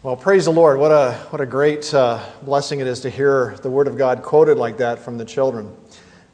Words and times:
Well, 0.00 0.14
praise 0.14 0.44
the 0.44 0.52
Lord. 0.52 0.78
What 0.78 0.92
a, 0.92 1.14
what 1.30 1.40
a 1.40 1.46
great 1.46 1.92
uh, 1.92 2.24
blessing 2.42 2.78
it 2.78 2.86
is 2.86 3.00
to 3.00 3.10
hear 3.10 3.56
the 3.62 3.68
Word 3.68 3.88
of 3.88 3.98
God 3.98 4.22
quoted 4.22 4.56
like 4.56 4.76
that 4.76 5.00
from 5.00 5.18
the 5.18 5.24
children. 5.24 5.76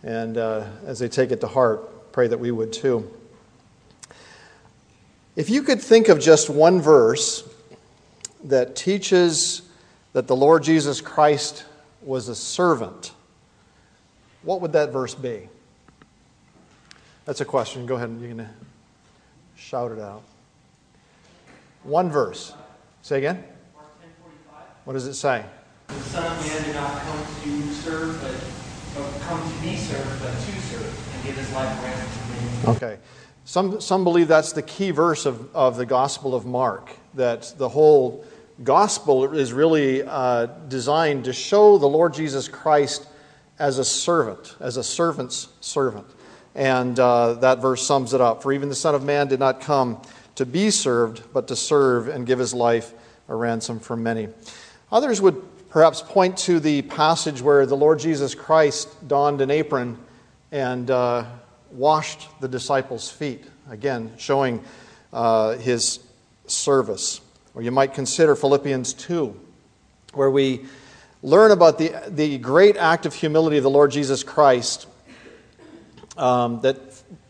And 0.02 0.36
uh, 0.36 0.66
as 0.84 0.98
they 0.98 1.08
take 1.08 1.30
it 1.30 1.40
to 1.40 1.46
heart, 1.46 2.12
pray 2.12 2.28
that 2.28 2.38
we 2.38 2.50
would 2.50 2.74
too. 2.74 3.10
If 5.34 5.48
you 5.48 5.62
could 5.62 5.80
think 5.80 6.10
of 6.10 6.20
just 6.20 6.50
one 6.50 6.82
verse 6.82 7.48
that 8.44 8.76
teaches 8.76 9.62
that 10.12 10.26
the 10.26 10.36
Lord 10.36 10.62
Jesus 10.62 11.00
Christ 11.00 11.64
was 12.02 12.28
a 12.28 12.34
servant, 12.34 13.12
what 14.42 14.60
would 14.60 14.74
that 14.74 14.92
verse 14.92 15.14
be? 15.14 15.48
That's 17.24 17.40
a 17.40 17.46
question. 17.46 17.86
Go 17.86 17.94
ahead 17.94 18.10
and 18.10 18.20
you 18.20 18.28
can 18.28 18.46
shout 19.56 19.90
it 19.90 20.00
out. 20.00 20.22
One 21.82 22.10
verse. 22.10 22.52
Say 23.00 23.16
again. 23.16 23.42
What 24.84 24.92
does 24.92 25.06
it 25.06 25.14
say? 25.14 25.44
The 25.88 25.94
Son 25.94 26.24
of 26.24 26.46
Man 26.46 26.64
did 26.64 26.74
not 26.74 27.00
come 27.00 27.18
to 27.42 27.72
serve, 27.72 28.20
but 28.20 29.00
or 29.02 29.20
come 29.20 29.40
to 29.40 29.60
be 29.60 29.76
served, 29.76 30.22
but 30.22 30.32
to 30.32 30.60
serve 30.60 31.14
and 31.14 31.24
give 31.24 31.36
his 31.36 31.52
life 31.52 31.82
ransom 31.82 32.08
for 32.08 32.66
many. 32.66 32.76
Okay. 32.76 32.98
Some, 33.44 33.80
some 33.80 34.04
believe 34.04 34.28
that's 34.28 34.52
the 34.52 34.62
key 34.62 34.90
verse 34.90 35.26
of, 35.26 35.54
of 35.54 35.76
the 35.76 35.84
Gospel 35.84 36.34
of 36.34 36.46
Mark, 36.46 36.90
that 37.14 37.54
the 37.58 37.68
whole 37.68 38.24
Gospel 38.62 39.34
is 39.34 39.52
really 39.52 40.02
uh, 40.02 40.46
designed 40.68 41.24
to 41.24 41.32
show 41.32 41.76
the 41.76 41.88
Lord 41.88 42.14
Jesus 42.14 42.46
Christ 42.46 43.06
as 43.58 43.78
a 43.78 43.84
servant, 43.84 44.56
as 44.60 44.76
a 44.76 44.84
servant's 44.84 45.48
servant. 45.60 46.06
And 46.54 46.98
uh, 47.00 47.34
that 47.34 47.58
verse 47.58 47.84
sums 47.84 48.14
it 48.14 48.20
up. 48.20 48.42
For 48.42 48.52
even 48.52 48.68
the 48.68 48.74
Son 48.74 48.94
of 48.94 49.02
Man 49.02 49.28
did 49.28 49.40
not 49.40 49.60
come 49.60 50.00
to 50.36 50.46
be 50.46 50.70
served, 50.70 51.22
but 51.32 51.48
to 51.48 51.56
serve 51.56 52.08
and 52.08 52.26
give 52.26 52.38
his 52.38 52.54
life 52.54 52.94
a 53.28 53.34
ransom 53.34 53.80
for 53.80 53.96
many. 53.96 54.28
Others 54.94 55.20
would 55.20 55.42
perhaps 55.70 56.00
point 56.00 56.36
to 56.36 56.60
the 56.60 56.82
passage 56.82 57.42
where 57.42 57.66
the 57.66 57.76
Lord 57.76 57.98
Jesus 57.98 58.32
Christ 58.32 59.08
donned 59.08 59.40
an 59.40 59.50
apron 59.50 59.98
and 60.52 60.88
uh, 60.88 61.24
washed 61.72 62.28
the 62.40 62.46
disciples' 62.46 63.10
feet, 63.10 63.44
again, 63.68 64.12
showing 64.18 64.62
uh, 65.12 65.56
his 65.56 65.98
service. 66.46 67.20
Or 67.56 67.62
you 67.62 67.72
might 67.72 67.92
consider 67.92 68.36
Philippians 68.36 68.92
2, 68.92 69.34
where 70.12 70.30
we 70.30 70.64
learn 71.24 71.50
about 71.50 71.76
the, 71.76 71.92
the 72.06 72.38
great 72.38 72.76
act 72.76 73.04
of 73.04 73.14
humility 73.14 73.56
of 73.56 73.64
the 73.64 73.70
Lord 73.70 73.90
Jesus 73.90 74.22
Christ 74.22 74.86
um, 76.16 76.60
that 76.60 76.78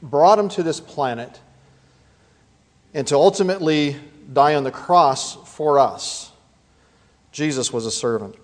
brought 0.03 0.39
him 0.39 0.51
to 0.51 0.63
this 0.63 0.81
planet 0.81 1.41
and 2.93 3.07
to 3.07 3.15
ultimately 3.15 3.97
die 4.31 4.55
on 4.55 4.65
the 4.65 4.71
cross 4.71 5.35
for 5.57 5.79
us. 5.79 6.31
Jesus 7.35 7.73
was 7.73 7.85
a 7.85 7.91
servant. 7.91 8.37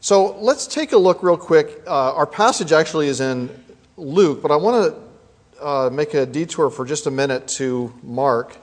So 0.00 0.38
let's 0.38 0.66
take 0.66 0.92
a 0.92 0.96
look 0.96 1.22
real 1.22 1.36
quick. 1.36 1.82
Uh, 1.86 2.14
our 2.14 2.26
passage 2.26 2.72
actually 2.72 3.08
is 3.08 3.20
in 3.20 3.50
Luke, 3.98 4.40
but 4.40 4.50
I 4.50 4.56
want 4.56 4.94
to 5.60 5.62
uh, 5.62 5.90
make 5.90 6.14
a 6.14 6.24
detour 6.24 6.70
for 6.70 6.86
just 6.86 7.06
a 7.06 7.10
minute 7.10 7.46
to 7.46 7.92
Mark 8.02 8.56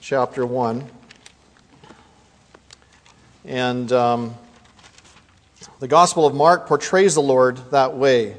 chapter 0.00 0.46
1. 0.46 0.82
And 3.44 3.92
um, 3.92 4.34
the 5.78 5.88
Gospel 5.88 6.24
of 6.24 6.34
Mark 6.34 6.66
portrays 6.66 7.16
the 7.16 7.20
Lord 7.20 7.58
that 7.72 7.98
way. 7.98 8.38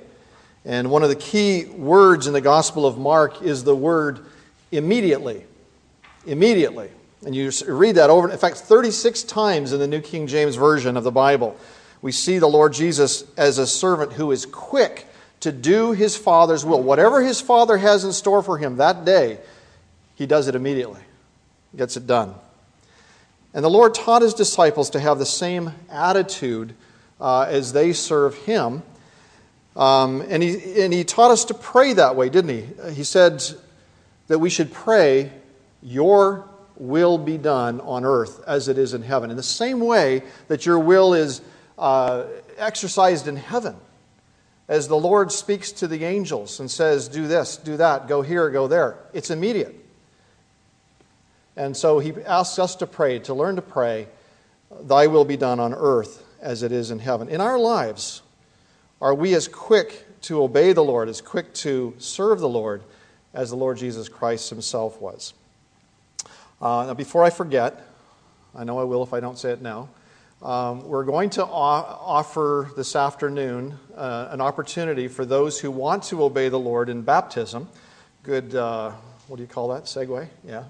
And 0.65 0.89
one 0.89 1.03
of 1.03 1.09
the 1.09 1.15
key 1.15 1.65
words 1.65 2.25
in 2.25 2.33
the 2.33 2.41
Gospel 2.41 2.87
of 2.87 2.97
Mark 2.97 3.43
is 3.43 3.63
the 3.63 3.75
word 3.75 4.25
immediately. 4.71 5.45
Immediately. 6.25 6.89
And 7.25 7.35
you 7.35 7.51
read 7.67 7.95
that 7.95 8.09
over, 8.09 8.29
in 8.29 8.37
fact, 8.37 8.57
36 8.57 9.23
times 9.23 9.73
in 9.73 9.79
the 9.79 9.87
New 9.87 10.01
King 10.01 10.27
James 10.27 10.55
Version 10.55 10.95
of 10.97 11.03
the 11.03 11.11
Bible. 11.11 11.57
We 12.01 12.11
see 12.11 12.37
the 12.37 12.47
Lord 12.47 12.73
Jesus 12.73 13.23
as 13.37 13.57
a 13.57 13.65
servant 13.65 14.13
who 14.13 14.31
is 14.31 14.45
quick 14.45 15.07
to 15.39 15.51
do 15.51 15.93
his 15.93 16.15
Father's 16.15 16.63
will. 16.63 16.81
Whatever 16.81 17.23
his 17.23 17.41
Father 17.41 17.77
has 17.77 18.03
in 18.03 18.13
store 18.13 18.43
for 18.43 18.57
him 18.57 18.77
that 18.77 19.03
day, 19.03 19.39
he 20.15 20.25
does 20.25 20.47
it 20.47 20.55
immediately, 20.55 21.01
gets 21.75 21.97
it 21.97 22.05
done. 22.05 22.35
And 23.53 23.63
the 23.63 23.69
Lord 23.69 23.95
taught 23.95 24.21
his 24.21 24.35
disciples 24.35 24.91
to 24.91 24.99
have 24.99 25.17
the 25.17 25.25
same 25.25 25.71
attitude 25.89 26.75
uh, 27.19 27.47
as 27.49 27.73
they 27.73 27.93
serve 27.93 28.35
him. 28.35 28.83
Um, 29.75 30.21
and, 30.29 30.43
he, 30.43 30.81
and 30.81 30.93
he 30.93 31.03
taught 31.03 31.31
us 31.31 31.45
to 31.45 31.55
pray 31.55 31.93
that 31.93 32.15
way, 32.15 32.29
didn't 32.29 32.49
he? 32.49 32.93
He 32.93 33.03
said 33.03 33.43
that 34.27 34.39
we 34.39 34.49
should 34.49 34.71
pray, 34.71 35.31
Your 35.81 36.47
will 36.79 37.17
be 37.17 37.37
done 37.37 37.81
on 37.81 38.05
earth 38.05 38.43
as 38.47 38.67
it 38.67 38.77
is 38.77 38.93
in 38.93 39.01
heaven. 39.01 39.31
In 39.31 39.37
the 39.37 39.43
same 39.43 39.79
way 39.79 40.23
that 40.47 40.65
your 40.65 40.79
will 40.79 41.13
is 41.13 41.41
uh, 41.77 42.25
exercised 42.57 43.27
in 43.27 43.35
heaven, 43.35 43.75
as 44.67 44.87
the 44.87 44.97
Lord 44.97 45.31
speaks 45.31 45.71
to 45.73 45.87
the 45.87 46.03
angels 46.03 46.59
and 46.59 46.69
says, 46.69 47.07
Do 47.07 47.27
this, 47.27 47.57
do 47.57 47.77
that, 47.77 48.07
go 48.07 48.21
here, 48.21 48.49
go 48.49 48.67
there, 48.67 48.97
it's 49.13 49.29
immediate. 49.29 49.75
And 51.55 51.75
so 51.75 51.99
he 51.99 52.13
asks 52.25 52.59
us 52.59 52.75
to 52.75 52.87
pray, 52.87 53.19
to 53.19 53.33
learn 53.33 53.55
to 53.55 53.61
pray, 53.61 54.07
Thy 54.81 55.07
will 55.07 55.25
be 55.25 55.37
done 55.37 55.59
on 55.59 55.73
earth 55.73 56.23
as 56.41 56.61
it 56.61 56.71
is 56.71 56.91
in 56.91 56.99
heaven. 56.99 57.29
In 57.29 57.41
our 57.41 57.57
lives, 57.57 58.21
are 59.01 59.15
we 59.15 59.33
as 59.33 59.47
quick 59.47 60.05
to 60.21 60.43
obey 60.43 60.73
the 60.73 60.83
Lord, 60.83 61.09
as 61.09 61.21
quick 61.21 61.53
to 61.55 61.95
serve 61.97 62.39
the 62.39 62.49
Lord 62.49 62.83
as 63.33 63.49
the 63.49 63.55
Lord 63.55 63.77
Jesus 63.77 64.09
Christ 64.09 64.49
himself 64.49 65.01
was? 65.01 65.33
Uh, 66.59 66.85
now, 66.87 66.93
before 66.95 67.23
I 67.23 67.29
forget, 67.29 67.87
I 68.55 68.63
know 68.63 68.79
I 68.79 68.83
will 68.83 69.03
if 69.03 69.13
I 69.13 69.19
don't 69.19 69.37
say 69.37 69.51
it 69.51 69.61
now. 69.61 69.89
Um, 70.41 70.87
we're 70.87 71.03
going 71.03 71.29
to 71.31 71.45
o- 71.45 71.49
offer 71.51 72.71
this 72.75 72.95
afternoon 72.95 73.77
uh, 73.95 74.29
an 74.31 74.41
opportunity 74.41 75.07
for 75.07 75.23
those 75.23 75.59
who 75.59 75.69
want 75.69 76.03
to 76.05 76.23
obey 76.23 76.49
the 76.49 76.57
Lord 76.57 76.89
in 76.89 77.03
baptism. 77.03 77.69
Good, 78.23 78.55
uh, 78.55 78.91
what 79.27 79.37
do 79.37 79.43
you 79.43 79.47
call 79.47 79.67
that? 79.69 79.83
Segue? 79.83 80.27
Yeah. 80.47 80.63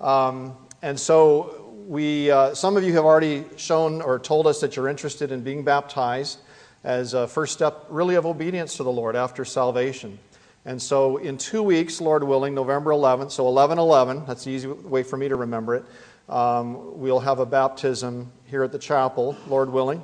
Um, 0.00 0.56
and 0.80 0.98
so, 0.98 1.72
we, 1.88 2.30
uh, 2.30 2.54
some 2.54 2.76
of 2.76 2.84
you 2.84 2.92
have 2.92 3.04
already 3.04 3.44
shown 3.56 4.02
or 4.02 4.20
told 4.20 4.46
us 4.46 4.60
that 4.60 4.76
you're 4.76 4.88
interested 4.88 5.32
in 5.32 5.42
being 5.42 5.64
baptized 5.64 6.38
as 6.84 7.14
a 7.14 7.26
first 7.26 7.52
step, 7.52 7.86
really, 7.88 8.14
of 8.14 8.26
obedience 8.26 8.76
to 8.76 8.84
the 8.84 8.92
Lord 8.92 9.16
after 9.16 9.44
salvation. 9.44 10.20
And 10.66 10.82
so, 10.82 11.18
in 11.18 11.38
two 11.38 11.62
weeks, 11.62 12.00
Lord 12.00 12.24
willing, 12.24 12.52
November 12.52 12.90
11th, 12.90 13.30
so 13.30 13.46
11 13.46 13.78
11, 13.78 14.24
that's 14.26 14.42
the 14.42 14.50
easy 14.50 14.66
way 14.66 15.04
for 15.04 15.16
me 15.16 15.28
to 15.28 15.36
remember 15.36 15.76
it, 15.76 15.84
um, 16.28 16.98
we'll 16.98 17.20
have 17.20 17.38
a 17.38 17.46
baptism 17.46 18.32
here 18.46 18.64
at 18.64 18.72
the 18.72 18.78
chapel, 18.80 19.36
Lord 19.46 19.70
willing, 19.70 20.02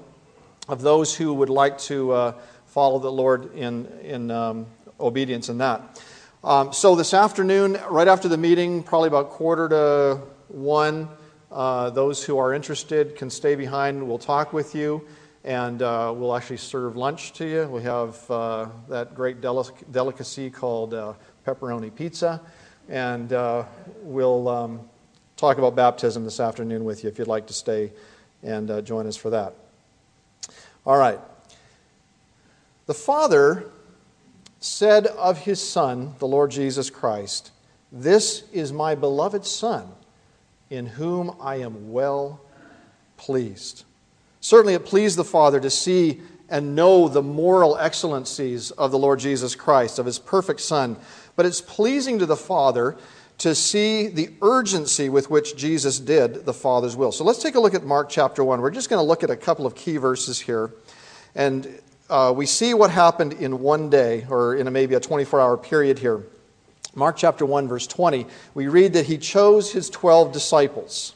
of 0.68 0.80
those 0.80 1.16
who 1.16 1.34
would 1.34 1.50
like 1.50 1.78
to 1.78 2.12
uh, 2.12 2.34
follow 2.66 3.00
the 3.00 3.10
Lord 3.10 3.52
in, 3.56 3.88
in 4.02 4.30
um, 4.30 4.66
obedience 5.00 5.48
in 5.48 5.58
that. 5.58 6.00
Um, 6.44 6.72
so, 6.72 6.94
this 6.94 7.12
afternoon, 7.12 7.76
right 7.90 8.06
after 8.06 8.28
the 8.28 8.38
meeting, 8.38 8.84
probably 8.84 9.08
about 9.08 9.30
quarter 9.30 9.68
to 9.68 10.20
one, 10.46 11.08
uh, 11.50 11.90
those 11.90 12.22
who 12.22 12.38
are 12.38 12.54
interested 12.54 13.16
can 13.16 13.30
stay 13.30 13.56
behind. 13.56 14.06
We'll 14.06 14.16
talk 14.16 14.52
with 14.52 14.76
you 14.76 15.04
and 15.44 15.82
uh, 15.82 16.12
we'll 16.14 16.36
actually 16.36 16.56
serve 16.56 16.96
lunch 16.96 17.32
to 17.34 17.44
you. 17.44 17.66
We 17.66 17.82
have 17.82 18.30
uh, 18.30 18.68
that 18.88 19.14
great 19.14 19.40
delic- 19.40 19.90
delicacy 19.90 20.50
called 20.50 20.94
uh, 20.94 21.14
pepperoni 21.46 21.94
pizza, 21.94 22.40
and 22.88 23.32
uh, 23.32 23.64
we'll 24.02 24.48
um, 24.48 24.80
talk 25.36 25.58
about 25.58 25.74
baptism 25.74 26.24
this 26.24 26.38
afternoon 26.38 26.84
with 26.84 27.02
you 27.02 27.10
if 27.10 27.18
you'd 27.18 27.28
like 27.28 27.46
to 27.48 27.52
stay 27.52 27.92
and 28.42 28.70
uh, 28.70 28.80
join 28.82 29.06
us 29.06 29.16
for 29.16 29.30
that. 29.30 29.54
All 30.86 30.96
right. 30.96 31.18
The 32.86 32.94
Father 32.94 33.70
said 34.60 35.06
of 35.06 35.38
his 35.38 35.66
Son, 35.66 36.14
the 36.18 36.26
Lord 36.26 36.50
Jesus 36.50 36.90
Christ, 36.90 37.50
This 37.90 38.44
is 38.52 38.72
my 38.72 38.94
beloved 38.94 39.44
Son, 39.44 39.88
in 40.70 40.86
whom 40.86 41.36
I 41.40 41.56
am 41.56 41.92
well 41.92 42.40
pleased. 43.16 43.84
Certainly, 44.42 44.74
it 44.74 44.84
pleased 44.84 45.16
the 45.16 45.24
Father 45.24 45.60
to 45.60 45.70
see 45.70 46.20
and 46.48 46.74
know 46.74 47.08
the 47.08 47.22
moral 47.22 47.78
excellencies 47.78 48.72
of 48.72 48.90
the 48.90 48.98
Lord 48.98 49.20
Jesus 49.20 49.54
Christ, 49.54 50.00
of 50.00 50.04
his 50.04 50.18
perfect 50.18 50.60
Son. 50.60 50.96
But 51.36 51.46
it's 51.46 51.60
pleasing 51.60 52.18
to 52.18 52.26
the 52.26 52.36
Father 52.36 52.98
to 53.38 53.54
see 53.54 54.08
the 54.08 54.30
urgency 54.42 55.08
with 55.08 55.30
which 55.30 55.56
Jesus 55.56 55.98
did 56.00 56.44
the 56.44 56.52
Father's 56.52 56.96
will. 56.96 57.12
So 57.12 57.24
let's 57.24 57.40
take 57.40 57.54
a 57.54 57.60
look 57.60 57.72
at 57.72 57.84
Mark 57.84 58.08
chapter 58.10 58.42
1. 58.42 58.60
We're 58.60 58.72
just 58.72 58.90
going 58.90 59.00
to 59.00 59.06
look 59.06 59.22
at 59.22 59.30
a 59.30 59.36
couple 59.36 59.64
of 59.64 59.76
key 59.76 59.96
verses 59.96 60.40
here. 60.40 60.72
And 61.36 61.80
uh, 62.10 62.34
we 62.36 62.44
see 62.44 62.74
what 62.74 62.90
happened 62.90 63.34
in 63.34 63.60
one 63.60 63.90
day, 63.90 64.26
or 64.28 64.56
in 64.56 64.66
a, 64.66 64.70
maybe 64.72 64.96
a 64.96 65.00
24 65.00 65.40
hour 65.40 65.56
period 65.56 66.00
here. 66.00 66.24
Mark 66.96 67.16
chapter 67.16 67.46
1, 67.46 67.68
verse 67.68 67.86
20, 67.86 68.26
we 68.54 68.66
read 68.66 68.92
that 68.94 69.06
he 69.06 69.18
chose 69.18 69.72
his 69.72 69.88
12 69.88 70.32
disciples. 70.32 71.14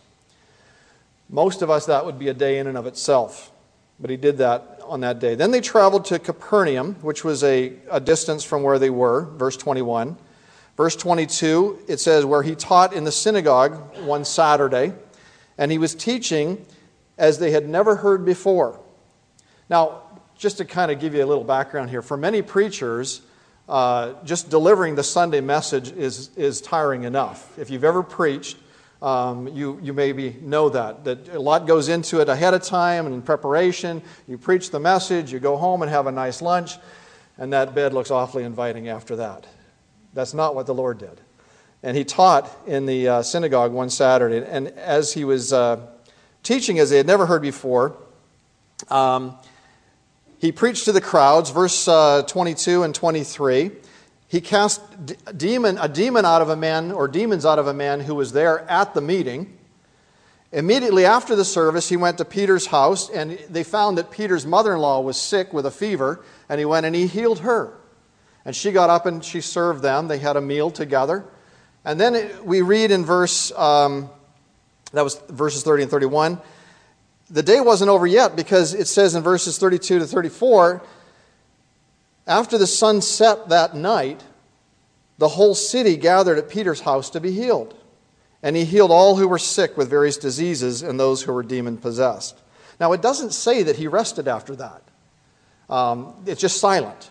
Most 1.28 1.62
of 1.62 1.70
us, 1.70 1.86
that 1.86 2.06
would 2.06 2.18
be 2.18 2.28
a 2.28 2.34
day 2.34 2.58
in 2.58 2.66
and 2.66 2.78
of 2.78 2.86
itself. 2.86 3.50
But 3.98 4.10
he 4.10 4.16
did 4.16 4.38
that 4.38 4.80
on 4.84 5.00
that 5.00 5.18
day. 5.18 5.34
Then 5.34 5.50
they 5.50 5.60
traveled 5.60 6.04
to 6.06 6.18
Capernaum, 6.18 6.94
which 6.96 7.24
was 7.24 7.42
a, 7.42 7.72
a 7.90 8.00
distance 8.00 8.44
from 8.44 8.62
where 8.62 8.78
they 8.78 8.90
were, 8.90 9.22
verse 9.22 9.56
21. 9.56 10.16
Verse 10.76 10.94
22, 10.94 11.84
it 11.88 11.98
says, 11.98 12.24
where 12.24 12.42
he 12.42 12.54
taught 12.54 12.92
in 12.92 13.04
the 13.04 13.12
synagogue 13.12 13.96
one 14.04 14.24
Saturday, 14.24 14.92
and 15.56 15.72
he 15.72 15.78
was 15.78 15.94
teaching, 15.94 16.64
as 17.16 17.38
they 17.38 17.50
had 17.50 17.66
never 17.66 17.96
heard 17.96 18.26
before. 18.26 18.78
Now, 19.70 20.02
just 20.36 20.58
to 20.58 20.66
kind 20.66 20.90
of 20.90 21.00
give 21.00 21.14
you 21.14 21.24
a 21.24 21.26
little 21.26 21.44
background 21.44 21.88
here, 21.88 22.02
for 22.02 22.18
many 22.18 22.42
preachers, 22.42 23.22
uh, 23.68 24.12
just 24.24 24.50
delivering 24.50 24.94
the 24.94 25.02
Sunday 25.02 25.40
message 25.40 25.90
is, 25.92 26.30
is 26.36 26.60
tiring 26.60 27.04
enough. 27.04 27.58
If 27.58 27.70
you've 27.70 27.84
ever 27.84 28.02
preached, 28.02 28.58
um, 29.02 29.48
you, 29.48 29.78
you 29.82 29.92
maybe 29.92 30.36
know 30.40 30.68
that, 30.70 31.04
that 31.04 31.28
a 31.28 31.38
lot 31.38 31.66
goes 31.66 31.88
into 31.88 32.20
it 32.20 32.28
ahead 32.28 32.54
of 32.54 32.62
time 32.62 33.06
and 33.06 33.14
in 33.14 33.22
preparation. 33.22 34.02
You 34.26 34.38
preach 34.38 34.70
the 34.70 34.80
message, 34.80 35.32
you 35.32 35.38
go 35.38 35.56
home 35.56 35.82
and 35.82 35.90
have 35.90 36.06
a 36.06 36.12
nice 36.12 36.40
lunch, 36.40 36.78
and 37.36 37.52
that 37.52 37.74
bed 37.74 37.92
looks 37.92 38.10
awfully 38.10 38.44
inviting 38.44 38.88
after 38.88 39.16
that. 39.16 39.46
That's 40.14 40.32
not 40.32 40.54
what 40.54 40.66
the 40.66 40.74
Lord 40.74 40.98
did. 40.98 41.20
And 41.82 41.96
he 41.96 42.04
taught 42.04 42.50
in 42.66 42.86
the 42.86 43.08
uh, 43.08 43.22
synagogue 43.22 43.72
one 43.72 43.90
Saturday, 43.90 44.44
and 44.44 44.68
as 44.68 45.12
he 45.12 45.24
was 45.24 45.52
uh, 45.52 45.86
teaching 46.42 46.78
as 46.78 46.90
they 46.90 46.96
had 46.96 47.06
never 47.06 47.26
heard 47.26 47.42
before, 47.42 47.96
um, 48.88 49.36
he 50.38 50.52
preached 50.52 50.86
to 50.86 50.92
the 50.92 51.00
crowds, 51.00 51.50
verse 51.50 51.86
uh, 51.86 52.22
22 52.22 52.82
and 52.82 52.94
23. 52.94 53.70
He 54.28 54.40
cast 54.40 54.80
demon, 55.36 55.78
a 55.78 55.88
demon 55.88 56.24
out 56.24 56.42
of 56.42 56.48
a 56.48 56.56
man, 56.56 56.92
or 56.92 57.06
demons 57.08 57.46
out 57.46 57.58
of 57.58 57.66
a 57.66 57.74
man 57.74 58.00
who 58.00 58.14
was 58.14 58.32
there 58.32 58.68
at 58.70 58.94
the 58.94 59.00
meeting. 59.00 59.56
Immediately 60.52 61.04
after 61.04 61.36
the 61.36 61.44
service, 61.44 61.88
he 61.88 61.96
went 61.96 62.18
to 62.18 62.24
Peter's 62.24 62.66
house, 62.66 63.08
and 63.10 63.38
they 63.50 63.62
found 63.62 63.98
that 63.98 64.10
Peter's 64.10 64.46
mother 64.46 64.74
in 64.74 64.80
law 64.80 65.00
was 65.00 65.20
sick 65.20 65.52
with 65.52 65.66
a 65.66 65.70
fever, 65.70 66.24
and 66.48 66.58
he 66.58 66.64
went 66.64 66.86
and 66.86 66.94
he 66.94 67.06
healed 67.06 67.40
her. 67.40 67.72
And 68.44 68.54
she 68.54 68.72
got 68.72 68.90
up 68.90 69.06
and 69.06 69.24
she 69.24 69.40
served 69.40 69.82
them. 69.82 70.08
They 70.08 70.18
had 70.18 70.36
a 70.36 70.40
meal 70.40 70.70
together. 70.70 71.24
And 71.84 72.00
then 72.00 72.30
we 72.44 72.62
read 72.62 72.90
in 72.90 73.04
verse, 73.04 73.52
um, 73.52 74.08
that 74.92 75.02
was 75.02 75.20
verses 75.28 75.62
30 75.62 75.84
and 75.84 75.90
31 75.90 76.40
the 77.30 77.42
day 77.42 77.60
wasn't 77.60 77.90
over 77.90 78.06
yet 78.06 78.36
because 78.36 78.74
it 78.74 78.86
says 78.86 79.14
in 79.14 79.22
verses 79.22 79.58
32 79.58 79.98
to 80.00 80.06
34 80.06 80.82
after 82.26 82.58
the 82.58 82.66
sun 82.66 83.00
set 83.00 83.48
that 83.48 83.74
night, 83.74 84.22
the 85.18 85.28
whole 85.28 85.54
city 85.54 85.96
gathered 85.96 86.38
at 86.38 86.48
Peter's 86.48 86.80
house 86.80 87.10
to 87.10 87.20
be 87.20 87.32
healed. 87.32 87.74
And 88.42 88.54
he 88.54 88.64
healed 88.64 88.90
all 88.90 89.16
who 89.16 89.28
were 89.28 89.38
sick 89.38 89.76
with 89.76 89.88
various 89.88 90.16
diseases 90.16 90.82
and 90.82 91.00
those 91.00 91.22
who 91.22 91.32
were 91.32 91.42
demon 91.42 91.78
possessed. 91.78 92.40
Now, 92.78 92.92
it 92.92 93.00
doesn't 93.00 93.32
say 93.32 93.62
that 93.62 93.76
he 93.76 93.86
rested 93.86 94.28
after 94.28 94.56
that, 94.56 94.82
um, 95.68 96.14
it's 96.26 96.40
just 96.40 96.60
silent. 96.60 97.10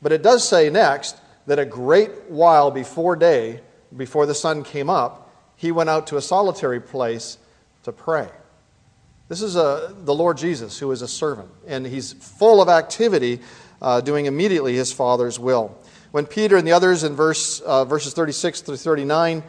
But 0.00 0.12
it 0.12 0.22
does 0.22 0.46
say 0.46 0.70
next 0.70 1.16
that 1.46 1.58
a 1.58 1.64
great 1.64 2.10
while 2.28 2.70
before 2.70 3.16
day, 3.16 3.60
before 3.96 4.26
the 4.26 4.34
sun 4.34 4.64
came 4.64 4.90
up, 4.90 5.30
he 5.56 5.72
went 5.72 5.90
out 5.90 6.08
to 6.08 6.16
a 6.16 6.22
solitary 6.22 6.80
place 6.80 7.38
to 7.84 7.92
pray. 7.92 8.28
This 9.28 9.40
is 9.40 9.56
a, 9.56 9.94
the 10.00 10.14
Lord 10.14 10.36
Jesus, 10.36 10.78
who 10.78 10.90
is 10.90 11.00
a 11.00 11.08
servant, 11.08 11.50
and 11.66 11.86
he's 11.86 12.12
full 12.12 12.60
of 12.60 12.68
activity, 12.68 13.40
uh, 13.80 14.00
doing 14.00 14.26
immediately 14.26 14.74
his 14.74 14.92
Father's 14.92 15.38
will. 15.38 15.76
When 16.10 16.26
Peter 16.26 16.56
and 16.56 16.66
the 16.66 16.72
others 16.72 17.02
in 17.02 17.14
verse, 17.14 17.60
uh, 17.60 17.84
verses 17.84 18.14
36 18.14 18.60
through 18.60 18.76
39 18.76 19.42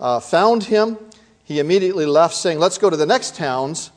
uh, 0.00 0.20
found 0.20 0.64
him, 0.64 0.98
he 1.44 1.60
immediately 1.60 2.06
left, 2.06 2.34
saying, 2.34 2.58
Let's 2.58 2.78
go 2.78 2.90
to 2.90 2.96
the 2.96 3.06
next 3.06 3.36
towns, 3.36 3.90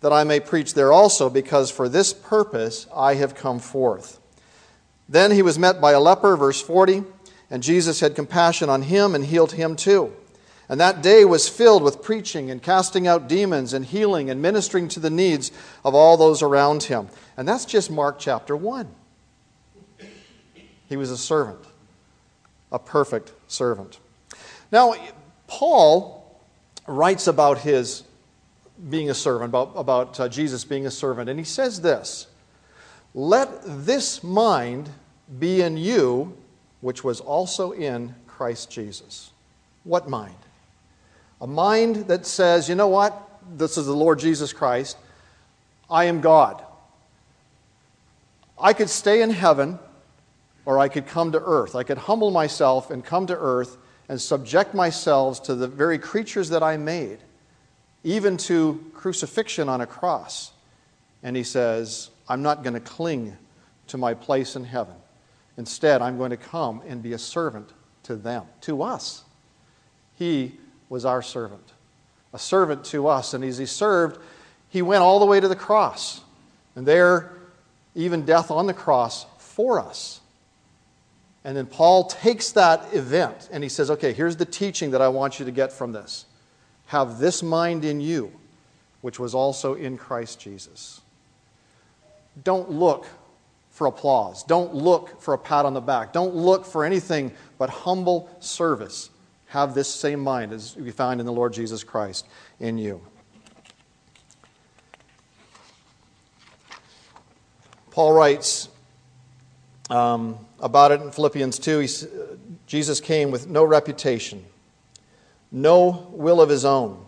that 0.00 0.12
I 0.12 0.24
may 0.24 0.40
preach 0.40 0.74
there 0.74 0.92
also, 0.92 1.28
because 1.28 1.70
for 1.70 1.88
this 1.88 2.12
purpose 2.12 2.86
I 2.94 3.14
have 3.14 3.34
come 3.34 3.58
forth. 3.58 4.20
Then 5.08 5.30
he 5.30 5.42
was 5.42 5.58
met 5.58 5.80
by 5.80 5.92
a 5.92 6.00
leper, 6.00 6.36
verse 6.36 6.62
40, 6.62 7.04
and 7.50 7.62
Jesus 7.62 8.00
had 8.00 8.14
compassion 8.14 8.68
on 8.68 8.82
him 8.82 9.14
and 9.14 9.24
healed 9.24 9.52
him 9.52 9.76
too. 9.76 10.14
And 10.68 10.80
that 10.80 11.02
day 11.02 11.24
was 11.24 11.48
filled 11.48 11.82
with 11.82 12.02
preaching 12.02 12.50
and 12.50 12.62
casting 12.62 13.06
out 13.06 13.28
demons 13.28 13.74
and 13.74 13.84
healing 13.84 14.30
and 14.30 14.40
ministering 14.40 14.88
to 14.88 15.00
the 15.00 15.10
needs 15.10 15.52
of 15.84 15.94
all 15.94 16.16
those 16.16 16.42
around 16.42 16.84
him. 16.84 17.08
And 17.36 17.46
that's 17.46 17.66
just 17.66 17.90
Mark 17.90 18.18
chapter 18.18 18.56
1. 18.56 18.88
He 20.88 20.96
was 20.96 21.10
a 21.10 21.18
servant, 21.18 21.64
a 22.70 22.78
perfect 22.78 23.32
servant. 23.48 23.98
Now, 24.70 24.94
Paul 25.46 26.40
writes 26.86 27.26
about 27.26 27.58
his 27.58 28.02
being 28.90 29.08
a 29.08 29.14
servant, 29.14 29.50
about, 29.50 29.72
about 29.76 30.20
uh, 30.20 30.28
Jesus 30.28 30.64
being 30.64 30.86
a 30.86 30.90
servant, 30.90 31.30
and 31.30 31.38
he 31.38 31.44
says 31.44 31.80
this 31.80 32.26
Let 33.14 33.48
this 33.64 34.22
mind 34.22 34.90
be 35.38 35.62
in 35.62 35.76
you, 35.76 36.36
which 36.80 37.04
was 37.04 37.20
also 37.20 37.72
in 37.72 38.14
Christ 38.26 38.70
Jesus. 38.70 39.30
What 39.84 40.08
mind? 40.08 40.36
A 41.40 41.46
mind 41.46 42.08
that 42.08 42.26
says, 42.26 42.68
you 42.68 42.74
know 42.74 42.88
what? 42.88 43.20
This 43.56 43.76
is 43.76 43.86
the 43.86 43.94
Lord 43.94 44.18
Jesus 44.18 44.52
Christ. 44.52 44.96
I 45.90 46.04
am 46.04 46.20
God. 46.20 46.62
I 48.58 48.72
could 48.72 48.88
stay 48.88 49.20
in 49.20 49.30
heaven 49.30 49.78
or 50.66 50.78
I 50.78 50.88
could 50.88 51.06
come 51.06 51.32
to 51.32 51.42
earth. 51.42 51.74
I 51.74 51.82
could 51.82 51.98
humble 51.98 52.30
myself 52.30 52.90
and 52.90 53.04
come 53.04 53.26
to 53.26 53.36
earth 53.36 53.76
and 54.08 54.20
subject 54.20 54.74
myself 54.74 55.42
to 55.44 55.54
the 55.54 55.68
very 55.68 55.98
creatures 55.98 56.50
that 56.50 56.62
I 56.62 56.76
made, 56.76 57.18
even 58.02 58.36
to 58.38 58.84
crucifixion 58.94 59.68
on 59.68 59.80
a 59.80 59.86
cross. 59.86 60.52
And 61.22 61.36
he 61.36 61.42
says, 61.42 62.10
I'm 62.28 62.42
not 62.42 62.62
going 62.62 62.74
to 62.74 62.80
cling 62.80 63.36
to 63.88 63.98
my 63.98 64.14
place 64.14 64.56
in 64.56 64.64
heaven. 64.64 64.94
Instead, 65.56 66.02
I'm 66.02 66.18
going 66.18 66.30
to 66.30 66.36
come 66.36 66.82
and 66.86 67.02
be 67.02 67.12
a 67.12 67.18
servant 67.18 67.70
to 68.04 68.16
them, 68.16 68.44
to 68.62 68.82
us. 68.82 69.22
He 70.16 70.54
was 70.88 71.04
our 71.04 71.22
servant, 71.22 71.72
a 72.32 72.38
servant 72.38 72.84
to 72.86 73.08
us. 73.08 73.34
And 73.34 73.44
as 73.44 73.58
he 73.58 73.66
served, 73.66 74.18
he 74.68 74.82
went 74.82 75.02
all 75.02 75.20
the 75.20 75.26
way 75.26 75.40
to 75.40 75.48
the 75.48 75.56
cross. 75.56 76.20
And 76.76 76.86
there, 76.86 77.32
even 77.94 78.24
death 78.24 78.50
on 78.50 78.66
the 78.66 78.74
cross 78.74 79.26
for 79.38 79.80
us. 79.80 80.20
And 81.44 81.56
then 81.56 81.66
Paul 81.66 82.04
takes 82.04 82.52
that 82.52 82.94
event 82.94 83.48
and 83.52 83.62
he 83.62 83.68
says, 83.68 83.90
okay, 83.90 84.12
here's 84.12 84.36
the 84.36 84.46
teaching 84.46 84.92
that 84.92 85.02
I 85.02 85.08
want 85.08 85.38
you 85.38 85.44
to 85.44 85.52
get 85.52 85.72
from 85.72 85.92
this. 85.92 86.24
Have 86.86 87.18
this 87.18 87.42
mind 87.42 87.84
in 87.84 88.00
you, 88.00 88.32
which 89.02 89.18
was 89.18 89.34
also 89.34 89.74
in 89.74 89.98
Christ 89.98 90.40
Jesus. 90.40 91.02
Don't 92.42 92.70
look 92.70 93.06
for 93.70 93.86
applause. 93.86 94.42
Don't 94.44 94.74
look 94.74 95.20
for 95.20 95.34
a 95.34 95.38
pat 95.38 95.66
on 95.66 95.74
the 95.74 95.80
back. 95.80 96.12
Don't 96.12 96.34
look 96.34 96.64
for 96.64 96.84
anything 96.84 97.32
but 97.58 97.68
humble 97.68 98.30
service 98.40 99.10
have 99.54 99.72
this 99.72 99.88
same 99.88 100.18
mind 100.18 100.52
as 100.52 100.74
we 100.74 100.90
find 100.90 101.20
in 101.20 101.26
the 101.26 101.32
Lord 101.32 101.52
Jesus 101.52 101.84
Christ 101.84 102.26
in 102.58 102.76
you. 102.76 103.00
Paul 107.92 108.12
writes 108.12 108.68
um, 109.90 110.36
about 110.64 110.90
it 110.92 111.02
in 111.02 111.12
Philippians 111.12 111.58
2. 111.58 111.78
He, 111.80 111.88
Jesus 112.66 112.98
came 112.98 113.30
with 113.30 113.48
no 113.48 113.62
reputation, 113.62 114.44
no 115.52 116.08
will 116.10 116.40
of 116.40 116.48
his 116.48 116.64
own, 116.64 117.04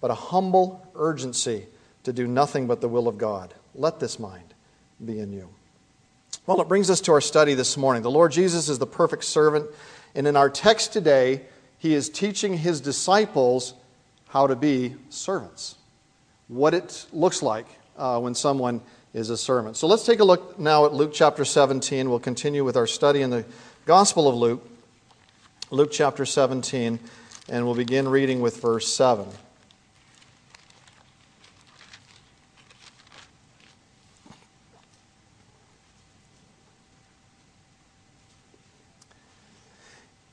but 0.00 0.10
a 0.10 0.14
humble 0.14 0.86
urgency 0.94 1.66
to 2.04 2.12
do 2.12 2.28
nothing 2.28 2.66
but 2.66 2.82
the 2.82 2.88
will 2.88 3.08
of 3.08 3.16
God. 3.16 3.54
Let 3.74 3.98
this 3.98 4.20
mind 4.20 4.54
be 5.04 5.18
in 5.18 5.32
you. 5.32 5.48
Well, 6.46 6.60
it 6.60 6.68
brings 6.68 6.90
us 6.90 7.00
to 7.02 7.12
our 7.12 7.20
study 7.20 7.54
this 7.54 7.76
morning. 7.76 8.02
The 8.02 8.10
Lord 8.10 8.30
Jesus 8.30 8.68
is 8.68 8.78
the 8.78 8.86
perfect 8.86 9.24
servant, 9.24 9.68
and 10.14 10.26
in 10.26 10.36
our 10.36 10.50
text 10.50 10.92
today, 10.92 11.42
he 11.78 11.94
is 11.94 12.10
teaching 12.10 12.58
his 12.58 12.82
disciples 12.82 13.72
how 14.28 14.46
to 14.46 14.54
be 14.54 14.96
servants, 15.08 15.76
what 16.48 16.74
it 16.74 17.06
looks 17.12 17.42
like 17.42 17.66
uh, 17.96 18.20
when 18.20 18.34
someone 18.34 18.82
is 19.16 19.30
a 19.30 19.36
sermon. 19.36 19.74
So 19.74 19.86
let's 19.86 20.04
take 20.04 20.20
a 20.20 20.24
look 20.24 20.58
now 20.58 20.84
at 20.84 20.92
Luke 20.92 21.10
chapter 21.14 21.46
17. 21.46 22.10
We'll 22.10 22.18
continue 22.18 22.64
with 22.64 22.76
our 22.76 22.86
study 22.86 23.22
in 23.22 23.30
the 23.30 23.46
Gospel 23.86 24.28
of 24.28 24.34
Luke, 24.34 24.68
Luke 25.70 25.90
chapter 25.90 26.26
17, 26.26 27.00
and 27.48 27.64
we'll 27.64 27.74
begin 27.74 28.08
reading 28.08 28.42
with 28.42 28.60
verse 28.60 28.92
7. 28.92 29.26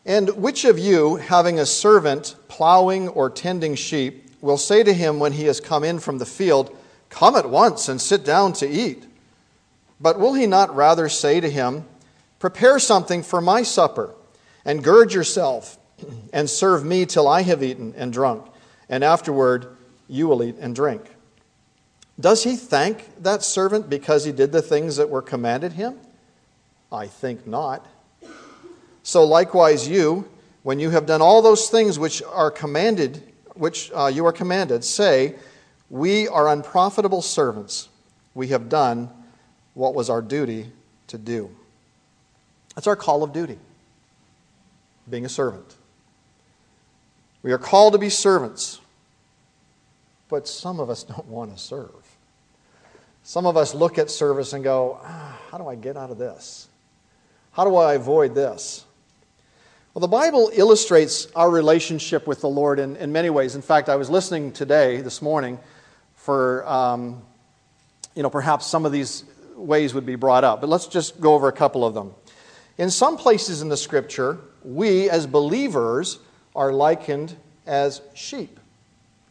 And 0.06 0.30
which 0.32 0.66
of 0.66 0.78
you, 0.78 1.16
having 1.16 1.58
a 1.58 1.66
servant 1.66 2.36
plowing 2.50 3.08
or 3.08 3.30
tending 3.30 3.76
sheep, 3.76 4.30
will 4.42 4.58
say 4.58 4.84
to 4.84 4.94
him 4.94 5.20
when 5.20 5.32
he 5.32 5.46
has 5.46 5.62
come 5.62 5.86
in 5.86 6.00
from 6.00 6.18
the 6.18 6.26
field, 6.26 6.76
Come 7.14 7.36
at 7.36 7.48
once 7.48 7.90
and 7.90 8.02
sit 8.02 8.26
down 8.26 8.54
to 8.54 8.68
eat? 8.68 9.06
But 10.02 10.20
will 10.20 10.34
he 10.34 10.48
not 10.48 10.76
rather 10.76 11.08
say 11.10 11.40
to 11.40 11.50
him, 11.50 11.86
Prepare 12.40 12.80
something 12.80 13.22
for 13.22 13.40
my 13.40 13.62
supper, 13.62 14.16
and 14.66 14.84
gird 14.84 15.14
yourself, 15.14 15.78
and 16.34 16.50
serve 16.50 16.84
me 16.84 17.06
till 17.06 17.28
I 17.28 17.44
have 17.44 17.62
eaten 17.62 17.94
and 17.96 18.12
drunk, 18.12 18.48
and 18.90 19.04
afterward 19.04 19.78
you 20.08 20.28
will 20.28 20.42
eat 20.44 20.56
and 20.60 20.76
drink? 20.76 21.04
Does 22.20 22.44
he 22.44 22.56
thank 22.56 23.22
that 23.22 23.44
servant 23.44 23.92
because 23.92 24.26
he 24.26 24.32
did 24.32 24.52
the 24.52 24.64
things 24.64 24.96
that 24.96 25.12
were 25.12 25.22
commanded 25.22 25.74
him? 25.74 26.00
I 26.92 27.06
think 27.06 27.46
not. 27.46 27.86
So 29.04 29.24
likewise, 29.24 29.88
you, 29.88 30.28
when 30.64 30.80
you 30.80 30.90
have 30.90 31.06
done 31.06 31.22
all 31.22 31.44
those 31.44 31.70
things 31.70 32.00
which 32.00 32.24
are 32.24 32.50
commanded, 32.50 33.22
which 33.54 33.92
uh, 33.94 34.08
you 34.08 34.26
are 34.26 34.34
commanded, 34.34 34.84
say, 34.84 35.36
We 35.90 36.28
are 36.28 36.50
unprofitable 36.50 37.22
servants. 37.22 37.90
We 38.34 38.48
have 38.50 38.70
done 38.70 39.10
what 39.74 39.94
was 39.94 40.10
our 40.10 40.22
duty 40.22 40.72
to 41.08 41.18
do. 41.18 41.50
That's 42.76 42.88
our 42.88 42.96
call 42.96 43.24
of 43.24 43.34
duty, 43.34 43.58
being 45.10 45.26
a 45.26 45.30
servant. 45.30 45.76
We 47.44 47.52
are 47.52 47.58
called 47.58 47.94
to 47.94 48.00
be 48.00 48.10
servants, 48.10 48.80
but 50.30 50.48
some 50.48 50.80
of 50.80 50.90
us 50.90 51.04
don't 51.04 51.28
want 51.28 51.56
to 51.56 51.62
serve. 51.62 51.92
Some 53.24 53.46
of 53.46 53.56
us 53.56 53.74
look 53.74 53.98
at 53.98 54.10
service 54.10 54.54
and 54.54 54.64
go, 54.64 55.00
ah, 55.04 55.40
How 55.50 55.58
do 55.58 55.68
I 55.68 55.76
get 55.76 55.96
out 55.96 56.10
of 56.10 56.18
this? 56.18 56.68
How 57.52 57.64
do 57.64 57.76
I 57.76 57.94
avoid 57.94 58.34
this? 58.34 58.84
Well, 59.94 60.02
the 60.02 60.08
Bible 60.08 60.50
illustrates 60.54 61.28
our 61.36 61.52
relationship 61.52 62.26
with 62.26 62.42
the 62.42 62.50
Lord 62.50 62.80
in, 62.80 62.96
in 62.96 63.12
many 63.12 63.30
ways. 63.30 63.56
In 63.56 63.62
fact, 63.62 63.90
I 63.90 63.96
was 63.96 64.10
listening 64.10 64.52
today, 64.52 65.02
this 65.02 65.22
morning, 65.22 65.60
for, 66.24 66.68
um, 66.68 67.22
you 68.16 68.24
know, 68.24 68.30
perhaps 68.30 68.66
some 68.66 68.86
of 68.86 68.92
these 68.92 69.24
ways 69.56 69.94
would 69.94 70.06
be 70.06 70.16
brought 70.16 70.44
up. 70.44 70.60
But 70.62 70.70
let's 70.70 70.88
just 70.88 71.22
go 71.22 71.36
over 71.36 71.48
a 71.48 71.54
couple 71.54 71.86
of 71.86 71.94
them. 71.94 72.14
In 72.78 72.90
some 72.90 73.18
places 73.18 73.62
in 73.62 73.70
the 73.70 73.78
scripture, 73.78 74.40
we 74.64 75.10
as 75.10 75.28
believers 75.28 76.20
are 76.56 76.74
likened 76.74 77.36
as 77.68 78.02
sheep. 78.14 78.60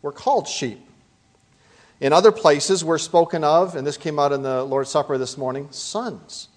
We're 0.00 0.12
called 0.12 0.48
sheep. 0.48 0.80
In 2.00 2.12
other 2.12 2.32
places, 2.32 2.84
we're 2.84 2.98
spoken 2.98 3.44
of, 3.44 3.76
and 3.76 3.86
this 3.86 3.96
came 3.96 4.18
out 4.18 4.32
in 4.32 4.42
the 4.42 4.64
Lord's 4.64 4.90
Supper 4.90 5.18
this 5.18 5.36
morning, 5.36 5.68
sons 5.70 6.48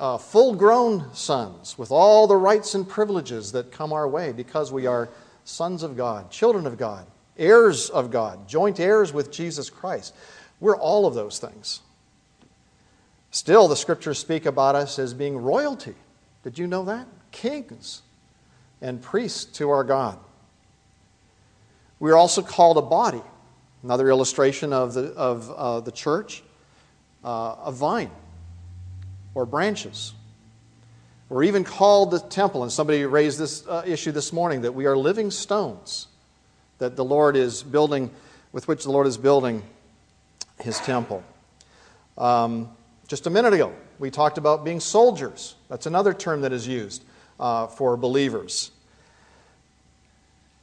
uh, 0.00 0.16
full 0.16 0.54
grown 0.54 1.14
sons 1.14 1.76
with 1.76 1.92
all 1.92 2.26
the 2.26 2.36
rights 2.36 2.74
and 2.74 2.88
privileges 2.88 3.52
that 3.52 3.70
come 3.70 3.92
our 3.92 4.08
way 4.08 4.32
because 4.32 4.72
we 4.72 4.86
are 4.86 5.10
sons 5.44 5.82
of 5.82 5.96
God, 5.96 6.30
children 6.30 6.66
of 6.66 6.78
God, 6.78 7.06
heirs 7.36 7.90
of 7.90 8.10
God, 8.10 8.48
joint 8.48 8.78
heirs 8.80 9.12
with 9.12 9.30
Jesus 9.30 9.70
Christ. 9.70 10.14
We're 10.60 10.76
all 10.76 11.06
of 11.06 11.14
those 11.14 11.38
things. 11.38 11.80
Still, 13.30 13.68
the 13.68 13.76
scriptures 13.76 14.18
speak 14.18 14.44
about 14.44 14.74
us 14.74 14.98
as 14.98 15.14
being 15.14 15.36
royalty. 15.36 15.94
Did 16.42 16.58
you 16.58 16.66
know 16.66 16.84
that? 16.84 17.06
Kings 17.30 18.02
and 18.82 19.00
priests 19.00 19.44
to 19.58 19.70
our 19.70 19.84
God. 19.84 20.18
We 21.98 22.10
are 22.10 22.16
also 22.16 22.42
called 22.42 22.76
a 22.78 22.82
body. 22.82 23.22
Another 23.82 24.10
illustration 24.10 24.72
of 24.72 24.94
the, 24.94 25.12
of, 25.14 25.50
uh, 25.50 25.80
the 25.80 25.92
church, 25.92 26.42
uh, 27.24 27.56
a 27.64 27.72
vine 27.72 28.10
or 29.34 29.46
branches. 29.46 30.12
We're 31.28 31.44
even 31.44 31.64
called 31.64 32.10
the 32.10 32.18
temple, 32.18 32.62
and 32.62 32.72
somebody 32.72 33.06
raised 33.06 33.38
this 33.38 33.66
uh, 33.66 33.82
issue 33.86 34.12
this 34.12 34.32
morning 34.32 34.62
that 34.62 34.72
we 34.72 34.86
are 34.86 34.96
living 34.96 35.30
stones 35.30 36.08
that 36.80 36.96
the 36.96 37.04
Lord 37.04 37.36
is 37.36 37.62
building, 37.62 38.10
with 38.52 38.66
which 38.66 38.84
the 38.84 38.90
Lord 38.90 39.06
is 39.06 39.16
building 39.16 39.62
his 40.60 40.78
temple. 40.80 41.22
Um, 42.18 42.70
just 43.06 43.26
a 43.26 43.30
minute 43.30 43.52
ago, 43.52 43.72
we 43.98 44.10
talked 44.10 44.38
about 44.38 44.64
being 44.64 44.80
soldiers. 44.80 45.54
That's 45.68 45.86
another 45.86 46.14
term 46.14 46.40
that 46.40 46.52
is 46.52 46.66
used 46.66 47.04
uh, 47.38 47.66
for 47.66 47.96
believers. 47.96 48.70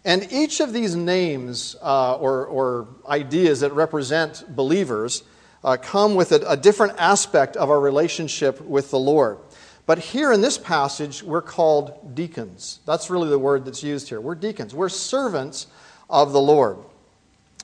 And 0.04 0.32
each 0.32 0.60
of 0.60 0.74
these 0.74 0.96
names 0.96 1.76
uh, 1.82 2.16
or, 2.16 2.46
or, 2.46 2.88
ideas 3.08 3.60
that 3.60 3.74
represent 3.74 4.44
believers 4.56 5.24
uh, 5.64 5.78
come 5.80 6.16
with 6.16 6.32
a, 6.32 6.40
a 6.50 6.58
different 6.58 6.94
aspect 6.98 7.58
of 7.58 7.70
our 7.70 7.80
relationship 7.80 8.62
with 8.62 8.90
the 8.90 9.00
Lord. 9.00 9.38
But 9.86 10.00
here 10.00 10.32
in 10.32 10.42
this 10.42 10.58
passage, 10.58 11.24
we're 11.24 11.42
called 11.42 12.16
deacons. 12.16 12.80
That's 12.86 13.10
really 13.10 13.30
the 13.30 13.40
word 13.40 13.66
that's 13.66 13.84
used 13.84 14.10
here. 14.10 14.20
We're 14.20 14.36
deacons. 14.36 14.74
We're 14.74 14.90
servants 14.90 15.68
of 16.10 16.32
the 16.32 16.42
Lord. 16.42 16.78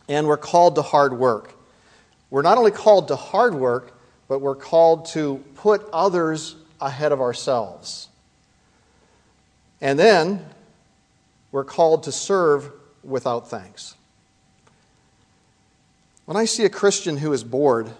And 0.10 0.28
we're 0.28 0.38
called 0.38 0.76
to 0.76 0.82
hard 0.82 1.14
work. 1.14 1.56
We're 2.30 2.42
not 2.42 2.58
only 2.58 2.72
called 2.72 3.10
to 3.10 3.16
hard 3.16 3.56
work, 3.56 3.98
but 4.28 4.40
we're 4.40 4.56
called 4.56 5.06
to 5.08 5.44
put 5.56 5.88
others 5.94 6.56
ahead 6.82 7.12
of 7.12 7.22
ourselves. 7.22 8.10
And 9.82 10.00
then 10.00 10.46
we're 11.52 11.64
called 11.64 12.04
to 12.04 12.12
serve 12.12 12.72
without 13.04 13.50
thanks. 13.50 13.96
When 16.26 16.38
I 16.38 16.46
see 16.46 16.66
a 16.66 16.70
Christian 16.70 17.18
who 17.18 17.34
is 17.34 17.44
bored, 17.44 17.92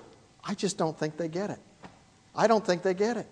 I 0.44 0.56
just 0.56 0.78
don't 0.78 0.98
think 0.98 1.18
they 1.18 1.28
get 1.28 1.50
it. 1.50 1.60
I 2.36 2.48
don't 2.48 2.66
think 2.66 2.82
they 2.84 2.94
get 2.94 3.18
it. 3.18 3.28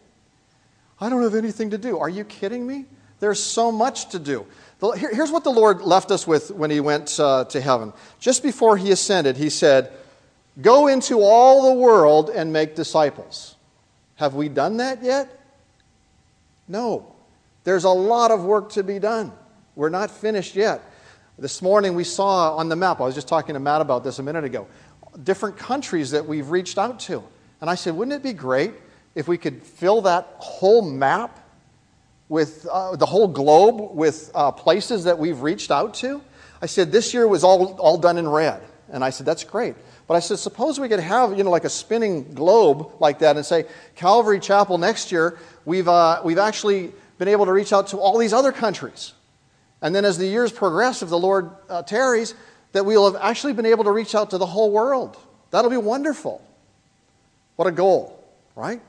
I 0.99 1.09
don't 1.09 1.23
have 1.23 1.35
anything 1.35 1.71
to 1.71 1.77
do. 1.77 1.97
Are 1.97 2.09
you 2.09 2.23
kidding 2.23 2.67
me? 2.67 2.85
There's 3.19 3.41
so 3.41 3.71
much 3.71 4.09
to 4.09 4.19
do. 4.19 4.45
Here's 4.81 5.31
what 5.31 5.43
the 5.43 5.51
Lord 5.51 5.81
left 5.81 6.09
us 6.09 6.25
with 6.25 6.49
when 6.49 6.71
He 6.71 6.79
went 6.79 7.19
uh, 7.19 7.45
to 7.45 7.61
heaven. 7.61 7.93
Just 8.19 8.41
before 8.41 8.77
He 8.77 8.91
ascended, 8.91 9.37
He 9.37 9.49
said, 9.49 9.91
Go 10.61 10.87
into 10.87 11.21
all 11.21 11.73
the 11.73 11.79
world 11.79 12.29
and 12.29 12.51
make 12.51 12.75
disciples. 12.75 13.55
Have 14.15 14.33
we 14.33 14.49
done 14.49 14.77
that 14.77 15.03
yet? 15.03 15.39
No. 16.67 17.15
There's 17.63 17.83
a 17.83 17.89
lot 17.89 18.31
of 18.31 18.43
work 18.43 18.71
to 18.71 18.83
be 18.83 18.99
done. 18.99 19.31
We're 19.75 19.89
not 19.89 20.11
finished 20.11 20.55
yet. 20.55 20.81
This 21.37 21.61
morning 21.61 21.95
we 21.95 22.03
saw 22.03 22.55
on 22.55 22.69
the 22.69 22.75
map, 22.75 22.99
I 22.99 23.05
was 23.05 23.15
just 23.15 23.27
talking 23.27 23.53
to 23.53 23.59
Matt 23.59 23.81
about 23.81 24.03
this 24.03 24.19
a 24.19 24.23
minute 24.23 24.43
ago, 24.43 24.67
different 25.23 25.57
countries 25.57 26.11
that 26.11 26.25
we've 26.25 26.49
reached 26.49 26.77
out 26.77 26.99
to. 27.01 27.23
And 27.61 27.69
I 27.69 27.75
said, 27.75 27.95
wouldn't 27.95 28.15
it 28.15 28.23
be 28.23 28.33
great 28.33 28.73
if 29.15 29.27
we 29.27 29.37
could 29.37 29.63
fill 29.63 30.01
that 30.01 30.35
whole 30.37 30.81
map 30.81 31.39
with 32.31 32.65
uh, 32.71 32.95
the 32.95 33.05
whole 33.05 33.27
globe 33.27 33.93
with 33.93 34.31
uh, 34.33 34.51
places 34.51 35.03
that 35.03 35.19
we've 35.19 35.41
reached 35.41 35.69
out 35.69 35.95
to? 35.95 36.21
I 36.61 36.65
said, 36.65 36.89
this 36.89 37.13
year 37.13 37.27
was 37.27 37.43
all, 37.43 37.73
all 37.73 37.97
done 37.97 38.17
in 38.17 38.25
red. 38.25 38.61
And 38.89 39.03
I 39.03 39.09
said, 39.09 39.25
that's 39.25 39.43
great. 39.43 39.75
But 40.07 40.13
I 40.13 40.21
said, 40.21 40.39
suppose 40.39 40.79
we 40.79 40.87
could 40.87 41.01
have, 41.01 41.37
you 41.37 41.43
know, 41.43 41.49
like 41.49 41.65
a 41.65 41.69
spinning 41.69 42.33
globe 42.33 42.93
like 43.01 43.19
that 43.19 43.35
and 43.35 43.45
say, 43.45 43.65
Calvary 43.95 44.39
Chapel 44.39 44.77
next 44.77 45.11
year, 45.11 45.37
we've, 45.65 45.89
uh, 45.89 46.21
we've 46.23 46.37
actually 46.37 46.93
been 47.17 47.27
able 47.27 47.47
to 47.47 47.51
reach 47.51 47.73
out 47.73 47.87
to 47.87 47.97
all 47.97 48.17
these 48.17 48.31
other 48.31 48.53
countries. 48.53 49.11
And 49.81 49.93
then 49.93 50.05
as 50.05 50.17
the 50.17 50.25
years 50.25 50.53
progress, 50.53 51.01
if 51.01 51.09
the 51.09 51.19
Lord 51.19 51.49
uh, 51.67 51.83
tarries, 51.83 52.33
that 52.71 52.85
we'll 52.85 53.11
have 53.11 53.21
actually 53.21 53.51
been 53.51 53.65
able 53.65 53.83
to 53.83 53.91
reach 53.91 54.15
out 54.15 54.29
to 54.29 54.37
the 54.37 54.45
whole 54.45 54.71
world. 54.71 55.17
That'll 55.49 55.69
be 55.69 55.75
wonderful. 55.75 56.41
What 57.57 57.67
a 57.67 57.71
goal, 57.73 58.23
right? 58.55 58.79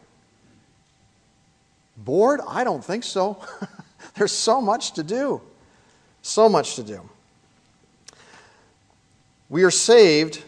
Bored? 2.04 2.40
I 2.46 2.64
don't 2.64 2.84
think 2.84 3.04
so. 3.04 3.38
There's 4.14 4.32
so 4.32 4.60
much 4.60 4.92
to 4.92 5.02
do. 5.02 5.40
So 6.22 6.48
much 6.48 6.76
to 6.76 6.82
do. 6.82 7.08
We 9.48 9.64
are 9.64 9.70
saved 9.70 10.42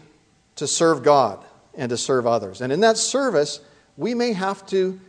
to 0.55 0.67
serve 0.67 1.03
God 1.03 1.43
and 1.77 1.89
to 1.89 1.97
serve 1.97 2.25
others. 2.25 2.61
And 2.61 2.71
in 2.71 2.79
that 2.81 2.97
service, 2.97 3.59
we 3.97 4.13
may 4.13 4.33
have 4.33 4.65
to 4.67 4.99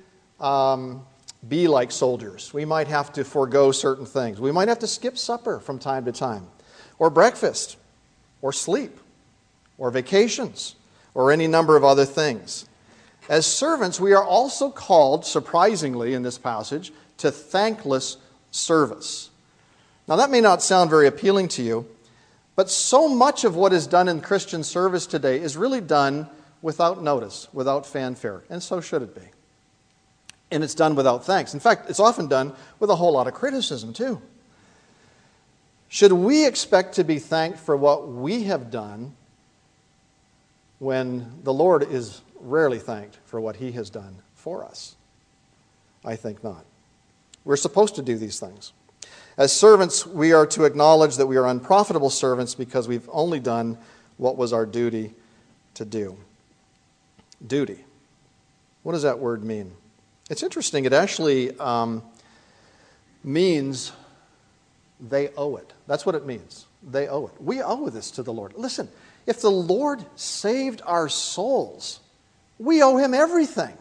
um, 0.41 1.07
be 1.49 1.69
like 1.69 1.93
soldiers. 1.93 2.53
We 2.53 2.65
might 2.65 2.89
have 2.89 3.13
to 3.15 3.25
forego 3.25 3.73
certain 3.73 4.07
things. 4.07 4.41
We 4.41 4.53
might 4.53 4.69
have 4.69 4.81
to 4.81 4.87
skip 4.87 5.17
supper 5.17 5.61
from 5.61 5.79
time 5.79 6.05
to 6.07 6.13
time, 6.13 6.47
or 6.99 7.11
breakfast, 7.11 7.77
or 8.43 8.53
sleep, 8.53 8.99
or 9.79 9.91
vacations, 9.91 10.75
or 11.15 11.33
any 11.33 11.47
number 11.47 11.77
of 11.77 11.85
other 11.85 12.05
things. 12.05 12.67
As 13.29 13.47
servants, 13.47 13.99
we 13.99 14.13
are 14.13 14.25
also 14.25 14.71
called, 14.71 15.25
surprisingly 15.25 16.15
in 16.15 16.23
this 16.23 16.39
passage, 16.39 16.93
to 17.19 17.31
thankless 17.31 18.19
service. 18.51 19.31
Now, 20.07 20.17
that 20.17 20.31
may 20.31 20.41
not 20.41 20.63
sound 20.63 20.91
very 20.91 21.07
appealing 21.07 21.49
to 21.49 21.63
you, 21.63 21.87
but 22.55 22.71
so 22.71 23.09
much 23.09 23.45
of 23.45 23.57
what 23.57 23.73
is 23.73 23.87
done 23.87 24.09
in 24.09 24.21
Christian 24.21 24.63
service 24.63 25.07
today 25.07 25.41
is 25.41 25.57
really 25.57 25.81
done 25.81 26.29
without 26.63 27.03
notice, 27.03 27.49
without 27.53 27.85
fanfare, 27.85 28.45
and 28.49 28.63
so 28.63 28.81
should 28.81 29.03
it 29.03 29.15
be 29.15 29.31
and 30.51 30.63
it's 30.63 30.75
done 30.75 30.95
without 30.95 31.25
thanks. 31.25 31.55
In 31.55 31.61
fact, 31.61 31.91
it's 31.91 32.01
often 32.01 32.29
done 32.29 32.53
with 32.79 32.91
a 32.91 32.97
whole 32.97 33.13
lot 33.13 33.27
of 33.27 33.35
criticism, 33.35 33.93
too. 33.93 34.21
Should 35.89 36.13
we 36.13 36.47
expect 36.47 36.95
to 36.97 37.05
be 37.05 37.19
thanked 37.19 37.59
for 37.59 37.77
what 37.77 38.09
we 38.09 38.45
have 38.45 38.71
done 38.71 39.15
when 40.79 41.41
the 41.43 41.53
Lord 41.53 41.83
is 41.83 42.21
rarely 42.47 42.79
thanked 42.79 43.19
for 43.25 43.41
what 43.41 43.57
he 43.57 43.73
has 43.73 43.91
done 43.91 44.17
for 44.35 44.65
us? 44.65 44.95
I 46.05 46.17
think 46.17 46.43
not. 46.45 46.65
We're 47.45 47.57
supposed 47.57 47.97
to 47.97 48.03
do 48.03 48.17
these 48.17 48.41
things. 48.41 48.73
As 49.37 49.53
servants, 49.53 50.07
we 50.07 50.33
are 50.33 50.47
to 50.47 50.65
acknowledge 50.65 51.17
that 51.17 51.27
we 51.27 51.37
are 51.37 51.47
unprofitable 51.47 52.11
servants 52.11 52.55
because 52.55 52.89
we've 52.89 53.09
only 53.13 53.41
done 53.41 53.77
what 54.17 54.37
was 54.37 54.53
our 54.53 54.65
duty 54.65 55.13
to 55.75 55.85
do. 55.85 56.17
Duty. 57.47 57.85
What 58.83 58.93
does 58.93 59.03
that 59.03 59.19
word 59.19 59.45
mean? 59.45 59.73
It's 60.31 60.43
interesting. 60.43 60.87
It 60.87 60.93
actually 60.93 61.57
um, 61.59 62.03
means 63.23 63.93
they 65.01 65.29
owe 65.37 65.57
it. 65.57 65.73
That's 65.87 66.07
what 66.07 66.15
it 66.15 66.25
means. 66.25 66.67
They 66.83 67.09
owe 67.09 67.27
it. 67.27 67.35
We 67.41 67.63
owe 67.63 67.89
this 67.91 68.11
to 68.13 68.23
the 68.23 68.33
Lord. 68.33 68.55
Listen, 68.57 68.89
if 69.27 69.41
the 69.41 69.51
Lord 69.51 70.05
saved 70.15 70.83
our 70.87 71.09
souls, 71.09 72.01
we 72.59 72.83
owe 72.83 72.97
him 72.97 73.15
everything. 73.15 73.77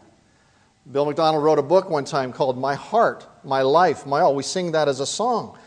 Bill 0.90 1.04
MacDonald 1.06 1.42
wrote 1.42 1.58
a 1.58 1.62
book 1.62 1.90
one 1.90 2.04
time 2.04 2.32
called 2.32 2.56
My 2.58 2.74
Heart, 2.74 3.26
My 3.44 3.62
Life, 3.62 4.06
My 4.06 4.20
All. 4.20 4.34
We 4.36 4.42
sing 4.42 4.72
that 4.72 4.88
as 4.88 5.00
a 5.00 5.06
song. 5.06 5.58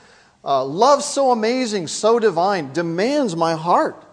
Uh, 0.43 0.63
love 0.63 1.03
so 1.03 1.31
amazing, 1.31 1.87
so 1.87 2.19
divine, 2.19 2.71
demands 2.71 3.35
my 3.35 3.55
heart. 3.55 4.05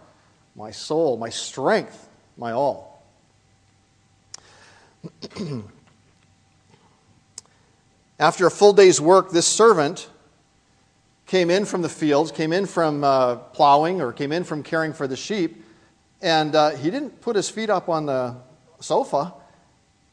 my 0.56 0.70
soul, 0.70 1.16
my 1.18 1.28
strength, 1.28 2.08
my 2.36 2.50
all. 2.52 3.04
After 8.18 8.46
a 8.46 8.50
full 8.50 8.72
day's 8.72 8.98
work, 9.00 9.30
this 9.30 9.46
servant 9.46 10.08
came 11.26 11.50
in 11.50 11.66
from 11.66 11.82
the 11.82 11.88
fields, 11.88 12.32
came 12.32 12.52
in 12.52 12.66
from 12.66 13.04
uh, 13.04 13.36
plowing, 13.36 14.00
or 14.00 14.12
came 14.12 14.32
in 14.32 14.42
from 14.44 14.62
caring 14.62 14.92
for 14.92 15.06
the 15.06 15.16
sheep, 15.16 15.62
and 16.22 16.54
uh, 16.54 16.70
he 16.70 16.90
didn't 16.90 17.20
put 17.20 17.36
his 17.36 17.50
feet 17.50 17.68
up 17.68 17.88
on 17.88 18.06
the 18.06 18.34
sofa. 18.86 19.34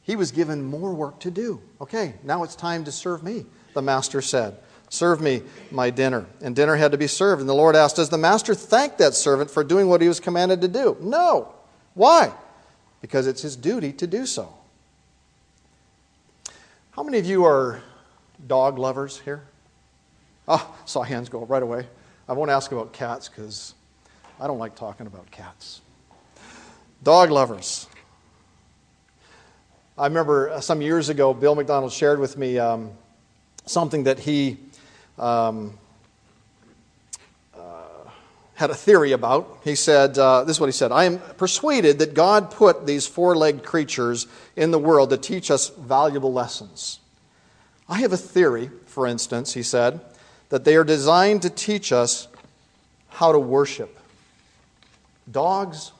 He 0.01 0.15
was 0.15 0.31
given 0.31 0.63
more 0.63 0.93
work 0.93 1.19
to 1.19 1.31
do. 1.31 1.61
Okay, 1.79 2.15
now 2.23 2.43
it's 2.43 2.55
time 2.55 2.83
to 2.85 2.91
serve 2.91 3.23
me, 3.23 3.45
the 3.73 3.81
master 3.81 4.21
said. 4.21 4.57
Serve 4.89 5.21
me 5.21 5.41
my 5.71 5.89
dinner. 5.89 6.25
And 6.41 6.55
dinner 6.55 6.75
had 6.75 6.91
to 6.91 6.97
be 6.97 7.07
served. 7.07 7.39
And 7.39 7.49
the 7.49 7.55
Lord 7.55 7.75
asked, 7.75 7.95
Does 7.95 8.09
the 8.09 8.17
master 8.17 8.53
thank 8.53 8.97
that 8.97 9.15
servant 9.15 9.49
for 9.49 9.63
doing 9.63 9.87
what 9.87 10.01
he 10.01 10.07
was 10.07 10.19
commanded 10.19 10.61
to 10.61 10.67
do? 10.67 10.97
No. 10.99 11.53
Why? 11.93 12.31
Because 13.01 13.25
it's 13.25 13.41
his 13.41 13.55
duty 13.55 13.91
to 13.93 14.07
do 14.07 14.25
so. 14.25 14.53
How 16.91 17.01
many 17.01 17.17
of 17.17 17.25
you 17.25 17.45
are 17.45 17.81
dog 18.45 18.77
lovers 18.77 19.19
here? 19.19 19.41
Oh, 20.47 20.75
saw 20.85 21.01
hands 21.01 21.29
go 21.29 21.41
up 21.41 21.49
right 21.49 21.63
away. 21.63 21.87
I 22.27 22.33
won't 22.33 22.51
ask 22.51 22.71
about 22.71 22.93
cats 22.93 23.29
because 23.29 23.73
I 24.39 24.45
don't 24.45 24.59
like 24.59 24.75
talking 24.75 25.07
about 25.07 25.31
cats. 25.31 25.81
Dog 27.01 27.31
lovers. 27.31 27.87
I 29.95 30.07
remember 30.07 30.49
uh, 30.49 30.59
some 30.59 30.81
years 30.81 31.09
ago, 31.09 31.35
Bill 31.35 31.53
MacDonald 31.53 31.93
shared 31.93 32.17
with 32.19 32.35
me 32.35 32.57
um, 32.57 32.93
something 33.67 34.05
that 34.05 34.17
he 34.17 34.57
um, 35.19 35.77
uh, 37.55 37.59
had 38.55 38.71
a 38.71 38.75
theory 38.75 39.11
about. 39.11 39.59
He 39.63 39.75
said, 39.75 40.17
uh, 40.17 40.45
This 40.45 40.57
is 40.57 40.59
what 40.59 40.65
he 40.65 40.71
said 40.71 40.91
I 40.91 41.03
am 41.03 41.19
persuaded 41.37 41.99
that 41.99 42.15
God 42.15 42.49
put 42.49 42.87
these 42.87 43.05
four 43.05 43.35
legged 43.35 43.63
creatures 43.63 44.25
in 44.55 44.71
the 44.71 44.79
world 44.79 45.11
to 45.11 45.17
teach 45.17 45.51
us 45.51 45.69
valuable 45.69 46.33
lessons. 46.33 46.99
I 47.87 47.99
have 47.99 48.13
a 48.13 48.17
theory, 48.17 48.71
for 48.87 49.05
instance, 49.05 49.53
he 49.53 49.61
said, 49.61 50.01
that 50.49 50.63
they 50.63 50.75
are 50.75 50.83
designed 50.83 51.43
to 51.43 51.51
teach 51.51 51.91
us 51.91 52.27
how 53.09 53.31
to 53.31 53.37
worship. 53.37 53.99
Dogs 55.29 55.91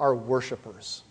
are 0.00 0.12
worshipers. 0.12 1.02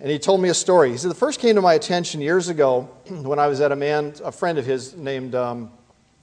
And 0.00 0.10
he 0.10 0.18
told 0.18 0.40
me 0.40 0.48
a 0.48 0.54
story. 0.54 0.90
He 0.90 0.96
said, 0.96 1.10
The 1.10 1.16
first 1.16 1.38
came 1.38 1.56
to 1.56 1.60
my 1.60 1.74
attention 1.74 2.20
years 2.20 2.48
ago 2.48 2.88
when 3.08 3.38
I 3.38 3.46
was 3.46 3.60
at 3.60 3.72
a 3.72 3.76
man, 3.76 4.14
a 4.24 4.32
friend 4.32 4.58
of 4.58 4.66
his 4.66 4.94
named 4.94 5.34
um, 5.34 5.70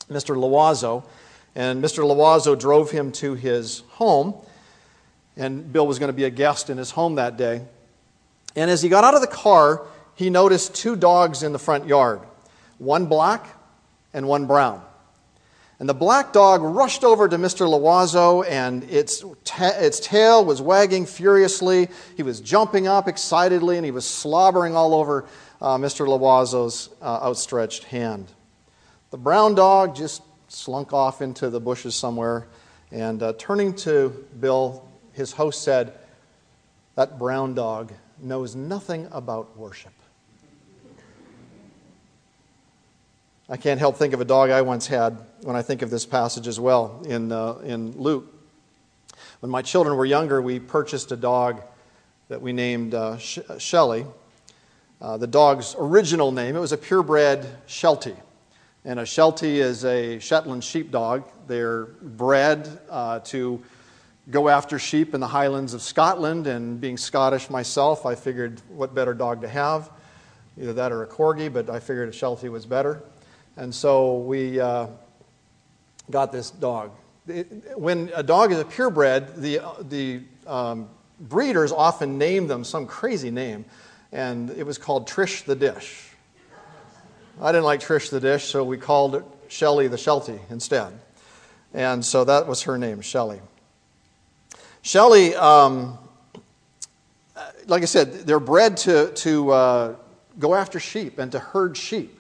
Mr. 0.09 0.35
Loazo. 0.35 1.03
And 1.55 1.83
Mr. 1.83 2.05
Loazo 2.05 2.55
drove 2.55 2.91
him 2.91 3.11
to 3.13 3.33
his 3.35 3.83
home. 3.89 4.33
And 5.37 5.71
Bill 5.71 5.87
was 5.87 5.99
going 5.99 6.09
to 6.09 6.13
be 6.13 6.25
a 6.25 6.29
guest 6.29 6.69
in 6.69 6.77
his 6.77 6.91
home 6.91 7.15
that 7.15 7.37
day. 7.37 7.61
And 8.55 8.69
as 8.69 8.81
he 8.81 8.89
got 8.89 9.03
out 9.03 9.13
of 9.13 9.21
the 9.21 9.27
car, 9.27 9.85
he 10.15 10.29
noticed 10.29 10.75
two 10.75 10.95
dogs 10.95 11.43
in 11.43 11.53
the 11.53 11.59
front 11.59 11.87
yard 11.87 12.21
one 12.77 13.05
black 13.05 13.45
and 14.13 14.27
one 14.27 14.47
brown. 14.47 14.81
And 15.79 15.87
the 15.87 15.93
black 15.93 16.33
dog 16.33 16.61
rushed 16.61 17.05
over 17.05 17.29
to 17.29 17.37
Mr. 17.37 17.67
Loazo, 17.67 18.43
and 18.43 18.83
its, 18.83 19.23
ta- 19.45 19.75
its 19.77 20.01
tail 20.01 20.43
was 20.43 20.61
wagging 20.61 21.05
furiously. 21.05 21.87
He 22.17 22.23
was 22.23 22.41
jumping 22.41 22.87
up 22.87 23.07
excitedly, 23.07 23.77
and 23.77 23.85
he 23.85 23.91
was 23.91 24.05
slobbering 24.05 24.75
all 24.75 24.93
over 24.93 25.25
uh, 25.61 25.77
Mr. 25.77 26.05
Loazo's 26.05 26.89
uh, 27.01 27.19
outstretched 27.23 27.85
hand. 27.85 28.27
The 29.11 29.17
brown 29.17 29.55
dog 29.55 29.95
just 29.95 30.21
slunk 30.49 30.91
off 30.91 31.21
into 31.21 31.49
the 31.49 31.61
bushes 31.61 31.95
somewhere, 31.95 32.47
and 32.91 33.23
uh, 33.23 33.33
turning 33.37 33.73
to 33.77 34.09
Bill, 34.37 34.85
his 35.13 35.31
host 35.31 35.63
said, 35.63 35.93
That 36.95 37.17
brown 37.17 37.53
dog 37.53 37.93
knows 38.21 38.53
nothing 38.53 39.07
about 39.13 39.57
worship. 39.57 39.93
I 43.51 43.57
can't 43.57 43.79
help 43.79 43.97
think 43.97 44.13
of 44.13 44.21
a 44.21 44.25
dog 44.25 44.51
I 44.51 44.61
once 44.61 44.85
had 44.85 45.17
when 45.41 45.55
I 45.55 45.63
think 45.63 45.81
of 45.81 45.89
this 45.89 46.05
passage 46.05 46.47
as 46.47 46.59
well 46.59 47.01
in, 47.07 47.31
uh, 47.31 47.55
in 47.63 47.93
Luke. 47.99 48.31
When 49.39 49.49
my 49.49 49.63
children 49.63 49.97
were 49.97 50.05
younger, 50.05 50.39
we 50.39 50.59
purchased 50.59 51.11
a 51.11 51.15
dog 51.15 51.63
that 52.27 52.43
we 52.43 52.53
named 52.53 52.93
uh, 52.93 53.17
Sh- 53.17 53.39
Shelly. 53.57 54.05
Uh, 55.01 55.17
the 55.17 55.25
dog's 55.25 55.75
original 55.79 56.31
name, 56.31 56.55
it 56.55 56.59
was 56.59 56.73
a 56.73 56.77
purebred 56.77 57.43
Sheltie. 57.65 58.17
And 58.85 58.99
a 58.99 59.05
Sheltie 59.05 59.59
is 59.59 59.83
a 59.83 60.19
Shetland 60.19 60.63
sheepdog. 60.63 61.23
They're 61.47 61.85
bred 61.85 62.69
uh, 62.87 63.21
to 63.21 63.63
go 64.29 64.47
after 64.47 64.77
sheep 64.77 65.15
in 65.15 65.21
the 65.21 65.27
highlands 65.27 65.73
of 65.73 65.81
Scotland. 65.81 66.45
And 66.45 66.79
being 66.79 66.97
Scottish 66.97 67.49
myself, 67.49 68.05
I 68.05 68.13
figured 68.13 68.61
what 68.69 68.93
better 68.93 69.15
dog 69.15 69.41
to 69.41 69.47
have? 69.47 69.89
Either 70.61 70.73
that 70.73 70.91
or 70.91 71.01
a 71.01 71.07
corgi, 71.07 71.51
but 71.51 71.67
I 71.67 71.79
figured 71.79 72.09
a 72.09 72.11
Sheltie 72.11 72.49
was 72.49 72.67
better. 72.67 73.01
And 73.59 73.75
so 73.75 74.19
we 74.19 74.57
uh, 74.57 74.87
got 76.09 76.31
this 76.31 76.49
dog. 76.49 76.91
It, 77.27 77.77
when 77.77 78.09
a 78.15 78.23
dog 78.23 78.53
is 78.53 78.59
a 78.59 78.63
purebred, 78.63 79.35
the, 79.35 79.59
the 79.81 80.21
um, 80.47 80.87
breeders 81.19 81.73
often 81.73 82.17
name 82.17 82.47
them 82.47 82.63
some 82.63 82.87
crazy 82.87 83.29
name, 83.29 83.65
and 84.13 84.49
it 84.51 84.65
was 84.65 84.77
called 84.77 85.09
Trish 85.09 85.43
the 85.43 85.57
Dish. 85.57 86.07
I 87.41 87.51
didn't 87.51 87.65
like 87.65 87.81
Trish 87.81 88.09
the 88.09 88.21
Dish, 88.21 88.45
so 88.45 88.63
we 88.63 88.77
called 88.77 89.15
it 89.15 89.25
Shelly 89.49 89.89
the 89.89 89.97
Sheltie 89.97 90.39
instead. 90.49 90.97
And 91.73 92.03
so 92.05 92.23
that 92.23 92.47
was 92.47 92.61
her 92.61 92.77
name, 92.77 93.01
Shelly. 93.01 93.41
Shelly, 94.83 95.35
um, 95.35 95.97
like 97.67 97.81
I 97.81 97.87
said, 97.87 98.25
they're 98.25 98.39
bred 98.39 98.77
to, 98.77 99.11
to 99.11 99.51
uh, 99.51 99.95
go 100.39 100.55
after 100.55 100.79
sheep 100.79 101.19
and 101.19 101.29
to 101.33 101.39
herd 101.39 101.75
sheep. 101.75 102.15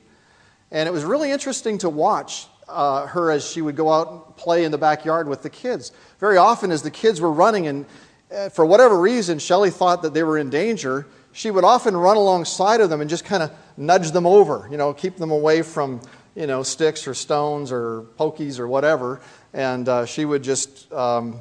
And 0.71 0.87
it 0.87 0.91
was 0.91 1.03
really 1.03 1.31
interesting 1.31 1.77
to 1.79 1.89
watch 1.89 2.47
uh, 2.67 3.07
her 3.07 3.31
as 3.31 3.49
she 3.49 3.61
would 3.61 3.75
go 3.75 3.91
out 3.91 4.11
and 4.11 4.35
play 4.37 4.63
in 4.63 4.71
the 4.71 4.77
backyard 4.77 5.27
with 5.27 5.41
the 5.41 5.49
kids. 5.49 5.91
Very 6.19 6.37
often, 6.37 6.71
as 6.71 6.83
the 6.83 6.91
kids 6.91 7.19
were 7.19 7.31
running, 7.31 7.67
and 7.67 7.85
uh, 8.33 8.49
for 8.49 8.65
whatever 8.65 8.99
reason, 8.99 9.39
Shelley 9.39 9.71
thought 9.71 10.03
that 10.03 10.13
they 10.13 10.23
were 10.23 10.37
in 10.37 10.49
danger, 10.49 11.07
she 11.31 11.51
would 11.51 11.63
often 11.63 11.95
run 11.95 12.17
alongside 12.17 12.81
of 12.81 12.89
them 12.89 13.01
and 13.01 13.09
just 13.09 13.25
kind 13.25 13.41
of 13.43 13.51
nudge 13.77 14.11
them 14.11 14.25
over, 14.25 14.67
you 14.69 14.77
know, 14.77 14.93
keep 14.93 15.17
them 15.17 15.31
away 15.31 15.61
from, 15.61 16.01
you 16.35 16.47
know, 16.47 16.63
sticks 16.63 17.07
or 17.07 17.13
stones 17.13 17.71
or 17.71 18.05
pokies 18.19 18.59
or 18.59 18.67
whatever. 18.67 19.21
And 19.53 19.87
uh, 19.87 20.05
she 20.05 20.25
would 20.25 20.43
just 20.43 20.91
um, 20.93 21.39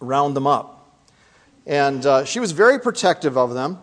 round 0.00 0.34
them 0.36 0.46
up. 0.46 0.88
And 1.66 2.04
uh, 2.06 2.24
she 2.24 2.40
was 2.40 2.52
very 2.52 2.78
protective 2.78 3.36
of 3.36 3.54
them. 3.54 3.78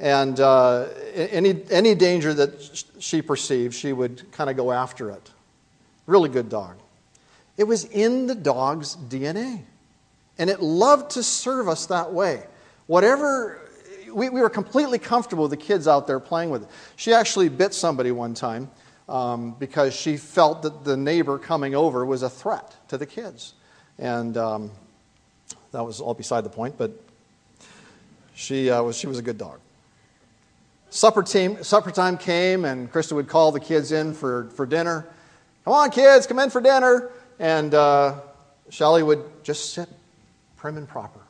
And 0.00 0.40
uh, 0.40 0.86
any, 1.14 1.62
any 1.70 1.94
danger 1.94 2.32
that 2.32 2.84
she 2.98 3.20
perceived, 3.20 3.74
she 3.74 3.92
would 3.92 4.32
kind 4.32 4.48
of 4.48 4.56
go 4.56 4.72
after 4.72 5.10
it. 5.10 5.30
Really 6.06 6.30
good 6.30 6.48
dog. 6.48 6.76
It 7.58 7.64
was 7.64 7.84
in 7.84 8.26
the 8.26 8.34
dog's 8.34 8.96
DNA. 8.96 9.62
And 10.38 10.48
it 10.48 10.62
loved 10.62 11.10
to 11.12 11.22
serve 11.22 11.68
us 11.68 11.84
that 11.86 12.14
way. 12.14 12.42
Whatever, 12.86 13.60
we, 14.10 14.30
we 14.30 14.40
were 14.40 14.48
completely 14.48 14.98
comfortable 14.98 15.42
with 15.42 15.50
the 15.50 15.58
kids 15.58 15.86
out 15.86 16.06
there 16.06 16.18
playing 16.18 16.48
with 16.48 16.62
it. 16.62 16.68
She 16.96 17.12
actually 17.12 17.50
bit 17.50 17.74
somebody 17.74 18.10
one 18.10 18.32
time 18.32 18.70
um, 19.06 19.54
because 19.58 19.94
she 19.94 20.16
felt 20.16 20.62
that 20.62 20.82
the 20.82 20.96
neighbor 20.96 21.38
coming 21.38 21.74
over 21.74 22.06
was 22.06 22.22
a 22.22 22.30
threat 22.30 22.74
to 22.88 22.96
the 22.96 23.04
kids. 23.04 23.52
And 23.98 24.38
um, 24.38 24.70
that 25.72 25.84
was 25.84 26.00
all 26.00 26.14
beside 26.14 26.44
the 26.44 26.50
point, 26.50 26.78
but 26.78 26.92
she, 28.34 28.70
uh, 28.70 28.82
was, 28.82 28.96
she 28.96 29.06
was 29.06 29.18
a 29.18 29.22
good 29.22 29.36
dog 29.36 29.60
supper, 30.90 31.22
team, 31.22 31.62
supper 31.62 31.90
time 31.90 32.18
came, 32.18 32.64
and 32.64 32.92
Krista 32.92 33.12
would 33.12 33.28
call 33.28 33.52
the 33.52 33.60
kids 33.60 33.92
in 33.92 34.12
for, 34.12 34.50
for 34.50 34.66
dinner. 34.66 35.06
Come 35.64 35.72
on, 35.72 35.90
kids, 35.90 36.26
come 36.26 36.38
in 36.38 36.50
for 36.50 36.60
dinner. 36.60 37.10
And 37.38 37.72
uh, 37.74 38.20
Shelly 38.68 39.02
would 39.02 39.24
just 39.42 39.72
sit 39.72 39.88
prim 40.56 40.76
and 40.76 40.86
proper, 40.86 41.20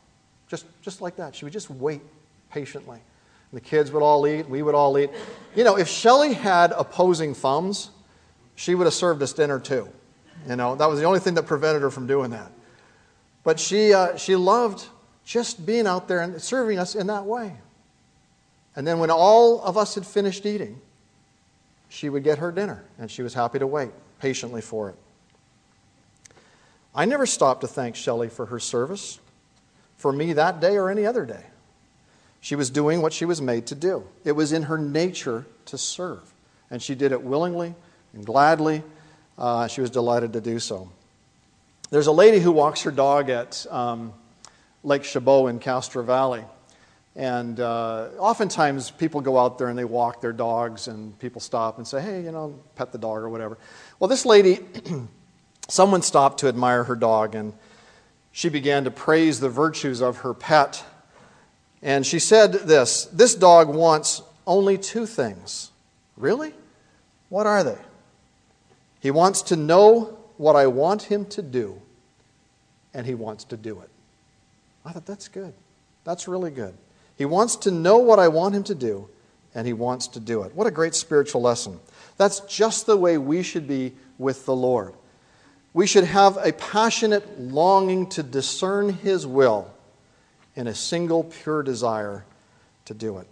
just, 0.48 0.66
just 0.82 1.00
like 1.00 1.16
that. 1.16 1.36
She 1.36 1.44
would 1.44 1.52
just 1.52 1.70
wait 1.70 2.00
patiently. 2.50 2.98
And 3.52 3.60
the 3.60 3.64
kids 3.64 3.92
would 3.92 4.02
all 4.02 4.26
eat, 4.26 4.48
we 4.48 4.62
would 4.62 4.74
all 4.74 4.98
eat. 4.98 5.10
You 5.54 5.62
know, 5.62 5.78
if 5.78 5.88
Shelly 5.88 6.34
had 6.34 6.72
opposing 6.72 7.34
thumbs, 7.34 7.90
she 8.56 8.74
would 8.74 8.84
have 8.84 8.94
served 8.94 9.22
us 9.22 9.32
dinner 9.32 9.60
too. 9.60 9.88
You 10.48 10.56
know, 10.56 10.74
that 10.74 10.88
was 10.88 10.98
the 10.98 11.04
only 11.04 11.20
thing 11.20 11.34
that 11.34 11.46
prevented 11.46 11.82
her 11.82 11.90
from 11.90 12.06
doing 12.06 12.30
that. 12.30 12.50
But 13.44 13.60
she, 13.60 13.92
uh, 13.92 14.16
she 14.16 14.36
loved 14.36 14.86
just 15.24 15.64
being 15.64 15.86
out 15.86 16.08
there 16.08 16.20
and 16.20 16.40
serving 16.40 16.78
us 16.78 16.94
in 16.94 17.06
that 17.06 17.24
way. 17.24 17.54
And 18.80 18.86
then 18.86 18.98
when 18.98 19.10
all 19.10 19.60
of 19.60 19.76
us 19.76 19.94
had 19.94 20.06
finished 20.06 20.46
eating, 20.46 20.80
she 21.90 22.08
would 22.08 22.24
get 22.24 22.38
her 22.38 22.50
dinner, 22.50 22.82
and 22.98 23.10
she 23.10 23.20
was 23.20 23.34
happy 23.34 23.58
to 23.58 23.66
wait 23.66 23.90
patiently 24.18 24.62
for 24.62 24.88
it. 24.88 24.94
I 26.94 27.04
never 27.04 27.26
stopped 27.26 27.60
to 27.60 27.66
thank 27.66 27.94
Shelley 27.94 28.30
for 28.30 28.46
her 28.46 28.58
service, 28.58 29.20
for 29.98 30.14
me 30.14 30.32
that 30.32 30.60
day 30.60 30.78
or 30.78 30.88
any 30.88 31.04
other 31.04 31.26
day. 31.26 31.44
She 32.40 32.56
was 32.56 32.70
doing 32.70 33.02
what 33.02 33.12
she 33.12 33.26
was 33.26 33.42
made 33.42 33.66
to 33.66 33.74
do. 33.74 34.02
It 34.24 34.32
was 34.32 34.50
in 34.50 34.62
her 34.62 34.78
nature 34.78 35.44
to 35.66 35.76
serve, 35.76 36.32
and 36.70 36.80
she 36.80 36.94
did 36.94 37.12
it 37.12 37.22
willingly 37.22 37.74
and 38.14 38.24
gladly. 38.24 38.82
Uh, 39.36 39.66
she 39.66 39.82
was 39.82 39.90
delighted 39.90 40.32
to 40.32 40.40
do 40.40 40.58
so. 40.58 40.88
There's 41.90 42.06
a 42.06 42.12
lady 42.12 42.38
who 42.38 42.50
walks 42.50 42.80
her 42.84 42.90
dog 42.90 43.28
at 43.28 43.66
um, 43.68 44.14
Lake 44.82 45.04
Chabot 45.04 45.48
in 45.48 45.58
Castro 45.58 46.02
Valley. 46.02 46.46
And 47.16 47.58
uh, 47.58 48.08
oftentimes 48.18 48.90
people 48.90 49.20
go 49.20 49.38
out 49.38 49.58
there 49.58 49.68
and 49.68 49.78
they 49.78 49.84
walk 49.84 50.20
their 50.20 50.32
dogs, 50.32 50.88
and 50.88 51.18
people 51.18 51.40
stop 51.40 51.78
and 51.78 51.86
say, 51.86 52.00
hey, 52.00 52.22
you 52.22 52.30
know, 52.30 52.58
pet 52.76 52.92
the 52.92 52.98
dog 52.98 53.18
or 53.18 53.28
whatever. 53.28 53.58
Well, 53.98 54.08
this 54.08 54.24
lady, 54.24 54.60
someone 55.68 56.02
stopped 56.02 56.40
to 56.40 56.48
admire 56.48 56.84
her 56.84 56.96
dog, 56.96 57.34
and 57.34 57.52
she 58.32 58.48
began 58.48 58.84
to 58.84 58.90
praise 58.90 59.40
the 59.40 59.48
virtues 59.48 60.00
of 60.00 60.18
her 60.18 60.34
pet. 60.34 60.84
And 61.82 62.06
she 62.06 62.18
said 62.18 62.52
this 62.52 63.06
This 63.06 63.34
dog 63.34 63.68
wants 63.68 64.22
only 64.46 64.78
two 64.78 65.06
things. 65.06 65.70
Really? 66.16 66.54
What 67.28 67.46
are 67.46 67.64
they? 67.64 67.78
He 69.00 69.10
wants 69.10 69.42
to 69.42 69.56
know 69.56 70.18
what 70.36 70.56
I 70.56 70.66
want 70.66 71.02
him 71.02 71.24
to 71.26 71.42
do, 71.42 71.80
and 72.94 73.06
he 73.06 73.14
wants 73.14 73.44
to 73.44 73.56
do 73.56 73.80
it. 73.80 73.88
I 74.84 74.92
thought 74.92 75.06
that's 75.06 75.28
good. 75.28 75.54
That's 76.04 76.28
really 76.28 76.50
good. 76.50 76.74
He 77.20 77.26
wants 77.26 77.56
to 77.56 77.70
know 77.70 77.98
what 77.98 78.18
I 78.18 78.28
want 78.28 78.54
him 78.54 78.62
to 78.62 78.74
do, 78.74 79.06
and 79.54 79.66
he 79.66 79.74
wants 79.74 80.06
to 80.08 80.20
do 80.20 80.42
it. 80.44 80.54
What 80.54 80.66
a 80.66 80.70
great 80.70 80.94
spiritual 80.94 81.42
lesson. 81.42 81.78
That's 82.16 82.40
just 82.40 82.86
the 82.86 82.96
way 82.96 83.18
we 83.18 83.42
should 83.42 83.68
be 83.68 83.92
with 84.16 84.46
the 84.46 84.56
Lord. 84.56 84.94
We 85.74 85.86
should 85.86 86.04
have 86.04 86.38
a 86.38 86.54
passionate 86.54 87.38
longing 87.38 88.08
to 88.08 88.22
discern 88.22 88.94
his 88.94 89.26
will 89.26 89.70
and 90.56 90.66
a 90.66 90.74
single 90.74 91.24
pure 91.24 91.62
desire 91.62 92.24
to 92.86 92.94
do 92.94 93.18
it. 93.18 93.26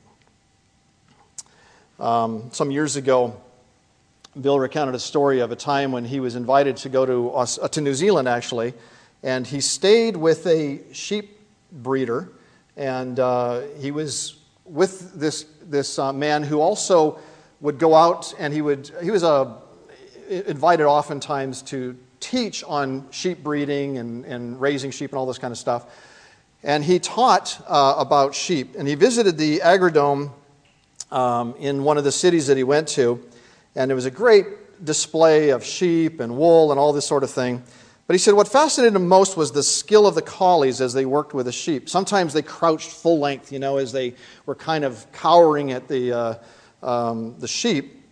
Um, 1.99 2.51
some 2.53 2.71
years 2.71 2.97
ago, 2.97 3.41
Bill 4.39 4.61
recounted 4.61 4.97
a 4.97 5.01
story 5.01 5.41
of 5.41 5.51
a 5.51 5.57
time 5.57 5.93
when 5.93 6.05
he 6.05 6.21
was 6.21 6.35
invited 6.37 6.77
to 6.77 6.91
go 6.91 7.07
to, 7.07 7.31
uh, 7.31 7.47
to 7.69 7.81
New 7.81 7.95
Zealand, 7.95 8.29
actually, 8.29 8.75
and 9.23 9.47
he 9.47 9.63
stayed 9.63 10.15
with 10.15 10.47
a 10.47 10.83
sheep 10.93 11.41
breeder, 11.73 12.29
and 12.79 13.19
uh, 13.19 13.63
he 13.81 13.91
was 13.91 14.37
with 14.65 15.13
this, 15.19 15.47
this 15.67 15.99
uh, 15.99 16.13
man 16.13 16.45
who 16.45 16.61
also 16.61 17.19
would 17.61 17.79
go 17.79 17.95
out 17.95 18.33
and 18.39 18.55
he 18.55 18.63
would 18.63 18.91
he 19.03 19.11
was 19.11 19.25
uh, 19.25 19.53
invited 20.29 20.87
oftentimes 20.87 21.61
to 21.63 21.99
teach 22.21 22.63
on 22.65 23.07
sheep 23.11 23.43
breeding 23.43 23.99
and, 23.99 24.25
and 24.25 24.61
raising 24.61 24.93
sheep 24.93 25.11
and 25.11 25.19
all 25.19 25.27
this 25.27 25.39
kind 25.39 25.51
of 25.51 25.59
stuff. 25.59 25.87
And 26.63 26.85
he 26.85 26.99
taught 26.99 27.61
uh, 27.67 27.95
about 27.99 28.35
sheep. 28.35 28.75
And 28.77 28.87
he 28.87 28.95
visited 28.95 29.39
the 29.39 29.61
agrodome 29.61 30.33
um, 31.11 31.55
in 31.59 31.85
one 31.85 31.99
of 31.99 32.05
the 32.05 32.13
cities 32.13 32.49
that 32.49 32.57
he 32.57 32.65
went 32.65 32.89
to. 32.89 33.25
And 33.75 33.91
it 33.91 33.95
was 33.95 34.07
a 34.07 34.11
great 34.11 34.85
display 34.85 35.51
of 35.51 35.65
sheep 35.65 36.21
and 36.21 36.37
wool 36.37 36.71
and 36.71 36.79
all 36.79 36.93
this 36.93 37.07
sort 37.07 37.23
of 37.23 37.31
thing 37.31 37.63
but 38.09 38.15
he 38.15 38.19
said 38.19 38.33
what 38.33 38.49
fascinated 38.49 38.97
him 38.97 39.07
most 39.07 39.37
was 39.37 39.53
the 39.53 39.63
skill 39.63 40.07
of 40.07 40.15
the 40.15 40.23
collies 40.23 40.81
as 40.81 40.95
they 40.95 41.05
worked 41.05 41.35
with 41.35 41.45
the 41.45 41.53
sheep. 41.53 41.91
Sometimes 41.91 42.33
they 42.33 42.41
crouched 42.41 42.89
full 42.89 43.19
length, 43.19 43.53
you 43.53 43.59
know, 43.59 43.77
as 43.77 43.93
they 43.93 44.15
were 44.47 44.55
kind 44.55 44.83
of 44.83 45.07
cowering 45.13 45.73
at 45.73 45.89
the, 45.89 46.13
uh, 46.13 46.35
um, 46.83 47.39
the 47.39 47.47
sheep. 47.47 48.03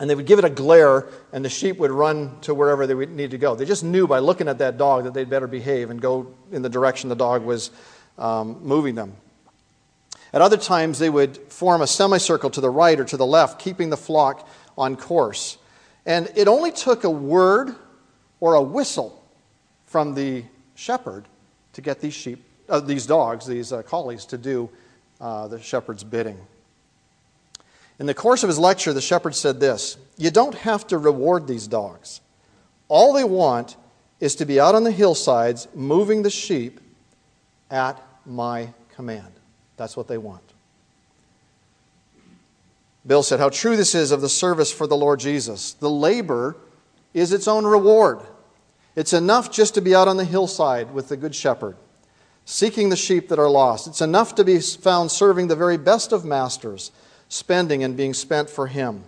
And 0.00 0.08
they 0.08 0.14
would 0.14 0.24
give 0.24 0.38
it 0.38 0.46
a 0.46 0.50
glare, 0.50 1.08
and 1.34 1.44
the 1.44 1.50
sheep 1.50 1.76
would 1.76 1.90
run 1.90 2.40
to 2.40 2.54
wherever 2.54 2.86
they 2.86 2.94
would 2.94 3.10
need 3.10 3.32
to 3.32 3.38
go. 3.38 3.54
They 3.54 3.66
just 3.66 3.84
knew 3.84 4.06
by 4.06 4.20
looking 4.20 4.48
at 4.48 4.56
that 4.56 4.78
dog 4.78 5.04
that 5.04 5.12
they'd 5.12 5.28
better 5.28 5.46
behave 5.46 5.90
and 5.90 6.00
go 6.00 6.32
in 6.50 6.62
the 6.62 6.70
direction 6.70 7.10
the 7.10 7.14
dog 7.14 7.44
was 7.44 7.70
um, 8.16 8.60
moving 8.62 8.94
them. 8.94 9.16
At 10.32 10.40
other 10.40 10.56
times, 10.56 10.98
they 10.98 11.10
would 11.10 11.36
form 11.52 11.82
a 11.82 11.86
semicircle 11.86 12.48
to 12.50 12.62
the 12.62 12.70
right 12.70 12.98
or 12.98 13.04
to 13.04 13.18
the 13.18 13.26
left, 13.26 13.60
keeping 13.60 13.90
the 13.90 13.98
flock 13.98 14.48
on 14.78 14.96
course. 14.96 15.58
And 16.06 16.32
it 16.36 16.48
only 16.48 16.72
took 16.72 17.04
a 17.04 17.10
word 17.10 17.74
or 18.40 18.54
a 18.54 18.62
whistle 18.62 19.15
from 19.96 20.12
the 20.12 20.44
shepherd 20.74 21.24
to 21.72 21.80
get 21.80 22.02
these 22.02 22.12
sheep, 22.12 22.44
uh, 22.68 22.80
these 22.80 23.06
dogs, 23.06 23.46
these 23.46 23.72
uh, 23.72 23.80
collies, 23.80 24.26
to 24.26 24.36
do 24.36 24.68
uh, 25.22 25.48
the 25.48 25.58
shepherd's 25.58 26.04
bidding. 26.04 26.38
In 27.98 28.04
the 28.04 28.12
course 28.12 28.42
of 28.42 28.50
his 28.50 28.58
lecture, 28.58 28.92
the 28.92 29.00
shepherd 29.00 29.34
said 29.34 29.58
this 29.58 29.96
You 30.18 30.30
don't 30.30 30.54
have 30.54 30.86
to 30.88 30.98
reward 30.98 31.46
these 31.46 31.66
dogs. 31.66 32.20
All 32.88 33.14
they 33.14 33.24
want 33.24 33.78
is 34.20 34.34
to 34.34 34.44
be 34.44 34.60
out 34.60 34.74
on 34.74 34.84
the 34.84 34.90
hillsides 34.90 35.66
moving 35.74 36.22
the 36.22 36.28
sheep 36.28 36.78
at 37.70 37.98
my 38.26 38.68
command. 38.96 39.32
That's 39.78 39.96
what 39.96 40.08
they 40.08 40.18
want. 40.18 40.44
Bill 43.06 43.22
said, 43.22 43.40
How 43.40 43.48
true 43.48 43.78
this 43.78 43.94
is 43.94 44.10
of 44.10 44.20
the 44.20 44.28
service 44.28 44.70
for 44.70 44.86
the 44.86 44.94
Lord 44.94 45.20
Jesus. 45.20 45.72
The 45.72 45.88
labor 45.88 46.54
is 47.14 47.32
its 47.32 47.48
own 47.48 47.64
reward. 47.64 48.20
It's 48.96 49.12
enough 49.12 49.52
just 49.52 49.74
to 49.74 49.82
be 49.82 49.94
out 49.94 50.08
on 50.08 50.16
the 50.16 50.24
hillside 50.24 50.92
with 50.94 51.08
the 51.08 51.18
Good 51.18 51.34
Shepherd, 51.34 51.76
seeking 52.46 52.88
the 52.88 52.96
sheep 52.96 53.28
that 53.28 53.38
are 53.38 53.50
lost. 53.50 53.86
It's 53.86 54.00
enough 54.00 54.34
to 54.36 54.44
be 54.44 54.58
found 54.58 55.10
serving 55.10 55.48
the 55.48 55.54
very 55.54 55.76
best 55.76 56.12
of 56.12 56.24
masters, 56.24 56.90
spending 57.28 57.84
and 57.84 57.94
being 57.94 58.14
spent 58.14 58.48
for 58.48 58.66
Him. 58.66 59.04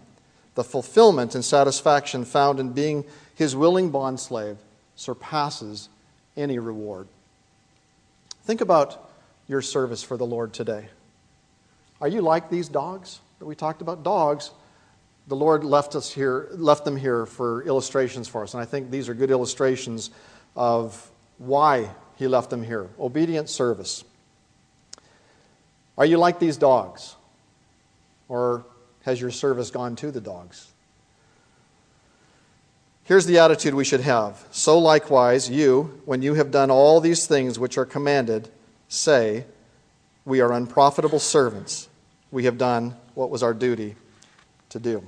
The 0.57 0.64
fulfillment 0.64 1.35
and 1.35 1.44
satisfaction 1.44 2.27
found 2.27 2.61
in 2.61 2.72
being 2.72 3.05
His 3.35 3.57
willing 3.57 3.90
bondslave 3.90 4.59
surpasses 4.94 5.88
any 6.37 6.59
reward. 6.59 7.09
Think 8.44 8.61
about 8.61 9.11
your 9.46 9.62
service 9.62 10.03
for 10.03 10.18
the 10.18 10.27
Lord 10.27 10.53
today. 10.53 10.88
Are 12.01 12.09
you 12.09 12.20
like 12.20 12.51
these 12.51 12.68
dogs 12.68 13.20
that 13.38 13.46
we 13.46 13.55
talked 13.55 13.81
about? 13.81 14.03
Dogs 14.03 14.51
the 15.29 15.37
Lord 15.37 15.62
left 15.62 15.95
us 15.95 16.11
here, 16.11 16.49
left 16.53 16.85
them 16.85 16.97
here 16.97 17.27
for 17.27 17.62
illustrations 17.64 18.27
for 18.27 18.43
us, 18.43 18.55
and 18.55 18.62
I 18.62 18.64
think 18.64 18.91
these 18.91 19.09
are 19.11 19.14
good 19.14 19.31
illustrations 19.31 20.11
of 20.57 21.11
why 21.37 21.91
He 22.17 22.27
left 22.27 22.49
them 22.51 22.62
here. 22.62 22.88
Obedient 22.99 23.51
service. 23.51 24.05
Are 25.99 26.07
you 26.07 26.17
like 26.17 26.38
these 26.38 26.57
dogs? 26.57 27.14
Or 28.29 28.64
has 29.03 29.21
your 29.21 29.31
service 29.31 29.71
gone 29.71 29.97
to 29.97 30.11
the 30.11 30.21
dogs? 30.21 30.73
Here's 33.05 33.27
the 33.27 33.38
attitude 33.38 33.75
we 33.75 33.85
should 33.85 34.03
have. 34.03 34.47
So 34.51 34.79
likewise, 34.79 35.51
you, 35.51 36.01
when 36.05 36.23
you 36.23 36.35
have 36.35 36.51
done 36.51 36.71
all 36.71 37.01
these 37.01 37.27
things 37.27 37.59
which 37.59 37.77
are 37.77 37.87
commanded, 37.87 38.51
say, 38.88 39.45
We 40.25 40.41
are 40.41 40.53
unprofitable 40.53 41.19
servants. 41.19 41.88
We 42.31 42.45
have 42.45 42.59
done 42.59 42.97
what 43.14 43.31
was 43.31 43.43
our 43.43 43.55
duty 43.55 43.97
to 44.71 44.79
do. 44.79 45.03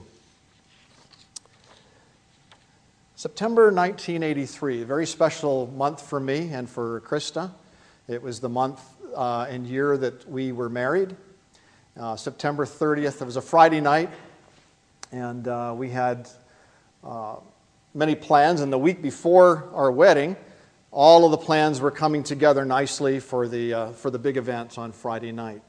September 3.21 3.65
1983, 3.65 4.81
a 4.81 4.87
very 4.87 5.05
special 5.05 5.67
month 5.77 6.01
for 6.01 6.19
me 6.19 6.49
and 6.55 6.67
for 6.67 7.03
Krista. 7.03 7.51
It 8.09 8.23
was 8.23 8.41
the 8.41 8.49
month 8.49 8.81
uh, 9.15 9.47
and 9.47 9.67
year 9.67 9.99
that 9.99 10.27
we 10.27 10.53
were 10.53 10.71
married. 10.71 11.15
Uh, 12.01 12.17
September 12.17 12.65
30th, 12.65 13.21
it 13.21 13.25
was 13.27 13.37
a 13.37 13.43
Friday 13.43 13.83
night, 13.83 14.09
and 15.13 15.47
uh, 15.47 15.75
we 15.77 15.91
had 15.91 16.31
uh, 17.05 17.37
many 17.93 18.15
plans. 18.15 18.63
And 18.63 18.73
the 18.73 18.79
week 18.79 19.03
before 19.03 19.69
our 19.75 19.93
wedding, 19.93 20.35
all 20.91 21.27
of 21.27 21.31
the 21.31 21.37
plans 21.37 21.79
were 21.79 21.91
coming 21.91 22.23
together 22.23 22.65
nicely 22.65 23.21
for 23.21 23.47
the, 23.47 23.75
uh, 23.75 23.91
for 23.91 24.11
the 24.11 24.19
big 24.19 24.39
event 24.39 24.79
on 24.79 24.93
Friday 24.93 25.33
night. 25.33 25.61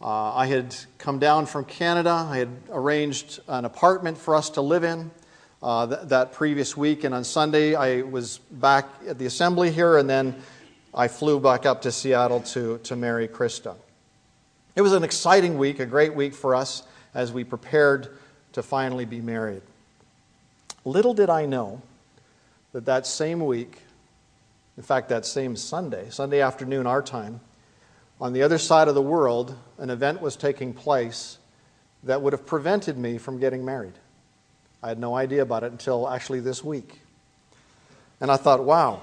Uh, 0.00 0.32
I 0.32 0.46
had 0.46 0.74
come 0.96 1.18
down 1.18 1.44
from 1.44 1.66
Canada. 1.66 2.26
I 2.30 2.38
had 2.38 2.48
arranged 2.70 3.40
an 3.48 3.66
apartment 3.66 4.16
for 4.16 4.34
us 4.34 4.48
to 4.48 4.62
live 4.62 4.82
in 4.82 5.10
uh, 5.62 5.86
th- 5.86 6.08
that 6.08 6.32
previous 6.32 6.76
week. 6.76 7.04
And 7.04 7.14
on 7.14 7.24
Sunday, 7.24 7.74
I 7.74 8.02
was 8.02 8.38
back 8.50 8.86
at 9.06 9.18
the 9.18 9.26
assembly 9.26 9.70
here, 9.70 9.96
and 9.96 10.08
then 10.08 10.34
I 10.94 11.08
flew 11.08 11.40
back 11.40 11.64
up 11.64 11.82
to 11.82 11.92
Seattle 11.92 12.40
to, 12.40 12.78
to 12.78 12.96
marry 12.96 13.28
Krista. 13.28 13.76
It 14.74 14.82
was 14.82 14.92
an 14.92 15.04
exciting 15.04 15.58
week, 15.58 15.80
a 15.80 15.86
great 15.86 16.14
week 16.14 16.34
for 16.34 16.54
us 16.54 16.82
as 17.14 17.32
we 17.32 17.44
prepared 17.44 18.16
to 18.52 18.62
finally 18.62 19.04
be 19.04 19.20
married. 19.20 19.62
Little 20.84 21.14
did 21.14 21.30
I 21.30 21.46
know 21.46 21.82
that 22.72 22.86
that 22.86 23.06
same 23.06 23.44
week, 23.44 23.78
in 24.76 24.82
fact, 24.82 25.10
that 25.10 25.26
same 25.26 25.56
Sunday, 25.56 26.08
Sunday 26.10 26.40
afternoon, 26.40 26.86
our 26.86 27.02
time, 27.02 27.40
on 28.20 28.32
the 28.32 28.42
other 28.42 28.58
side 28.58 28.88
of 28.88 28.94
the 28.94 29.02
world, 29.02 29.56
an 29.78 29.90
event 29.90 30.20
was 30.20 30.36
taking 30.36 30.72
place 30.72 31.38
that 32.04 32.22
would 32.22 32.32
have 32.32 32.46
prevented 32.46 32.96
me 32.96 33.18
from 33.18 33.38
getting 33.38 33.64
married. 33.64 33.94
I 34.82 34.88
had 34.88 34.98
no 34.98 35.14
idea 35.14 35.42
about 35.42 35.62
it 35.62 35.70
until 35.70 36.08
actually 36.08 36.40
this 36.40 36.64
week. 36.64 37.00
And 38.20 38.30
I 38.30 38.36
thought, 38.36 38.64
wow, 38.64 39.02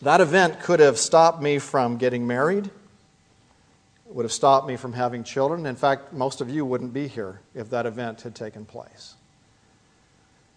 that 0.00 0.20
event 0.20 0.60
could 0.60 0.80
have 0.80 0.98
stopped 0.98 1.42
me 1.42 1.58
from 1.58 1.96
getting 1.96 2.26
married, 2.26 2.66
it 2.66 4.14
would 4.14 4.24
have 4.24 4.32
stopped 4.32 4.66
me 4.66 4.76
from 4.76 4.92
having 4.92 5.24
children. 5.24 5.64
In 5.64 5.76
fact, 5.76 6.12
most 6.12 6.40
of 6.40 6.50
you 6.50 6.64
wouldn't 6.64 6.92
be 6.92 7.08
here 7.08 7.40
if 7.54 7.70
that 7.70 7.86
event 7.86 8.22
had 8.22 8.34
taken 8.34 8.64
place. 8.64 9.14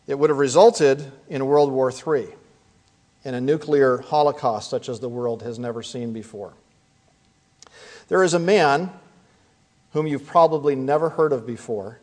It 0.08 0.20
would 0.20 0.30
have 0.30 0.40
resulted 0.40 1.12
in 1.30 1.46
World 1.46 1.72
War 1.72 1.92
III, 1.92 2.28
in 3.24 3.34
a 3.34 3.42
nuclear 3.42 3.98
holocaust 3.98 4.70
such 4.70 4.88
as 4.88 5.00
the 5.00 5.10
world 5.10 5.42
has 5.42 5.58
never 5.58 5.82
seen 5.82 6.14
before. 6.14 6.54
There 8.08 8.24
is 8.24 8.34
a 8.34 8.40
man 8.40 8.92
whom 9.94 10.06
you've 10.06 10.28
probably 10.28 10.76
never 10.76 11.10
heard 11.10 11.32
of 11.34 11.48
before 11.48 12.00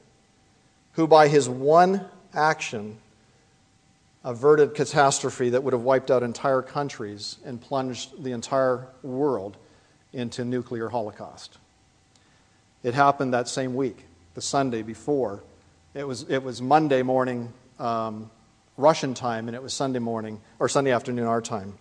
who 0.92 1.06
by 1.06 1.28
his 1.28 1.48
one 1.48 2.04
action 2.34 2.98
averted 4.24 4.74
catastrophe 4.74 5.50
that 5.50 5.62
would 5.62 5.72
have 5.72 5.82
wiped 5.82 6.10
out 6.10 6.22
entire 6.22 6.62
countries 6.62 7.38
and 7.44 7.60
plunged 7.60 8.22
the 8.22 8.32
entire 8.32 8.86
world 9.02 9.56
into 10.12 10.44
nuclear 10.44 10.88
holocaust. 10.88 11.58
It 12.82 12.94
happened 12.94 13.34
that 13.34 13.48
same 13.48 13.74
week, 13.74 14.04
the 14.34 14.42
Sunday 14.42 14.82
before. 14.82 15.42
It 15.94 16.06
was, 16.06 16.22
it 16.28 16.42
was 16.42 16.62
Monday 16.62 17.02
morning 17.02 17.52
um, 17.78 18.30
Russian 18.76 19.14
time, 19.14 19.48
and 19.48 19.54
it 19.54 19.62
was 19.62 19.74
Sunday 19.74 19.98
morning, 19.98 20.40
or 20.58 20.68
Sunday 20.68 20.92
afternoon 20.92 21.26
our 21.26 21.42
time. 21.42 21.74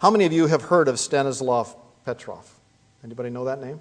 How 0.00 0.10
many 0.10 0.24
of 0.24 0.32
you 0.32 0.46
have 0.46 0.62
heard 0.62 0.88
of 0.88 0.98
Stanislav 0.98 1.74
Petrov? 2.04 2.54
Anybody 3.02 3.30
know 3.30 3.44
that 3.46 3.60
name? 3.60 3.80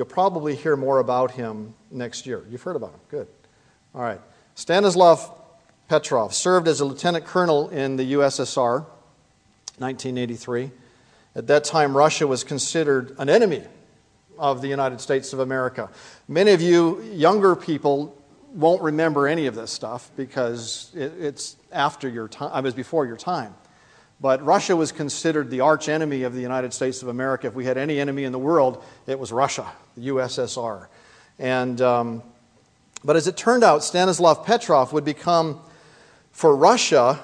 You'll 0.00 0.06
probably 0.06 0.56
hear 0.56 0.76
more 0.76 0.98
about 0.98 1.32
him 1.32 1.74
next 1.90 2.24
year. 2.24 2.42
You've 2.48 2.62
heard 2.62 2.74
about 2.74 2.92
him. 2.92 3.00
Good. 3.10 3.28
All 3.94 4.00
right. 4.00 4.18
Stanislav 4.54 5.30
Petrov 5.90 6.32
served 6.32 6.68
as 6.68 6.80
a 6.80 6.86
lieutenant 6.86 7.26
colonel 7.26 7.68
in 7.68 7.96
the 7.96 8.14
USSR, 8.14 8.86
1983. 9.76 10.70
At 11.36 11.48
that 11.48 11.64
time, 11.64 11.94
Russia 11.94 12.26
was 12.26 12.44
considered 12.44 13.14
an 13.18 13.28
enemy 13.28 13.62
of 14.38 14.62
the 14.62 14.68
United 14.68 15.02
States 15.02 15.34
of 15.34 15.40
America. 15.40 15.90
Many 16.26 16.52
of 16.52 16.62
you 16.62 17.02
younger 17.02 17.54
people 17.54 18.16
won't 18.54 18.80
remember 18.80 19.28
any 19.28 19.48
of 19.48 19.54
this 19.54 19.70
stuff 19.70 20.10
because 20.16 20.92
it, 20.94 21.12
it's 21.20 21.56
after 21.72 22.08
your 22.08 22.26
time, 22.26 22.56
it 22.56 22.62
was 22.62 22.72
before 22.72 23.04
your 23.04 23.18
time. 23.18 23.54
But 24.20 24.44
Russia 24.44 24.76
was 24.76 24.92
considered 24.92 25.50
the 25.50 25.60
arch 25.60 25.88
enemy 25.88 26.24
of 26.24 26.34
the 26.34 26.42
United 26.42 26.74
States 26.74 27.00
of 27.00 27.08
America. 27.08 27.46
If 27.46 27.54
we 27.54 27.64
had 27.64 27.78
any 27.78 27.98
enemy 27.98 28.24
in 28.24 28.32
the 28.32 28.38
world, 28.38 28.84
it 29.06 29.18
was 29.18 29.32
Russia, 29.32 29.66
the 29.96 30.08
USSR. 30.08 30.88
And, 31.38 31.80
um, 31.80 32.22
but 33.02 33.16
as 33.16 33.26
it 33.26 33.36
turned 33.36 33.64
out, 33.64 33.82
Stanislav 33.82 34.44
Petrov 34.44 34.92
would 34.92 35.06
become, 35.06 35.60
for 36.32 36.54
Russia 36.54 37.18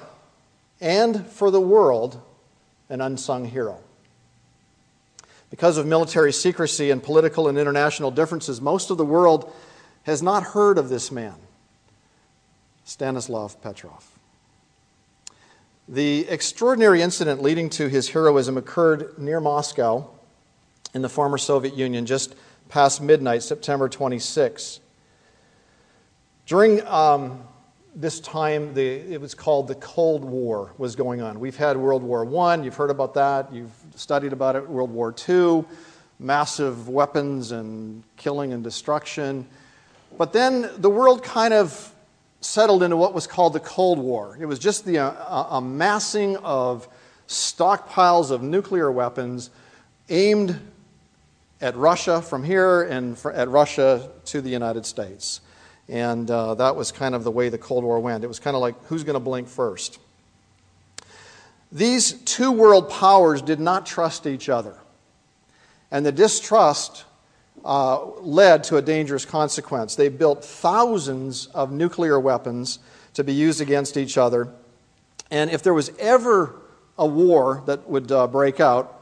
and 0.81 1.25
for 1.27 1.51
the 1.51 1.61
world, 1.61 2.19
an 2.89 2.99
unsung 2.99 3.45
hero. 3.45 3.79
Because 5.51 5.77
of 5.77 5.85
military 5.85 6.33
secrecy 6.33 6.89
and 6.89 7.01
political 7.01 7.47
and 7.47 7.59
international 7.59 8.09
differences, 8.09 8.59
most 8.59 8.89
of 8.89 8.97
the 8.97 9.05
world 9.05 9.53
has 10.03 10.23
not 10.23 10.43
heard 10.43 10.79
of 10.79 10.89
this 10.89 11.11
man, 11.11 11.35
Stanislav 12.85 13.61
Petrov. 13.61 14.16
The 15.89 16.27
extraordinary 16.27 17.01
incident 17.01 17.41
leading 17.41 17.69
to 17.71 17.87
his 17.87 18.09
heroism 18.09 18.57
occurred 18.57 19.17
near 19.17 19.39
Moscow 19.39 20.09
in 20.93 21.01
the 21.01 21.07
former 21.07 21.37
Soviet 21.37 21.75
Union 21.75 22.05
just 22.05 22.35
past 22.67 23.01
midnight, 23.01 23.41
September 23.41 23.87
26. 23.87 24.81
During 26.45 26.85
um, 26.85 27.41
this 27.95 28.19
time, 28.19 28.73
the, 28.73 28.85
it 28.85 29.21
was 29.21 29.33
called 29.33 29.69
the 29.69 29.75
Cold 29.75 30.25
War 30.25 30.73
was 30.77 30.97
going 30.97 31.21
on. 31.21 31.39
We've 31.39 31.55
had 31.55 31.77
World 31.77 32.03
War 32.03 32.25
I, 32.37 32.61
you've 32.61 32.75
heard 32.75 32.91
about 32.91 33.13
that, 33.13 33.53
you've 33.53 33.71
studied 33.95 34.33
about 34.33 34.57
it, 34.57 34.67
World 34.67 34.91
War 34.91 35.15
II, 35.29 35.63
massive 36.19 36.89
weapons 36.89 37.53
and 37.53 38.03
killing 38.17 38.51
and 38.51 38.61
destruction. 38.61 39.47
But 40.17 40.33
then 40.33 40.69
the 40.79 40.89
world 40.89 41.23
kind 41.23 41.53
of 41.53 41.93
settled 42.41 42.83
into 42.83 42.95
what 42.95 43.13
was 43.13 43.27
called 43.27 43.53
the 43.53 43.59
Cold 43.59 43.99
War. 43.99 44.37
It 44.39 44.45
was 44.45 44.59
just 44.59 44.85
the 44.85 44.99
uh, 44.99 45.47
amassing 45.51 46.37
of 46.37 46.87
stockpiles 47.27 48.31
of 48.31 48.41
nuclear 48.41 48.91
weapons 48.91 49.49
aimed 50.09 50.59
at 51.59 51.75
Russia 51.75 52.21
from 52.21 52.43
here 52.43 52.83
and 52.83 53.17
for, 53.17 53.33
at 53.33 53.49
Russia 53.49 54.09
to 54.25 54.41
the 54.41 54.49
United 54.49 54.85
States. 54.85 55.41
And 55.89 56.29
uh, 56.29 56.55
that 56.55 56.75
was 56.75 56.91
kind 56.91 57.15
of 57.15 57.23
the 57.23 57.31
way 57.31 57.49
the 57.49 57.57
Cold 57.57 57.83
War 57.83 57.99
went. 57.99 58.23
It 58.23 58.27
was 58.27 58.39
kind 58.39 58.55
of 58.55 58.61
like 58.61 58.75
who's 58.85 59.03
going 59.03 59.15
to 59.15 59.19
blink 59.19 59.47
first? 59.47 59.99
These 61.71 62.13
two 62.13 62.51
world 62.51 62.89
powers 62.89 63.41
did 63.41 63.59
not 63.59 63.85
trust 63.85 64.27
each 64.27 64.47
other. 64.47 64.75
And 65.91 66.05
the 66.05 66.11
distrust 66.11 67.05
uh, 67.65 68.05
led 68.21 68.63
to 68.65 68.77
a 68.77 68.81
dangerous 68.81 69.25
consequence. 69.25 69.95
They 69.95 70.09
built 70.09 70.43
thousands 70.43 71.47
of 71.47 71.71
nuclear 71.71 72.19
weapons 72.19 72.79
to 73.13 73.23
be 73.23 73.33
used 73.33 73.61
against 73.61 73.97
each 73.97 74.17
other. 74.17 74.47
And 75.31 75.49
if 75.49 75.63
there 75.63 75.73
was 75.73 75.91
ever 75.99 76.55
a 76.97 77.05
war 77.05 77.63
that 77.65 77.89
would 77.89 78.11
uh, 78.11 78.27
break 78.27 78.59
out, 78.59 78.93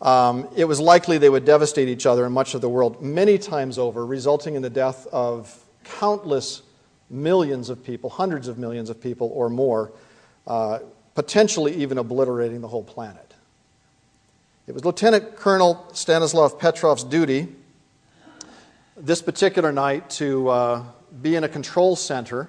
um, 0.00 0.48
it 0.56 0.66
was 0.66 0.80
likely 0.80 1.18
they 1.18 1.30
would 1.30 1.44
devastate 1.44 1.88
each 1.88 2.06
other 2.06 2.24
and 2.24 2.34
much 2.34 2.54
of 2.54 2.60
the 2.60 2.68
world 2.68 3.02
many 3.02 3.38
times 3.38 3.78
over, 3.78 4.04
resulting 4.04 4.54
in 4.54 4.62
the 4.62 4.70
death 4.70 5.06
of 5.12 5.58
countless 5.84 6.62
millions 7.10 7.70
of 7.70 7.82
people, 7.82 8.10
hundreds 8.10 8.48
of 8.48 8.58
millions 8.58 8.90
of 8.90 9.00
people 9.00 9.30
or 9.34 9.48
more, 9.48 9.92
uh, 10.46 10.80
potentially 11.14 11.74
even 11.76 11.98
obliterating 11.98 12.60
the 12.60 12.68
whole 12.68 12.82
planet. 12.82 13.23
It 14.66 14.72
was 14.72 14.82
Lieutenant 14.82 15.36
Colonel 15.36 15.86
Stanislav 15.92 16.58
Petrov's 16.58 17.04
duty 17.04 17.48
this 18.96 19.20
particular 19.20 19.72
night 19.72 20.08
to 20.10 20.48
uh, 20.48 20.82
be 21.20 21.36
in 21.36 21.44
a 21.44 21.50
control 21.50 21.96
center, 21.96 22.48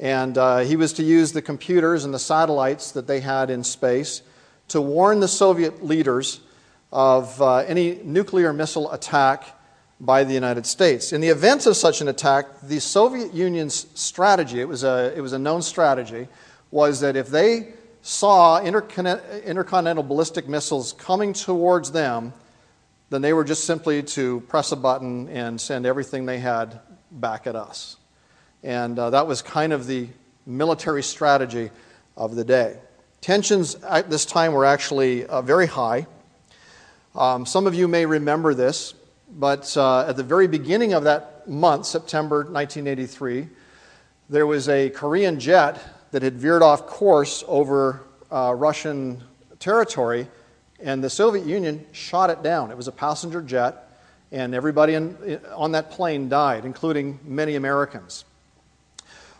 and 0.00 0.36
uh, 0.36 0.58
he 0.58 0.74
was 0.74 0.92
to 0.94 1.04
use 1.04 1.30
the 1.30 1.40
computers 1.40 2.04
and 2.04 2.12
the 2.12 2.18
satellites 2.18 2.90
that 2.90 3.06
they 3.06 3.20
had 3.20 3.48
in 3.48 3.62
space 3.62 4.22
to 4.66 4.80
warn 4.80 5.20
the 5.20 5.28
Soviet 5.28 5.84
leaders 5.84 6.40
of 6.90 7.40
uh, 7.40 7.58
any 7.58 8.00
nuclear 8.02 8.52
missile 8.52 8.90
attack 8.90 9.56
by 10.00 10.24
the 10.24 10.34
United 10.34 10.66
States. 10.66 11.12
In 11.12 11.20
the 11.20 11.28
event 11.28 11.64
of 11.64 11.76
such 11.76 12.00
an 12.00 12.08
attack, 12.08 12.60
the 12.62 12.80
Soviet 12.80 13.32
Union's 13.32 13.86
strategy, 13.94 14.60
it 14.60 14.66
was 14.66 14.82
a, 14.82 15.16
it 15.16 15.20
was 15.20 15.32
a 15.32 15.38
known 15.38 15.62
strategy, 15.62 16.26
was 16.72 16.98
that 17.02 17.14
if 17.14 17.28
they 17.28 17.74
saw 18.02 18.60
intercontinental 18.62 20.02
ballistic 20.02 20.48
missiles 20.48 20.92
coming 20.94 21.32
towards 21.32 21.92
them, 21.92 22.32
then 23.10 23.22
they 23.22 23.32
were 23.32 23.44
just 23.44 23.64
simply 23.64 24.02
to 24.02 24.40
press 24.42 24.72
a 24.72 24.76
button 24.76 25.28
and 25.28 25.60
send 25.60 25.84
everything 25.84 26.26
they 26.26 26.38
had 26.38 26.80
back 27.10 27.46
at 27.46 27.56
us. 27.56 27.96
And 28.62 28.98
uh, 28.98 29.10
that 29.10 29.26
was 29.26 29.42
kind 29.42 29.72
of 29.72 29.86
the 29.86 30.08
military 30.46 31.02
strategy 31.02 31.70
of 32.16 32.34
the 32.36 32.44
day. 32.44 32.78
Tensions 33.20 33.74
at 33.76 34.08
this 34.08 34.24
time 34.24 34.52
were 34.52 34.64
actually 34.64 35.26
uh, 35.26 35.42
very 35.42 35.66
high. 35.66 36.06
Um, 37.14 37.44
some 37.44 37.66
of 37.66 37.74
you 37.74 37.88
may 37.88 38.06
remember 38.06 38.54
this, 38.54 38.94
but 39.30 39.76
uh, 39.76 40.06
at 40.06 40.16
the 40.16 40.22
very 40.22 40.46
beginning 40.46 40.92
of 40.92 41.04
that 41.04 41.48
month, 41.48 41.86
September 41.86 42.38
1983, 42.38 43.48
there 44.28 44.46
was 44.46 44.68
a 44.68 44.90
Korean 44.90 45.40
jet 45.40 45.82
that 46.12 46.22
had 46.22 46.34
veered 46.34 46.62
off 46.62 46.86
course 46.86 47.44
over 47.46 48.02
uh, 48.30 48.54
Russian 48.56 49.22
territory, 49.58 50.28
and 50.80 51.04
the 51.04 51.10
Soviet 51.10 51.46
Union 51.46 51.86
shot 51.92 52.30
it 52.30 52.42
down. 52.42 52.70
It 52.70 52.76
was 52.76 52.88
a 52.88 52.92
passenger 52.92 53.42
jet, 53.42 53.88
and 54.32 54.54
everybody 54.54 54.94
in, 54.94 55.40
on 55.54 55.72
that 55.72 55.90
plane 55.90 56.28
died, 56.28 56.64
including 56.64 57.18
many 57.24 57.56
Americans. 57.56 58.24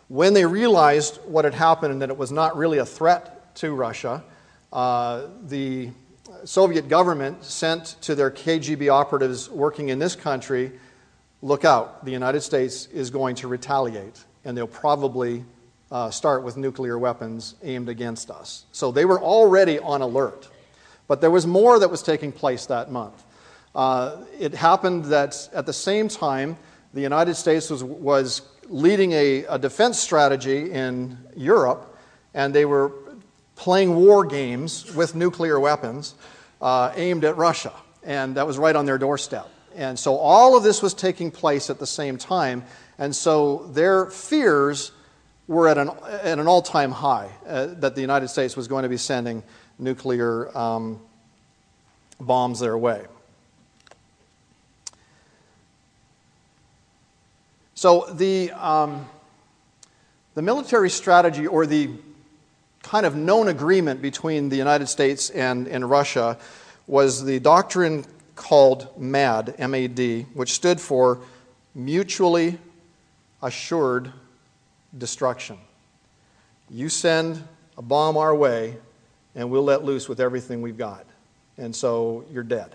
When 0.08 0.34
they 0.34 0.44
realized 0.44 1.18
what 1.24 1.44
had 1.44 1.54
happened 1.54 1.92
and 1.92 2.02
that 2.02 2.10
it 2.10 2.16
was 2.16 2.32
not 2.32 2.56
really 2.56 2.78
a 2.78 2.86
threat 2.86 3.54
to 3.56 3.72
Russia, 3.72 4.24
uh, 4.72 5.26
the 5.46 5.90
Soviet 6.44 6.88
government 6.88 7.44
sent 7.44 7.96
to 8.02 8.14
their 8.14 8.30
KGB 8.30 8.90
operatives 8.90 9.48
working 9.48 9.88
in 9.88 9.98
this 9.98 10.16
country 10.16 10.72
look 11.42 11.64
out, 11.64 12.04
the 12.04 12.10
United 12.10 12.42
States 12.42 12.86
is 12.92 13.10
going 13.10 13.34
to 13.36 13.48
retaliate, 13.48 14.24
and 14.44 14.56
they'll 14.56 14.66
probably 14.66 15.44
uh, 15.90 16.10
start 16.10 16.42
with 16.42 16.56
nuclear 16.56 16.98
weapons 16.98 17.54
aimed 17.62 17.88
against 17.88 18.30
us. 18.30 18.64
So 18.72 18.92
they 18.92 19.04
were 19.04 19.20
already 19.20 19.78
on 19.78 20.02
alert. 20.02 20.48
But 21.08 21.20
there 21.20 21.30
was 21.30 21.46
more 21.46 21.78
that 21.78 21.90
was 21.90 22.02
taking 22.02 22.32
place 22.32 22.66
that 22.66 22.90
month. 22.90 23.24
Uh, 23.74 24.18
it 24.38 24.54
happened 24.54 25.06
that 25.06 25.48
at 25.52 25.66
the 25.66 25.72
same 25.72 26.08
time, 26.08 26.56
the 26.94 27.00
United 27.00 27.34
States 27.34 27.70
was, 27.70 27.82
was 27.82 28.42
leading 28.68 29.12
a, 29.12 29.44
a 29.44 29.58
defense 29.58 29.98
strategy 29.98 30.70
in 30.70 31.18
Europe, 31.36 31.96
and 32.34 32.54
they 32.54 32.64
were 32.64 32.92
playing 33.56 33.94
war 33.94 34.24
games 34.24 34.94
with 34.94 35.14
nuclear 35.14 35.58
weapons 35.58 36.14
uh, 36.62 36.92
aimed 36.94 37.24
at 37.24 37.36
Russia. 37.36 37.72
And 38.02 38.36
that 38.36 38.46
was 38.46 38.56
right 38.56 38.74
on 38.74 38.86
their 38.86 38.98
doorstep. 38.98 39.48
And 39.76 39.98
so 39.98 40.16
all 40.16 40.56
of 40.56 40.62
this 40.62 40.82
was 40.82 40.94
taking 40.94 41.30
place 41.30 41.70
at 41.70 41.78
the 41.78 41.86
same 41.86 42.18
time. 42.18 42.64
And 42.98 43.14
so 43.14 43.68
their 43.72 44.06
fears 44.06 44.92
were 45.50 45.66
at 45.66 45.78
an, 45.78 45.90
at 46.22 46.38
an 46.38 46.46
all 46.46 46.62
time 46.62 46.92
high 46.92 47.28
uh, 47.44 47.66
that 47.80 47.96
the 47.96 48.00
United 48.00 48.28
States 48.28 48.56
was 48.56 48.68
going 48.68 48.84
to 48.84 48.88
be 48.88 48.96
sending 48.96 49.42
nuclear 49.80 50.56
um, 50.56 51.00
bombs 52.20 52.60
their 52.60 52.78
way. 52.78 53.04
So 57.74 58.06
the, 58.12 58.52
um, 58.52 59.08
the 60.36 60.42
military 60.42 60.88
strategy 60.88 61.48
or 61.48 61.66
the 61.66 61.90
kind 62.84 63.04
of 63.04 63.16
known 63.16 63.48
agreement 63.48 64.00
between 64.00 64.50
the 64.50 64.56
United 64.56 64.86
States 64.86 65.30
and, 65.30 65.66
and 65.66 65.90
Russia 65.90 66.38
was 66.86 67.24
the 67.24 67.40
doctrine 67.40 68.04
called 68.36 68.86
MAD, 68.96 69.56
M 69.58 69.74
A 69.74 69.88
D, 69.88 70.26
which 70.32 70.52
stood 70.52 70.80
for 70.80 71.18
Mutually 71.74 72.58
Assured 73.42 74.12
Destruction. 74.96 75.58
You 76.68 76.88
send 76.88 77.42
a 77.76 77.82
bomb 77.82 78.16
our 78.16 78.34
way, 78.34 78.76
and 79.34 79.50
we'll 79.50 79.64
let 79.64 79.84
loose 79.84 80.08
with 80.08 80.20
everything 80.20 80.62
we've 80.62 80.78
got. 80.78 81.06
And 81.56 81.74
so 81.74 82.24
you're 82.30 82.42
dead. 82.42 82.74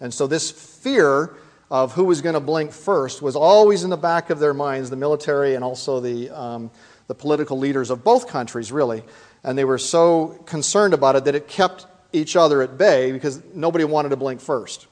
And 0.00 0.12
so 0.12 0.26
this 0.26 0.50
fear 0.50 1.34
of 1.70 1.92
who 1.92 2.04
was 2.04 2.20
going 2.20 2.34
to 2.34 2.40
blink 2.40 2.72
first 2.72 3.22
was 3.22 3.36
always 3.36 3.84
in 3.84 3.90
the 3.90 3.96
back 3.96 4.30
of 4.30 4.38
their 4.38 4.54
minds, 4.54 4.90
the 4.90 4.96
military 4.96 5.54
and 5.54 5.62
also 5.62 6.00
the, 6.00 6.30
um, 6.30 6.70
the 7.06 7.14
political 7.14 7.58
leaders 7.58 7.90
of 7.90 8.02
both 8.02 8.26
countries, 8.28 8.72
really. 8.72 9.04
And 9.44 9.56
they 9.56 9.64
were 9.64 9.78
so 9.78 10.28
concerned 10.46 10.94
about 10.94 11.16
it 11.16 11.24
that 11.26 11.34
it 11.34 11.48
kept 11.48 11.86
each 12.12 12.34
other 12.34 12.62
at 12.62 12.76
bay 12.76 13.12
because 13.12 13.40
nobody 13.54 13.84
wanted 13.84 14.08
to 14.08 14.16
blink 14.16 14.40
first. 14.40 14.86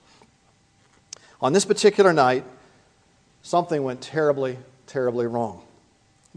On 1.41 1.53
this 1.53 1.65
particular 1.65 2.13
night, 2.13 2.45
something 3.43 3.83
went 3.83 4.01
terribly, 4.01 4.59
terribly 4.87 5.27
wrong. 5.27 5.63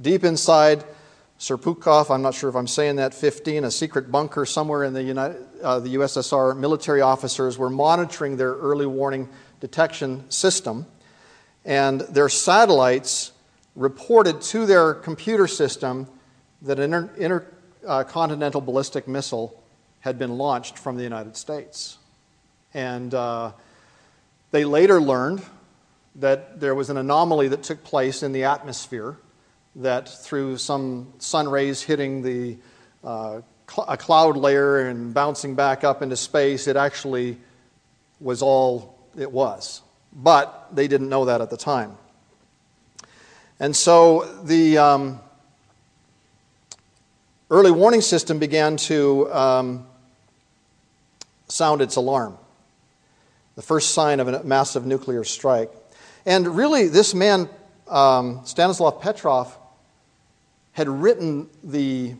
Deep 0.02 0.24
inside 0.24 0.84
Serpukhov, 1.40 2.10
I'm 2.10 2.22
not 2.22 2.34
sure 2.34 2.50
if 2.50 2.56
I'm 2.56 2.68
saying 2.68 2.96
that, 2.96 3.14
15, 3.14 3.66
a 3.66 3.72
secret 3.72 4.12
bunker 4.12 4.46
somewhere 4.46 4.84
in 4.84 4.94
the, 4.94 5.04
United, 5.04 5.38
uh, 5.62 5.80
the 5.80 5.96
USSR, 5.96 6.58
military 6.58 7.02
officers 7.02 7.58
were 7.58 7.70
monitoring 7.70 8.38
their 8.38 8.54
early 8.54 8.86
warning 8.86 9.30
detection 9.60 10.30
system, 10.30 10.86
and 11.66 12.02
their 12.02 12.30
satellites 12.30 13.32
reported 13.76 14.42
to 14.42 14.66
their 14.66 14.94
computer 14.94 15.48
system 15.48 16.08
that 16.62 16.80
an 16.80 16.94
inter, 17.18 17.46
intercontinental 17.84 18.62
uh, 18.62 18.66
ballistic 18.66 19.08
missile 19.08 19.62
had 20.02 20.18
been 20.18 20.38
launched 20.38 20.78
from 20.78 20.98
the 20.98 21.04
United 21.04 21.36
States. 21.36 21.98
And 22.74 23.14
uh, 23.14 23.52
they 24.52 24.66
later 24.66 25.02
learned 25.02 25.44
that 26.16 26.60
there 26.60 26.76
was 26.76 26.90
an 26.90 26.98
anomaly 26.98 27.48
that 27.50 27.64
took 27.64 27.84
place 27.84 28.24
in 28.24 28.32
the 28.32 28.44
atmosphere, 28.44 29.18
that 29.76 30.10
through 30.10 30.58
some 30.58 31.14
sun 31.20 31.48
rays 31.50 31.82
hitting 31.82 32.22
the, 32.22 32.58
uh, 33.04 33.42
cl- 33.70 33.88
a 33.88 33.98
cloud 33.98 34.38
layer 34.38 34.88
and 34.88 35.14
bouncing 35.14 35.56
back 35.56 35.84
up 35.84 36.02
into 36.02 36.16
space, 36.16 36.68
it 36.68 36.76
actually 36.76 37.38
was 38.20 38.42
all 38.42 39.00
it 39.18 39.32
was. 39.32 39.82
But 40.14 40.68
they 40.74 40.88
didn't 40.88 41.10
know 41.10 41.26
that 41.26 41.42
at 41.42 41.50
the 41.50 41.58
time. 41.58 41.98
And 43.60 43.76
so 43.76 44.26
the 44.44 44.78
um, 44.78 45.20
early 47.50 47.72
warning 47.72 48.02
system 48.02 48.40
began 48.40 48.78
to 48.78 49.32
um, 49.32 49.88
sound 51.48 51.82
its 51.82 51.96
alarm. 51.96 52.38
The 53.56 53.62
first 53.62 53.94
sign 53.94 54.20
of 54.20 54.28
a 54.28 54.44
massive 54.44 54.86
nuclear 54.86 55.24
strike. 55.24 55.70
And 56.26 56.56
really, 56.56 56.88
this 56.88 57.14
man, 57.14 57.50
um, 57.88 58.42
Stanislav 58.46 59.02
Petrov, 59.02 59.56
had 60.74 60.88
written 60.88 61.50
the 61.64 62.16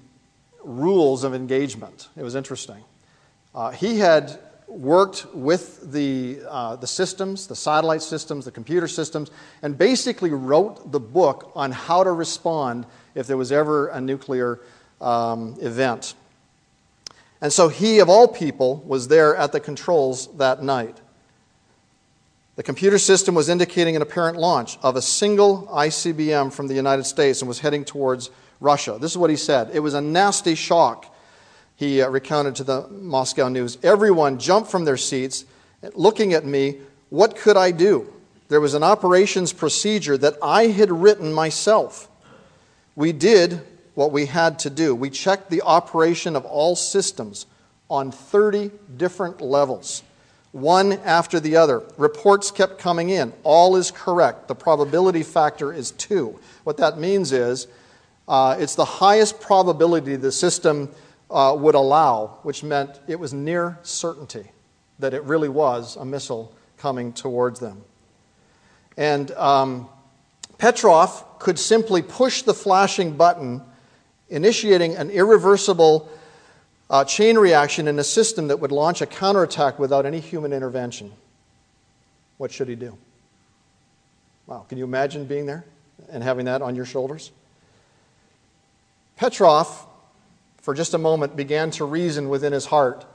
rules 0.64 1.24
of 1.24 1.34
engagement. 1.34 2.10
It 2.18 2.24
was 2.24 2.36
interesting. 2.36 2.84
Uh, 3.54 3.72
he 3.72 4.00
had 4.00 4.40
worked 4.68 5.26
with 5.34 5.92
the, 5.92 6.40
uh, 6.48 6.76
the 6.78 6.88
systems, 6.88 7.48
the 7.48 7.56
satellite 7.56 8.02
systems, 8.02 8.46
the 8.46 8.52
computer 8.52 8.88
systems, 8.88 9.30
and 9.62 9.78
basically 9.78 10.30
wrote 10.32 10.92
the 10.92 11.00
book 11.00 11.52
on 11.56 11.72
how 11.72 12.04
to 12.04 12.12
respond 12.12 12.86
if 13.14 13.28
there 13.28 13.38
was 13.38 13.52
ever 13.52 13.88
a 13.88 14.00
nuclear 14.00 14.60
um, 15.02 15.58
event. 15.60 16.14
And 17.42 17.52
so 17.52 17.68
he, 17.68 18.00
of 18.00 18.08
all 18.08 18.28
people, 18.28 18.78
was 18.86 19.08
there 19.08 19.36
at 19.36 19.52
the 19.52 19.60
controls 19.60 20.28
that 20.38 20.64
night. 20.64 21.01
The 22.62 22.66
computer 22.66 23.00
system 23.00 23.34
was 23.34 23.50
indicating 23.50 23.96
an 23.96 24.04
apparent 24.04 24.38
launch 24.38 24.78
of 24.84 24.96
a 24.96 25.02
single 25.02 25.68
ICBM 25.74 26.54
from 26.54 26.68
the 26.68 26.76
United 26.76 27.06
States 27.06 27.42
and 27.42 27.48
was 27.48 27.62
heading 27.62 27.84
towards 27.84 28.30
Russia. 28.60 29.00
This 29.02 29.10
is 29.10 29.18
what 29.18 29.32
he 29.32 29.36
said. 29.36 29.72
It 29.74 29.80
was 29.80 29.96
a 29.96 30.00
nasty 30.00 30.54
shock, 30.54 31.12
he 31.76 32.04
uh, 32.04 32.10
recounted 32.10 32.54
to 32.58 32.64
the 32.64 32.88
Moscow 32.90 33.48
News. 33.48 33.80
Everyone 33.82 34.38
jumped 34.38 34.70
from 34.70 34.86
their 34.86 34.96
seats, 34.96 35.44
looking 35.96 36.34
at 36.34 36.46
me. 36.46 36.78
What 37.10 37.36
could 37.36 37.58
I 37.58 37.72
do? 37.72 38.14
There 38.50 38.62
was 38.62 38.76
an 38.76 38.84
operations 38.84 39.54
procedure 39.54 40.16
that 40.20 40.36
I 40.44 40.68
had 40.68 40.92
written 40.92 41.34
myself. 41.34 42.12
We 42.96 43.12
did 43.12 43.60
what 43.96 44.12
we 44.12 44.28
had 44.28 44.60
to 44.60 44.70
do. 44.70 44.94
We 44.94 45.10
checked 45.10 45.50
the 45.50 45.64
operation 45.64 46.36
of 46.36 46.46
all 46.46 46.76
systems 46.76 47.48
on 47.90 48.12
30 48.12 48.70
different 48.98 49.42
levels, 49.42 50.04
one 50.52 50.94
after 50.94 51.40
the 51.40 51.56
other. 51.56 51.84
Reports 51.98 52.52
kept 52.52 52.78
coming 52.78 53.10
in. 53.10 53.34
All 53.44 53.76
is 53.76 53.92
correct. 53.92 54.48
The 54.48 54.56
probability 54.56 55.24
factor 55.24 55.72
is 55.72 55.92
two. 55.92 56.40
What 56.64 56.78
that 56.78 57.00
means 57.00 57.32
is 57.32 57.68
uh, 58.28 58.58
it's 58.60 58.76
the 58.76 58.86
highest 58.86 59.40
probability 59.40 60.16
the 60.16 60.32
system 60.32 60.90
uh, 61.30 61.56
would 61.58 61.76
allow, 61.76 62.40
which 62.44 62.64
meant 62.64 63.00
it 63.08 63.20
was 63.20 63.34
near 63.34 63.80
certainty 63.84 64.52
that 65.00 65.14
it 65.14 65.24
really 65.24 65.50
was 65.50 65.96
a 65.96 66.06
missile 66.06 66.54
coming 66.78 67.14
towards 67.14 67.60
them. 67.60 67.82
And 68.98 69.32
um, 69.32 69.90
Petrov 70.58 71.40
could 71.40 71.58
simply 71.58 72.02
push 72.02 72.44
the 72.44 72.54
flashing 72.54 73.16
button 73.18 73.62
initiating 74.30 74.96
an 74.96 75.10
irreversible 75.10 76.10
uh, 76.92 77.06
chain 77.06 77.38
reaction 77.38 77.88
in 77.88 77.98
a 77.98 78.04
system 78.04 78.50
that 78.50 78.60
would 78.60 78.72
launch 78.72 79.02
a 79.02 79.06
counterattack 79.06 79.80
without 79.80 80.06
any 80.06 80.20
human 80.20 80.52
intervention. 80.52 81.14
What 82.38 82.52
should 82.52 82.68
he 82.68 82.76
do? 82.76 82.98
Wow, 84.46 84.66
can 84.68 84.78
you 84.78 84.84
imagine 84.84 85.26
being 85.26 85.46
there 85.46 85.64
and 86.12 86.22
having 86.22 86.46
that 86.46 86.62
on 86.62 86.76
your 86.76 86.84
shoulders? 86.84 87.32
Petrov, 89.16 89.88
for 90.58 90.74
just 90.74 90.94
a 90.94 90.98
moment, 90.98 91.38
began 91.38 91.72
to 91.72 91.86
reason 91.86 92.28
within 92.28 92.52
his 92.52 92.66
heart 92.66 93.06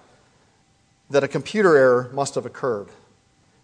that 1.10 1.22
a 1.22 1.28
computer 1.28 1.76
error 1.76 2.10
must 2.14 2.34
have 2.34 2.46
occurred 2.46 2.88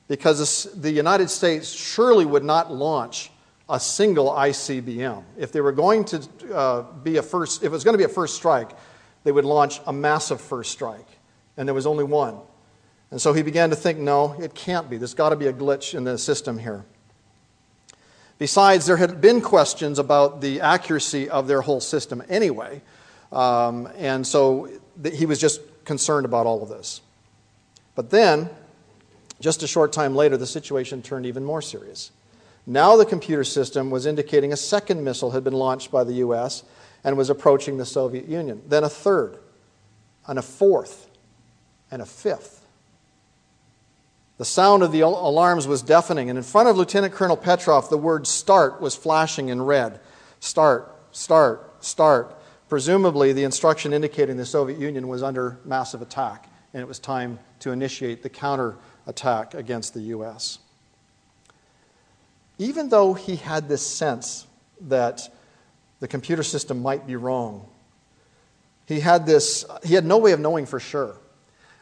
because 0.09 0.65
the 0.75 0.91
United 0.91 1.31
States 1.31 1.71
surely 1.71 2.27
would 2.27 2.45
not 2.45 2.71
launch 2.71 3.31
a 3.71 3.81
single 3.81 4.29
ICBM. 4.31 5.23
If 5.39 5.53
they 5.53 5.63
were 5.63 5.73
going 5.73 6.05
to 6.07 6.29
uh, 6.53 6.83
be 7.03 7.17
a 7.17 7.23
first, 7.23 7.63
if 7.63 7.69
it 7.69 7.71
was 7.71 7.83
going 7.83 7.95
to 7.95 7.99
be 7.99 8.05
a 8.05 8.09
first 8.09 8.37
strike, 8.37 8.73
they 9.25 9.33
would 9.33 9.45
launch 9.45 9.81
a 9.87 9.93
massive 9.93 10.41
first 10.41 10.73
strike, 10.73 11.09
and 11.57 11.69
there 11.69 11.75
was 11.75 11.87
only 11.87 12.05
one. 12.05 12.39
And 13.11 13.21
so 13.21 13.33
he 13.33 13.43
began 13.43 13.71
to 13.71 13.77
think, 13.77 13.99
no, 13.99 14.33
it 14.41 14.55
can't 14.55 14.89
be. 14.89 14.97
There's 14.97 15.15
got 15.15 15.31
to 15.31 15.37
be 15.37 15.47
a 15.47 15.53
glitch 15.53 15.95
in 15.95 16.05
the 16.05 16.17
system 16.17 16.59
here. 16.59 16.85
Besides, 18.39 18.87
there 18.87 18.97
had 18.97 19.21
been 19.21 19.41
questions 19.41 19.99
about 19.99 20.41
the 20.41 20.61
accuracy 20.61 21.29
of 21.29 21.47
their 21.47 21.61
whole 21.61 21.81
system 21.81 22.23
anyway, 22.29 22.81
um, 23.31 23.89
and 23.97 24.27
so 24.27 24.69
th- 25.03 25.17
he 25.17 25.27
was 25.27 25.39
just 25.39 25.61
concerned 25.85 26.25
about 26.25 26.47
all 26.47 26.63
of 26.63 26.69
this. 26.69 27.03
But 27.95 28.11
then, 28.11 28.51
just 29.41 29.63
a 29.63 29.67
short 29.67 29.93
time 29.93 30.17
later, 30.17 30.37
the 30.37 30.47
situation 30.47 31.03
turned 31.03 31.27
even 31.27 31.45
more 31.45 31.63
serious. 31.63 32.11
Now 32.67 32.97
the 32.97 33.05
computer 33.05 33.45
system 33.45 33.91
was 33.91 34.07
indicating 34.07 34.53
a 34.53 34.57
second 34.57 35.03
missile 35.03 35.33
had 35.33 35.45
been 35.45 35.53
launched 35.53 35.91
by 35.91 36.05
the 36.05 36.15
U.S. 36.15 36.63
and 37.05 37.17
was 37.17 37.31
approaching 37.31 37.77
the 37.77 37.87
Soviet 37.87 38.29
Union. 38.29 38.63
Then 38.67 38.85
a 38.85 38.89
third, 38.89 39.39
and 40.27 40.39
a 40.39 40.43
fourth, 40.43 41.09
and 41.91 42.03
a 42.03 42.07
fifth. 42.07 42.65
The 44.39 44.45
sound 44.45 44.83
of 44.83 44.93
the 44.93 45.01
alarms 45.01 45.67
was 45.67 45.83
deafening, 45.83 46.31
and 46.31 46.39
in 46.39 46.45
front 46.45 46.69
of 46.69 46.77
Lieutenant 46.77 47.13
Colonel 47.13 47.37
Petrov, 47.37 47.89
the 47.91 47.99
word 47.99 48.27
start 48.27 48.81
was 48.81 48.95
flashing 48.95 49.49
in 49.49 49.63
red. 49.63 50.01
Start, 50.41 50.97
start, 51.13 51.85
start. 51.85 52.37
Presumably, 52.69 53.33
the 53.33 53.45
instruction 53.45 53.93
indicating 53.93 54.37
the 54.37 54.47
Soviet 54.47 54.79
Union 54.79 55.09
was 55.09 55.23
under 55.23 55.59
massive 55.65 56.03
attack, 56.03 56.49
and 56.73 56.81
it 56.81 56.89
was 56.89 56.99
time 56.99 57.39
to 57.61 57.71
initiate 57.71 58.23
the 58.23 58.31
counterattack 58.31 59.55
against 59.55 59.95
the 59.95 60.01
U.S 60.01 60.59
even 62.63 62.89
though 62.89 63.15
he 63.15 63.37
had 63.37 63.69
this 63.69 63.85
sense 63.85 64.47
that 64.81 65.29
the 66.03 66.09
computer 66.09 66.43
system 66.43 66.83
might 66.83 67.07
be 67.07 67.15
wrong, 67.15 67.65
he 68.87 68.99
had 68.99 69.25
this, 69.25 69.65
he 69.85 69.95
had 69.95 70.05
no 70.05 70.19
way 70.19 70.33
of 70.33 70.41
knowing 70.41 70.67
for 70.67 70.81
sure. 70.81 71.15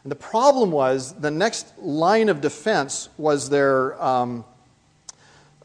And 0.03 0.11
the 0.11 0.15
problem 0.15 0.69
was 0.69 1.13
the 1.13 1.31
next 1.31 1.73
line 1.79 2.29
of 2.29 2.39
defense 2.39 3.09
was 3.17 3.49
their 3.49 3.99
um, 3.99 4.45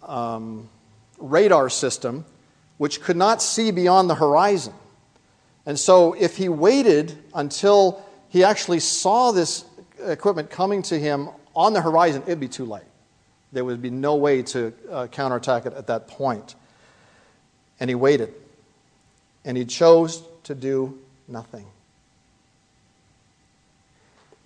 um, 0.02 0.70
radar 1.18 1.68
system, 1.68 2.24
which 2.78 3.02
could 3.02 3.18
not 3.18 3.42
see 3.42 3.72
beyond 3.72 4.08
the 4.08 4.14
horizon. 4.14 4.72
And 5.66 5.78
so, 5.78 6.14
if 6.14 6.38
he 6.38 6.48
waited 6.48 7.14
until 7.34 8.02
he 8.30 8.42
actually 8.42 8.80
saw 8.80 9.32
this 9.32 9.66
equipment 10.02 10.48
coming 10.48 10.80
to 10.84 10.98
him 10.98 11.28
on 11.54 11.74
the 11.74 11.82
horizon, 11.82 12.22
it'd 12.22 12.40
be 12.40 12.48
too 12.48 12.64
late. 12.64 12.84
There 13.52 13.66
would 13.66 13.82
be 13.82 13.90
no 13.90 14.16
way 14.16 14.42
to 14.44 14.72
uh, 14.90 15.06
counterattack 15.08 15.66
it 15.66 15.74
at 15.74 15.88
that 15.88 16.08
point. 16.08 16.54
And 17.78 17.90
he 17.90 17.94
waited. 17.94 18.32
And 19.46 19.56
he 19.56 19.64
chose 19.64 20.22
to 20.42 20.54
do 20.54 20.98
nothing. 21.26 21.64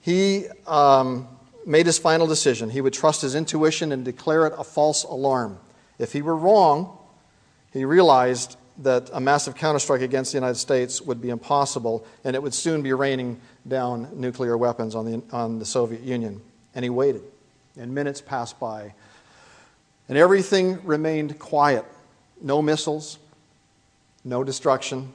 He 0.03 0.47
um, 0.67 1.27
made 1.67 1.87
his 1.87 1.99
final 1.99 2.27
decision. 2.27 2.71
He 2.71 2.81
would 2.81 2.93
trust 2.93 3.23
his 3.23 3.35
intuition 3.35 3.93
and 3.93 4.05
declare 4.05 4.47
it 4.47 4.53
a 4.57 4.65
false 4.65 5.05
alarm. 5.05 5.59
If 5.99 6.13
he 6.13 6.23
were 6.23 6.37
wrong, 6.37 6.97
he 7.73 7.85
realized 7.85 8.57
that 8.79 9.11
a 9.13 9.21
massive 9.21 9.55
counterstrike 9.55 10.03
against 10.03 10.33
the 10.33 10.37
United 10.37 10.57
States 10.57 11.03
would 11.03 11.21
be 11.21 11.29
impossible, 11.29 12.07
and 12.25 12.35
it 12.35 12.43
would 12.43 12.55
soon 12.55 12.83
be 12.83 12.93
raining 12.93 13.41
down 13.69 14.09
nuclear 14.15 14.57
weapons 14.57 14.95
on 14.95 15.05
the, 15.05 15.23
on 15.33 15.59
the 15.59 15.67
Soviet 15.67 16.03
Union. 16.03 16.41
And 16.75 16.83
he 16.83 16.89
waited, 16.89 17.23
and 17.77 17.95
minutes 17.95 18.21
passed 18.21 18.59
by, 18.59 18.95
and 20.09 20.17
everything 20.17 20.85
remained 20.85 21.39
quiet 21.39 21.85
no 22.43 22.63
missiles, 22.63 23.19
no 24.25 24.45
destruction. 24.45 25.13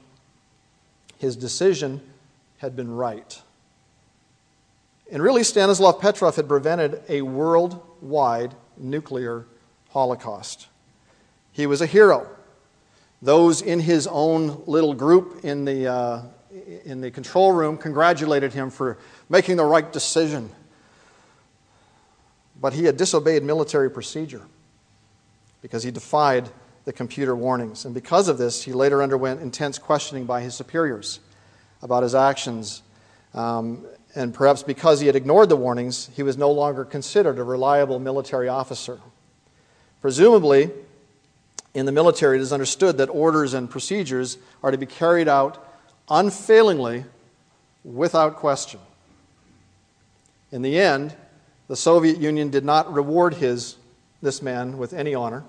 His 1.17 1.35
decision 1.35 2.01
had 2.57 2.75
been 2.75 2.91
right. 2.93 3.41
And 5.11 5.21
really, 5.21 5.43
Stanislav 5.43 5.99
Petrov 5.99 6.35
had 6.35 6.47
prevented 6.47 7.01
a 7.07 7.21
worldwide 7.21 8.55
nuclear 8.77 9.45
holocaust. 9.91 10.67
He 11.51 11.67
was 11.67 11.81
a 11.81 11.85
hero. 11.85 12.27
Those 13.21 13.61
in 13.61 13.79
his 13.79 14.07
own 14.07 14.63
little 14.65 14.93
group 14.93 15.43
in 15.43 15.63
the, 15.65 15.87
uh, 15.87 16.21
in 16.83 17.01
the 17.01 17.11
control 17.11 17.51
room 17.51 17.77
congratulated 17.77 18.53
him 18.53 18.69
for 18.69 18.97
making 19.29 19.57
the 19.57 19.65
right 19.65 19.91
decision. 19.91 20.49
But 22.59 22.73
he 22.73 22.85
had 22.85 22.97
disobeyed 22.97 23.43
military 23.43 23.89
procedure 23.91 24.41
because 25.61 25.83
he 25.83 25.91
defied 25.91 26.49
the 26.85 26.93
computer 26.93 27.35
warnings. 27.35 27.85
And 27.85 27.93
because 27.93 28.27
of 28.27 28.37
this, 28.37 28.63
he 28.63 28.71
later 28.71 29.03
underwent 29.03 29.41
intense 29.41 29.77
questioning 29.77 30.25
by 30.25 30.41
his 30.41 30.55
superiors 30.55 31.19
about 31.81 32.03
his 32.03 32.15
actions. 32.15 32.81
Um, 33.33 33.85
and 34.15 34.33
perhaps 34.33 34.63
because 34.63 35.01
he 35.01 35.07
had 35.07 35.15
ignored 35.15 35.49
the 35.49 35.57
warnings, 35.57 36.09
he 36.15 36.23
was 36.23 36.37
no 36.37 36.51
longer 36.51 36.85
considered 36.85 37.37
a 37.37 37.43
reliable 37.43 37.99
military 37.99 38.47
officer. 38.47 38.99
Presumably, 40.01 40.71
in 41.73 41.85
the 41.85 41.91
military, 41.91 42.37
it 42.37 42.41
is 42.41 42.53
understood 42.53 42.97
that 42.99 43.09
orders 43.09 43.53
and 43.53 43.69
procedures 43.69 44.37
are 44.63 44.71
to 44.71 44.77
be 44.77 44.85
carried 44.85 45.27
out 45.27 45.61
unfailingly 46.09 47.03
without 47.83 48.37
question. 48.37 48.79
In 50.51 50.61
the 50.61 50.79
end, 50.79 51.15
the 51.67 51.75
Soviet 51.75 52.19
Union 52.19 52.49
did 52.49 52.63
not 52.63 52.93
reward 52.93 53.33
his, 53.33 53.75
this 54.21 54.41
man 54.41 54.77
with 54.77 54.93
any 54.93 55.15
honor. 55.15 55.43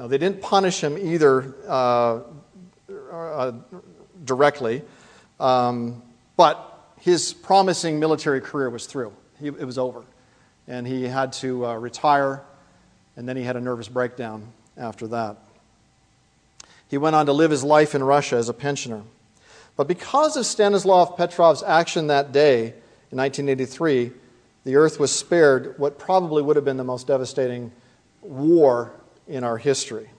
Now, 0.00 0.06
they 0.06 0.16
didn't 0.16 0.40
punish 0.40 0.82
him 0.82 0.96
either 0.96 1.54
uh, 1.68 2.20
uh, 3.12 3.52
directly, 4.24 4.80
um, 5.38 6.02
but 6.38 6.88
his 7.00 7.34
promising 7.34 8.00
military 8.00 8.40
career 8.40 8.70
was 8.70 8.86
through. 8.86 9.12
He, 9.38 9.48
it 9.48 9.66
was 9.66 9.76
over. 9.76 10.02
And 10.66 10.86
he 10.86 11.02
had 11.02 11.34
to 11.34 11.66
uh, 11.66 11.74
retire, 11.74 12.42
and 13.14 13.28
then 13.28 13.36
he 13.36 13.42
had 13.42 13.56
a 13.56 13.60
nervous 13.60 13.88
breakdown 13.88 14.46
after 14.78 15.06
that. 15.08 15.36
He 16.88 16.96
went 16.96 17.14
on 17.14 17.26
to 17.26 17.34
live 17.34 17.50
his 17.50 17.62
life 17.62 17.94
in 17.94 18.02
Russia 18.02 18.36
as 18.36 18.48
a 18.48 18.54
pensioner. 18.54 19.02
But 19.76 19.86
because 19.86 20.34
of 20.38 20.46
Stanislav 20.46 21.18
Petrov's 21.18 21.62
action 21.62 22.06
that 22.06 22.32
day 22.32 22.68
in 23.12 23.18
1983, 23.18 24.12
the 24.64 24.76
earth 24.76 24.98
was 24.98 25.12
spared 25.14 25.74
what 25.78 25.98
probably 25.98 26.42
would 26.42 26.56
have 26.56 26.64
been 26.64 26.78
the 26.78 26.84
most 26.84 27.06
devastating 27.06 27.70
war 28.22 28.94
in 29.30 29.44
our 29.44 29.56
history. 29.56 30.10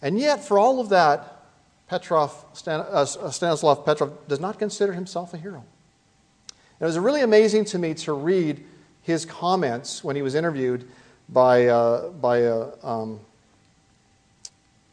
And 0.00 0.18
yet, 0.18 0.42
for 0.42 0.58
all 0.58 0.80
of 0.80 0.88
that, 0.88 1.44
Petrov, 1.88 2.44
Stan, 2.54 2.80
uh, 2.80 3.04
Stanislav 3.04 3.84
Petrov 3.84 4.26
does 4.26 4.40
not 4.40 4.58
consider 4.58 4.94
himself 4.94 5.34
a 5.34 5.36
hero. 5.36 5.58
And 5.58 6.80
It 6.80 6.86
was 6.86 6.98
really 6.98 7.20
amazing 7.20 7.66
to 7.66 7.78
me 7.78 7.94
to 7.94 8.14
read 8.14 8.64
his 9.02 9.24
comments 9.26 10.02
when 10.02 10.16
he 10.16 10.22
was 10.22 10.34
interviewed 10.34 10.88
by, 11.28 11.66
uh, 11.66 12.08
by 12.08 12.44
uh, 12.44 12.70
um, 12.82 13.20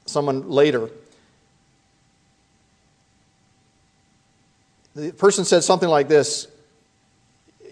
someone 0.06 0.50
later. 0.50 0.90
The 4.96 5.12
person 5.14 5.46
said 5.46 5.64
something 5.64 5.90
like 5.90 6.10
this 6.10 6.48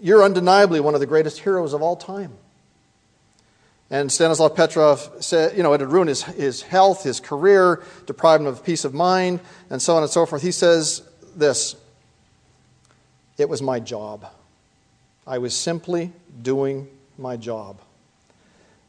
You're 0.00 0.24
undeniably 0.24 0.80
one 0.80 0.94
of 0.94 1.00
the 1.00 1.06
greatest 1.06 1.40
heroes 1.40 1.74
of 1.74 1.82
all 1.82 1.96
time. 1.96 2.32
And 3.90 4.12
Stanislav 4.12 4.54
Petrov 4.54 5.10
said, 5.20 5.56
you 5.56 5.62
know, 5.62 5.72
it 5.72 5.80
had 5.80 5.90
ruined 5.90 6.10
his, 6.10 6.22
his 6.22 6.60
health, 6.62 7.04
his 7.04 7.20
career, 7.20 7.82
deprived 8.06 8.42
him 8.42 8.46
of 8.46 8.62
peace 8.62 8.84
of 8.84 8.92
mind, 8.92 9.40
and 9.70 9.80
so 9.80 9.96
on 9.96 10.02
and 10.02 10.12
so 10.12 10.26
forth. 10.26 10.42
He 10.42 10.52
says 10.52 11.02
this 11.34 11.74
It 13.38 13.48
was 13.48 13.62
my 13.62 13.80
job. 13.80 14.26
I 15.26 15.38
was 15.38 15.54
simply 15.54 16.12
doing 16.42 16.88
my 17.18 17.36
job 17.36 17.80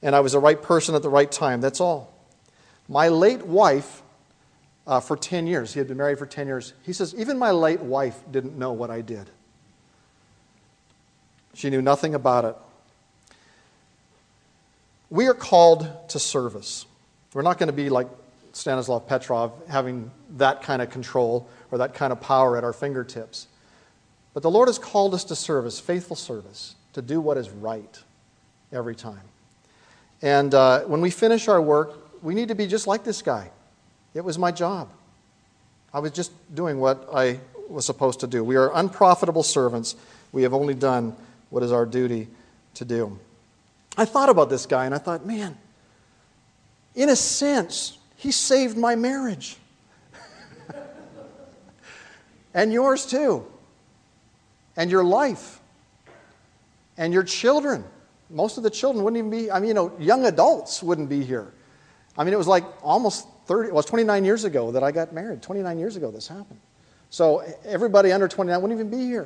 and 0.02 0.16
I 0.16 0.20
was 0.22 0.34
the 0.34 0.40
right 0.40 0.62
person 0.62 0.96
at 0.96 1.02
the 1.02 1.10
right 1.10 1.32
time. 1.32 1.62
That's 1.62 1.82
all. 1.82 2.14
My 2.88 3.10
late 3.10 3.46
wife, 3.46 4.02
uh, 4.88 5.00
for 5.00 5.18
10 5.18 5.48
years, 5.48 5.74
he 5.74 5.80
had 5.80 5.88
been 5.88 5.98
married 5.98 6.18
for 6.18 6.26
10 6.26 6.48
years, 6.48 6.74
he 6.84 6.94
says, 6.94 7.14
even 7.16 7.38
my 7.38 7.52
late 7.52 7.82
wife 7.82 8.20
didn't 8.32 8.58
know 8.58 8.74
what 8.74 8.90
I 8.90 9.02
did. 9.02 9.30
She 11.54 11.70
knew 11.70 11.82
nothing 11.82 12.16
about 12.16 12.46
it. 12.46 12.56
We 15.10 15.28
are 15.28 15.34
called 15.34 15.90
to 16.10 16.20
service. 16.20 16.86
We're 17.34 17.42
not 17.42 17.58
going 17.58 17.68
to 17.68 17.74
be 17.74 17.90
like 17.90 18.08
Stanislav 18.54 19.08
Petrov, 19.08 19.54
having 19.68 20.12
that 20.38 20.62
kind 20.62 20.82
of 20.82 20.90
control 20.90 21.50
or 21.72 21.80
that 21.80 21.94
kind 21.94 22.12
of 22.12 22.22
power 22.22 22.58
at 22.58 22.64
our 22.64 22.74
fingertips. 22.74 23.48
But 24.34 24.44
the 24.44 24.52
Lord 24.52 24.68
has 24.68 24.78
called 24.78 25.14
us 25.14 25.24
to 25.26 25.36
service, 25.36 25.80
faithful 25.80 26.16
service, 26.16 26.76
to 26.94 27.02
do 27.02 27.20
what 27.22 27.38
is 27.38 27.50
right 27.50 28.00
every 28.72 28.96
time. 28.96 29.22
And 30.22 30.54
uh, 30.54 30.82
when 30.82 31.02
we 31.02 31.10
finish 31.10 31.48
our 31.48 31.62
work, 31.62 32.24
we 32.24 32.36
need 32.36 32.50
to 32.50 32.56
be 32.56 32.68
just 32.68 32.88
like 32.88 33.04
this 33.04 33.22
guy. 33.22 33.50
It 34.14 34.24
was 34.24 34.38
my 34.38 34.52
job. 34.52 34.90
I 35.94 36.00
was 36.00 36.12
just 36.12 36.32
doing 36.54 36.80
what 36.80 37.08
I 37.14 37.40
was 37.70 37.86
supposed 37.86 38.20
to 38.20 38.28
do. 38.28 38.44
We 38.44 38.58
are 38.58 38.72
unprofitable 38.76 39.44
servants. 39.44 39.96
We 40.32 40.44
have 40.44 40.54
only 40.54 40.74
done 40.74 41.16
what 41.50 41.64
is 41.64 41.72
our 41.72 41.86
duty 41.86 42.28
to 42.76 42.86
do. 42.86 43.20
I 44.00 44.06
thought 44.06 44.30
about 44.30 44.50
this 44.50 44.66
guy 44.66 44.86
and 44.86 44.96
I 44.96 44.98
thought, 44.98 45.26
man, 45.26 45.58
in 46.96 47.10
a 47.10 47.18
sense, 47.18 47.98
he 48.16 48.32
saved 48.32 48.78
my 48.78 48.96
marriage. 48.96 49.58
and 52.54 52.72
yours 52.72 53.06
too. 53.06 53.46
And 54.78 54.90
your 54.90 55.04
life. 55.04 55.60
And 56.98 57.12
your 57.12 57.24
children. 57.24 57.84
Most 58.30 58.56
of 58.56 58.64
the 58.64 58.70
children 58.70 59.04
wouldn't 59.04 59.18
even 59.18 59.32
be, 59.32 59.52
I 59.52 59.60
mean, 59.60 59.68
you 59.68 59.74
know, 59.74 59.92
young 60.00 60.26
adults 60.26 60.82
wouldn't 60.82 61.10
be 61.10 61.26
here. 61.26 61.52
I 62.18 62.24
mean, 62.24 62.34
it 62.34 62.38
was 62.38 62.48
like 62.48 62.64
almost 62.82 63.28
30, 63.48 63.68
it 63.68 63.74
was 63.74 63.86
29 63.86 64.24
years 64.24 64.46
ago 64.46 64.72
that 64.72 64.82
I 64.82 64.94
got 64.94 65.12
married. 65.12 65.42
29 65.42 65.78
years 65.78 65.98
ago 65.98 66.10
this 66.10 66.30
happened. 66.30 66.62
So 67.10 67.44
everybody 67.66 68.14
under 68.14 68.30
29 68.30 68.62
wouldn't 68.62 68.80
even 68.80 68.98
be 68.98 69.06
here. 69.06 69.26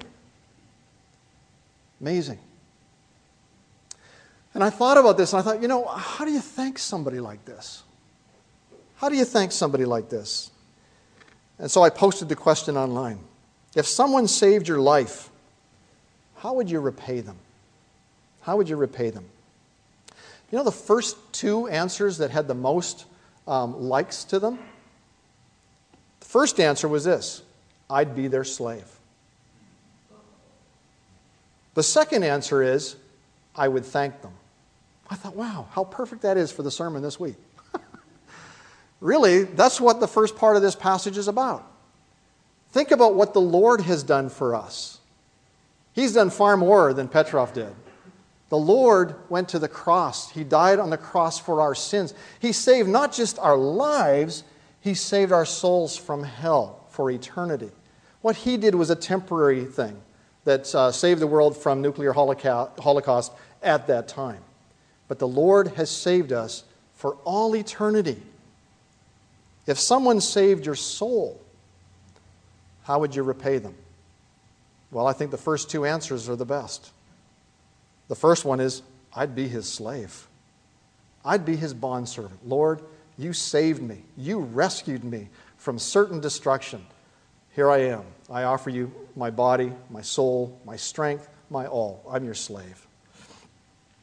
Amazing. 2.02 2.40
And 4.54 4.64
I 4.64 4.70
thought 4.70 4.98
about 4.98 5.18
this 5.18 5.34
and 5.34 5.40
I 5.40 5.44
thought, 5.44 5.62
you 5.62 5.68
know, 5.68 5.86
how 5.86 6.26
do 6.26 6.32
you 6.32 6.42
thank 6.42 6.78
somebody 6.78 7.20
like 7.20 7.44
this? 7.46 7.84
How 8.98 9.10
do 9.10 9.16
you 9.16 9.26
thank 9.26 9.52
somebody 9.52 9.86
like 9.86 10.10
this? 10.10 10.52
And 11.58 11.70
so 11.70 11.82
I 11.82 11.90
posted 11.90 12.30
the 12.30 12.36
question 12.36 12.78
online 12.78 13.20
If 13.76 13.88
someone 13.88 14.28
saved 14.28 14.68
your 14.68 14.80
life, 14.80 15.30
how 16.38 16.54
would 16.54 16.70
you 16.70 16.80
repay 16.80 17.22
them? 17.22 17.38
How 18.42 18.58
would 18.58 18.70
you 18.70 18.76
repay 18.76 19.10
them? 19.10 19.26
You 20.52 20.58
know 20.58 20.64
the 20.64 20.72
first 20.72 21.18
two 21.34 21.68
answers 21.68 22.20
that 22.20 22.30
had 22.30 22.48
the 22.48 22.54
most 22.54 23.06
um, 23.48 23.82
likes 23.90 24.24
to 24.26 24.40
them? 24.40 24.60
The 26.20 26.26
first 26.26 26.60
answer 26.60 26.88
was 26.88 27.04
this 27.04 27.42
I'd 27.90 28.16
be 28.16 28.28
their 28.28 28.44
slave. 28.44 28.86
The 31.74 31.84
second 31.84 32.24
answer 32.24 32.62
is 32.62 32.96
I 33.56 33.68
would 33.68 33.86
thank 33.86 34.22
them. 34.22 34.34
I 35.14 35.16
thought, 35.16 35.36
wow, 35.36 35.68
how 35.74 35.84
perfect 35.84 36.24
that 36.24 36.38
is 36.38 36.52
for 36.52 36.64
the 36.64 36.72
sermon 36.72 37.04
this 37.04 37.20
week. 37.20 37.36
really, 39.00 39.44
that's 39.44 39.80
what 39.80 40.00
the 40.00 40.08
first 40.08 40.36
part 40.36 40.56
of 40.56 40.64
this 40.64 40.76
passage 40.76 41.20
is 41.20 41.28
about. 41.28 41.72
Think 42.72 42.90
about 42.90 43.14
what 43.14 43.36
the 43.36 43.40
Lord 43.40 43.82
has 43.82 44.02
done 44.02 44.30
for 44.30 44.56
us. 44.56 44.98
He's 45.94 46.14
done 46.14 46.32
far 46.32 46.58
more 46.58 46.96
than 46.96 47.08
Petrov 47.08 47.54
did. 47.54 47.72
The 48.50 48.58
Lord 48.58 49.14
went 49.30 49.50
to 49.50 49.60
the 49.60 49.68
cross. 49.68 50.32
He 50.32 50.44
died 50.44 50.80
on 50.80 50.90
the 50.90 50.98
cross 50.98 51.38
for 51.38 51.62
our 51.62 51.76
sins. 51.76 52.16
He 52.40 52.52
saved 52.52 52.90
not 52.90 53.14
just 53.14 53.38
our 53.38 53.56
lives, 53.56 54.44
He 54.82 54.96
saved 54.96 55.32
our 55.32 55.46
souls 55.46 55.96
from 55.96 56.24
hell 56.24 56.88
for 56.90 57.12
eternity. 57.12 57.70
What 58.22 58.38
He 58.38 58.58
did 58.58 58.74
was 58.74 58.90
a 58.90 58.96
temporary 58.96 59.66
thing 59.66 60.02
that 60.46 60.74
uh, 60.74 60.92
saved 60.92 61.22
the 61.22 61.28
world 61.28 61.56
from 61.56 61.84
nuclear 61.84 62.14
holocaust 62.14 63.32
at 63.62 63.86
that 63.86 64.08
time. 64.08 64.42
But 65.08 65.20
the 65.20 65.28
Lord 65.28 65.70
has 65.70 65.90
saved 65.90 66.32
us 66.32 66.64
for 66.96 67.16
all 67.24 67.56
eternity. 67.56 68.22
If 69.66 69.80
someone 69.80 70.22
saved 70.22 70.66
your 70.66 70.76
soul, 70.76 71.40
how 72.84 73.00
would 73.00 73.16
you 73.16 73.24
repay 73.24 73.58
them? 73.58 73.76
Well, 74.92 75.08
I 75.08 75.14
think 75.14 75.32
the 75.32 75.38
first 75.38 75.70
two 75.70 75.86
answers 75.86 76.30
are 76.30 76.36
the 76.36 76.46
best. 76.46 76.92
The 78.08 78.16
first 78.16 78.46
one 78.46 78.60
is 78.60 78.82
I'd 79.16 79.36
be 79.36 79.48
his 79.48 79.68
slave. 79.68 80.28
I'd 81.26 81.46
be 81.46 81.56
his 81.56 81.74
bondservant. 81.74 82.48
Lord, 82.48 82.82
You 83.18 83.34
saved 83.34 83.82
me. 83.82 84.04
You 84.18 84.40
rescued 84.40 85.04
me 85.04 85.30
from 85.58 85.78
certain 85.78 86.20
destruction. 86.20 86.86
Here 87.56 87.70
I 87.70 87.80
am. 87.80 88.04
I 88.30 88.44
offer 88.44 88.70
you 88.70 88.92
my 89.16 89.30
body, 89.30 89.72
my 89.90 90.02
soul, 90.02 90.60
my 90.66 90.76
strength, 90.76 91.30
my 91.50 91.68
all. 91.68 92.04
I'm 92.10 92.26
your 92.26 92.34
slave. 92.34 92.88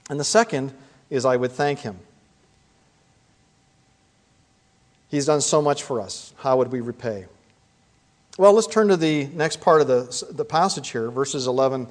And 0.09 0.19
the 0.21 0.25
second 0.25 0.73
is 1.11 1.25
I 1.25 1.37
would 1.37 1.53
thank 1.53 1.81
him. 1.81 1.99
He's 5.09 5.27
done 5.27 5.41
so 5.41 5.61
much 5.61 5.83
for 5.83 6.01
us. 6.01 6.33
How 6.39 6.57
would 6.59 6.71
we 6.71 6.81
repay? 6.81 7.27
Well, 8.39 8.53
let's 8.53 8.69
turn 8.69 8.89
to 8.89 8.97
the 8.97 9.27
next 9.27 9.61
part 9.61 9.81
of 9.81 9.89
the, 9.89 10.33
the 10.33 10.45
passage 10.45 10.91
here, 10.91 11.11
verses 11.11 11.49
11 11.49 11.89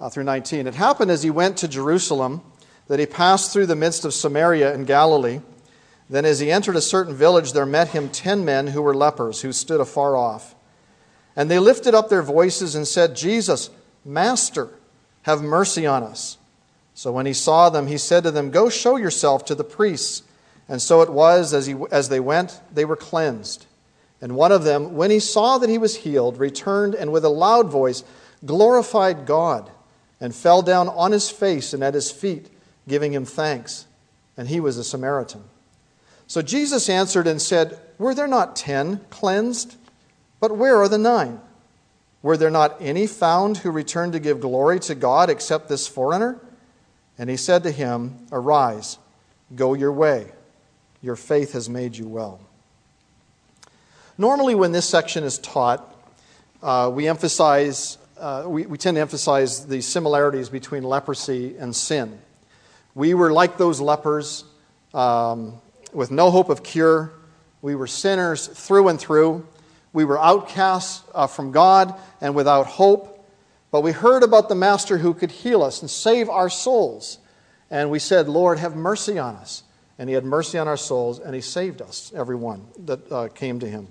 uh, 0.00 0.10
through 0.10 0.24
19. 0.24 0.66
It 0.66 0.74
happened 0.74 1.10
as 1.10 1.22
he 1.22 1.30
went 1.30 1.56
to 1.58 1.68
Jerusalem 1.68 2.42
that 2.88 2.98
he 2.98 3.06
passed 3.06 3.52
through 3.52 3.66
the 3.66 3.76
midst 3.76 4.04
of 4.04 4.12
Samaria 4.12 4.74
and 4.74 4.86
Galilee. 4.86 5.40
Then, 6.10 6.24
as 6.24 6.40
he 6.40 6.50
entered 6.50 6.74
a 6.74 6.80
certain 6.80 7.14
village, 7.14 7.52
there 7.52 7.66
met 7.66 7.88
him 7.88 8.08
ten 8.08 8.44
men 8.44 8.68
who 8.68 8.82
were 8.82 8.94
lepers, 8.94 9.42
who 9.42 9.52
stood 9.52 9.80
afar 9.80 10.16
off. 10.16 10.54
And 11.36 11.50
they 11.50 11.58
lifted 11.58 11.94
up 11.94 12.08
their 12.08 12.22
voices 12.22 12.74
and 12.74 12.88
said, 12.88 13.14
Jesus, 13.14 13.70
Master, 14.04 14.70
have 15.22 15.42
mercy 15.42 15.86
on 15.86 16.02
us. 16.02 16.38
So 16.98 17.12
when 17.12 17.26
he 17.26 17.32
saw 17.32 17.70
them, 17.70 17.86
he 17.86 17.96
said 17.96 18.24
to 18.24 18.32
them, 18.32 18.50
Go 18.50 18.68
show 18.68 18.96
yourself 18.96 19.44
to 19.44 19.54
the 19.54 19.62
priests. 19.62 20.24
And 20.68 20.82
so 20.82 21.00
it 21.00 21.08
was, 21.08 21.54
as, 21.54 21.64
he, 21.64 21.76
as 21.92 22.08
they 22.08 22.18
went, 22.18 22.60
they 22.74 22.84
were 22.84 22.96
cleansed. 22.96 23.66
And 24.20 24.34
one 24.34 24.50
of 24.50 24.64
them, 24.64 24.96
when 24.96 25.12
he 25.12 25.20
saw 25.20 25.58
that 25.58 25.70
he 25.70 25.78
was 25.78 25.98
healed, 25.98 26.38
returned 26.40 26.96
and 26.96 27.12
with 27.12 27.24
a 27.24 27.28
loud 27.28 27.70
voice 27.70 28.02
glorified 28.44 29.26
God 29.26 29.70
and 30.20 30.34
fell 30.34 30.60
down 30.60 30.88
on 30.88 31.12
his 31.12 31.30
face 31.30 31.72
and 31.72 31.84
at 31.84 31.94
his 31.94 32.10
feet, 32.10 32.48
giving 32.88 33.12
him 33.12 33.24
thanks. 33.24 33.86
And 34.36 34.48
he 34.48 34.58
was 34.58 34.76
a 34.76 34.82
Samaritan. 34.82 35.44
So 36.26 36.42
Jesus 36.42 36.88
answered 36.88 37.28
and 37.28 37.40
said, 37.40 37.78
Were 37.98 38.12
there 38.12 38.26
not 38.26 38.56
ten 38.56 39.02
cleansed? 39.08 39.76
But 40.40 40.56
where 40.56 40.76
are 40.78 40.88
the 40.88 40.98
nine? 40.98 41.40
Were 42.22 42.36
there 42.36 42.50
not 42.50 42.76
any 42.80 43.06
found 43.06 43.58
who 43.58 43.70
returned 43.70 44.14
to 44.14 44.18
give 44.18 44.40
glory 44.40 44.80
to 44.80 44.96
God 44.96 45.30
except 45.30 45.68
this 45.68 45.86
foreigner? 45.86 46.40
And 47.18 47.28
he 47.28 47.36
said 47.36 47.64
to 47.64 47.70
him, 47.70 48.26
Arise, 48.30 48.98
go 49.54 49.74
your 49.74 49.92
way. 49.92 50.26
Your 51.02 51.16
faith 51.16 51.52
has 51.52 51.68
made 51.68 51.96
you 51.96 52.06
well. 52.06 52.40
Normally, 54.16 54.54
when 54.54 54.72
this 54.72 54.88
section 54.88 55.24
is 55.24 55.38
taught, 55.38 55.94
uh, 56.62 56.90
we 56.92 57.06
emphasize, 57.06 57.98
uh, 58.18 58.44
we, 58.46 58.66
we 58.66 58.78
tend 58.78 58.96
to 58.96 59.00
emphasize 59.00 59.66
the 59.66 59.80
similarities 59.80 60.48
between 60.48 60.82
leprosy 60.82 61.56
and 61.56 61.74
sin. 61.74 62.18
We 62.94 63.14
were 63.14 63.32
like 63.32 63.58
those 63.58 63.80
lepers 63.80 64.44
um, 64.92 65.54
with 65.92 66.10
no 66.10 66.30
hope 66.30 66.48
of 66.48 66.64
cure. 66.64 67.12
We 67.62 67.76
were 67.76 67.86
sinners 67.86 68.46
through 68.48 68.88
and 68.88 68.98
through. 68.98 69.46
We 69.92 70.04
were 70.04 70.18
outcasts 70.18 71.02
uh, 71.14 71.28
from 71.28 71.52
God 71.52 71.94
and 72.20 72.34
without 72.34 72.66
hope. 72.66 73.17
But 73.70 73.82
we 73.82 73.92
heard 73.92 74.22
about 74.22 74.48
the 74.48 74.54
Master 74.54 74.98
who 74.98 75.12
could 75.12 75.30
heal 75.30 75.62
us 75.62 75.82
and 75.82 75.90
save 75.90 76.28
our 76.28 76.48
souls. 76.48 77.18
And 77.70 77.90
we 77.90 77.98
said, 77.98 78.28
Lord, 78.28 78.58
have 78.58 78.74
mercy 78.74 79.18
on 79.18 79.36
us. 79.36 79.62
And 79.98 80.08
He 80.08 80.14
had 80.14 80.24
mercy 80.24 80.58
on 80.58 80.68
our 80.68 80.76
souls, 80.76 81.18
and 81.18 81.34
He 81.34 81.40
saved 81.40 81.82
us, 81.82 82.12
everyone 82.14 82.66
that 82.84 83.12
uh, 83.12 83.28
came 83.28 83.60
to 83.60 83.68
Him. 83.68 83.88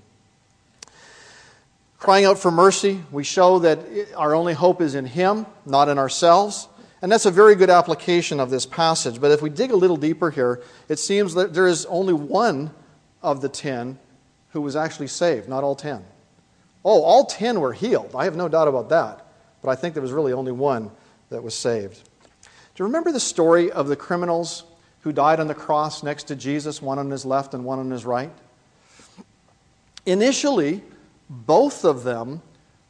Crying 2.00 2.26
out 2.26 2.40
for 2.40 2.50
mercy, 2.50 3.04
we 3.12 3.24
show 3.24 3.60
that 3.60 3.80
our 4.16 4.34
only 4.34 4.54
hope 4.54 4.82
is 4.82 4.96
in 4.96 5.06
Him, 5.06 5.46
not 5.66 5.90
in 5.90 5.98
ourselves. 5.98 6.70
And 7.02 7.12
that's 7.12 7.26
a 7.26 7.32
very 7.32 7.56
good 7.56 7.70
application 7.70 8.40
of 8.40 8.50
this 8.50 8.66
passage. 8.66 9.22
But 9.22 9.32
if 9.32 9.42
we 9.42 9.50
dig 9.50 9.72
a 9.72 9.76
little 9.76 9.98
deeper 9.98 10.32
here, 10.32 10.64
it 10.90 10.98
seems 10.98 11.36
that 11.36 11.54
there 11.54 11.68
is 11.68 11.86
only 11.86 12.14
one 12.14 12.72
of 13.22 13.42
the 13.42 13.50
ten 13.50 14.00
who 14.52 14.62
was 14.62 14.76
actually 14.76 15.08
saved, 15.08 15.48
not 15.48 15.64
all 15.64 15.76
ten. 15.76 16.04
Oh, 16.84 17.04
all 17.04 17.26
ten 17.26 17.60
were 17.60 17.74
healed. 17.74 18.16
I 18.16 18.24
have 18.24 18.36
no 18.36 18.48
doubt 18.48 18.68
about 18.68 18.90
that. 18.90 19.27
But 19.68 19.78
I 19.78 19.82
think 19.82 19.96
there 19.96 20.02
was 20.02 20.14
really 20.14 20.32
only 20.32 20.54
one 20.54 20.92
that 21.30 21.44
was 21.44 21.54
saved. 21.54 22.02
Do 22.42 22.50
you 22.78 22.86
remember 22.86 23.12
the 23.12 23.20
story 23.20 23.70
of 23.70 23.90
the 23.90 23.98
criminals 23.98 24.64
who 25.02 25.12
died 25.12 25.42
on 25.42 25.48
the 25.48 25.54
cross 25.54 26.04
next 26.04 26.30
to 26.30 26.38
Jesus, 26.38 26.82
one 26.82 26.98
on 26.98 27.12
his 27.12 27.26
left 27.26 27.54
and 27.54 27.66
one 27.66 27.78
on 27.78 27.92
his 27.92 28.06
right? 28.06 28.32
Initially, 30.06 30.84
both 31.30 31.84
of 31.84 32.06
them 32.06 32.42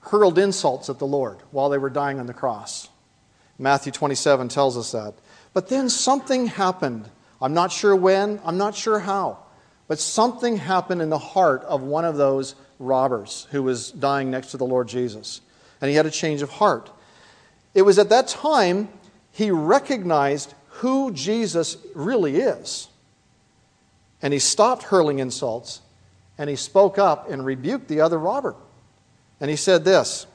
hurled 0.01 0.37
insults 0.37 0.87
at 0.87 0.99
the 0.99 1.07
Lord 1.07 1.39
while 1.49 1.69
they 1.69 1.79
were 1.79 1.89
dying 1.89 2.19
on 2.19 2.27
the 2.27 2.33
cross. 2.35 2.89
Matthew 3.57 3.91
27 3.91 4.47
tells 4.47 4.77
us 4.77 4.91
that. 4.91 5.15
But 5.53 5.69
then 5.69 5.89
something 5.89 6.45
happened. 6.45 7.09
I'm 7.41 7.55
not 7.55 7.71
sure 7.71 7.95
when, 7.95 8.39
I'm 8.45 8.59
not 8.59 8.75
sure 8.75 8.99
how, 8.99 9.39
but 9.87 9.97
something 9.97 10.57
happened 10.57 11.01
in 11.01 11.09
the 11.09 11.17
heart 11.17 11.63
of 11.63 11.81
one 11.81 12.05
of 12.05 12.17
those 12.17 12.53
robbers 12.77 13.47
who 13.49 13.63
was 13.63 13.89
dying 13.89 14.29
next 14.29 14.51
to 14.51 14.57
the 14.57 14.67
Lord 14.67 14.87
Jesus. 14.87 15.41
And 15.81 15.89
he 15.89 15.95
had 15.95 16.05
a 16.05 16.11
change 16.11 16.41
of 16.41 16.49
heart. 16.49 16.89
It 17.73 17.83
was 17.83 17.99
at 17.99 18.09
that 18.09 18.27
time 18.27 18.89
he 19.31 19.51
recognized 19.51 20.53
who 20.69 21.11
Jesus 21.11 21.77
really 21.93 22.37
is. 22.37 22.87
And 24.21 24.33
he 24.33 24.39
stopped 24.39 24.83
hurling 24.83 25.19
insults 25.19 25.81
and 26.37 26.49
he 26.49 26.55
spoke 26.55 26.97
up 26.97 27.29
and 27.29 27.45
rebuked 27.45 27.87
the 27.87 28.01
other 28.01 28.17
robber. 28.17 28.55
And 29.39 29.49
he 29.49 29.55
said 29.55 29.85
this 29.85 30.25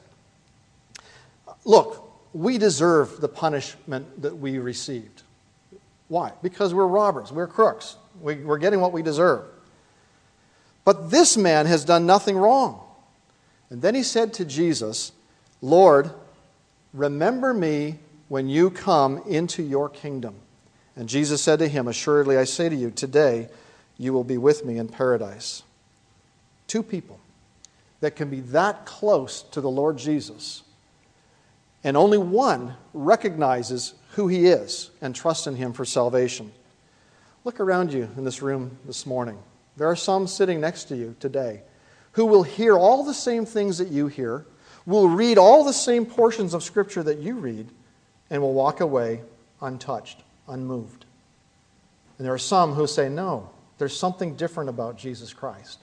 Look, 1.65 2.03
we 2.33 2.57
deserve 2.57 3.21
the 3.21 3.29
punishment 3.29 4.21
that 4.21 4.37
we 4.37 4.57
received. 4.57 5.23
Why? 6.07 6.31
Because 6.41 6.73
we're 6.73 6.87
robbers, 6.87 7.31
we're 7.31 7.47
crooks, 7.47 7.95
we, 8.21 8.35
we're 8.35 8.57
getting 8.57 8.81
what 8.81 8.91
we 8.91 9.01
deserve. 9.01 9.45
But 10.85 11.11
this 11.11 11.37
man 11.37 11.65
has 11.65 11.85
done 11.85 12.05
nothing 12.05 12.37
wrong. 12.37 12.81
And 13.69 13.81
then 13.81 13.95
he 13.95 14.03
said 14.03 14.33
to 14.33 14.45
Jesus, 14.45 15.13
Lord, 15.63 16.11
remember 16.93 17.53
me 17.53 17.97
when 18.27 18.49
you 18.49 18.69
come 18.69 19.23
into 19.25 19.63
your 19.63 19.87
kingdom. 19.87 20.35
And 20.97 21.07
Jesus 21.07 21.41
said 21.41 21.59
to 21.59 21.69
him, 21.69 21.87
Assuredly, 21.87 22.37
I 22.37 22.43
say 22.43 22.67
to 22.67 22.75
you, 22.75 22.91
today 22.91 23.47
you 23.97 24.11
will 24.11 24.25
be 24.25 24.37
with 24.37 24.65
me 24.65 24.77
in 24.77 24.89
paradise. 24.89 25.63
Two 26.67 26.83
people 26.83 27.17
that 28.01 28.17
can 28.17 28.29
be 28.29 28.41
that 28.41 28.85
close 28.85 29.43
to 29.51 29.61
the 29.61 29.69
Lord 29.69 29.97
Jesus, 29.97 30.63
and 31.81 31.95
only 31.95 32.17
one 32.17 32.75
recognizes 32.93 33.93
who 34.15 34.27
he 34.27 34.47
is 34.47 34.91
and 35.01 35.15
trusts 35.15 35.47
in 35.47 35.55
him 35.55 35.71
for 35.71 35.85
salvation. 35.85 36.51
Look 37.45 37.61
around 37.61 37.93
you 37.93 38.09
in 38.17 38.25
this 38.25 38.41
room 38.41 38.79
this 38.85 39.05
morning. 39.05 39.37
There 39.77 39.87
are 39.87 39.95
some 39.95 40.27
sitting 40.27 40.59
next 40.59 40.85
to 40.85 40.97
you 40.97 41.15
today 41.21 41.61
who 42.13 42.25
will 42.25 42.43
hear 42.43 42.77
all 42.77 43.05
the 43.05 43.13
same 43.13 43.45
things 43.45 43.77
that 43.77 43.87
you 43.87 44.07
hear, 44.07 44.45
will 44.85 45.07
read 45.07 45.37
all 45.37 45.63
the 45.63 45.73
same 45.73 46.05
portions 46.05 46.53
of 46.53 46.63
Scripture 46.63 47.03
that 47.03 47.19
you 47.19 47.35
read, 47.35 47.67
and 48.29 48.41
will 48.41 48.53
walk 48.53 48.79
away 48.79 49.21
untouched, 49.61 50.21
unmoved. 50.47 51.05
And 52.17 52.25
there 52.25 52.33
are 52.33 52.39
some 52.39 52.73
who 52.73 52.87
say, 52.87 53.09
no, 53.09 53.49
there's 53.77 53.97
something 53.97 54.35
different 54.35 54.69
about 54.69 54.97
Jesus 54.97 55.33
Christ. 55.33 55.79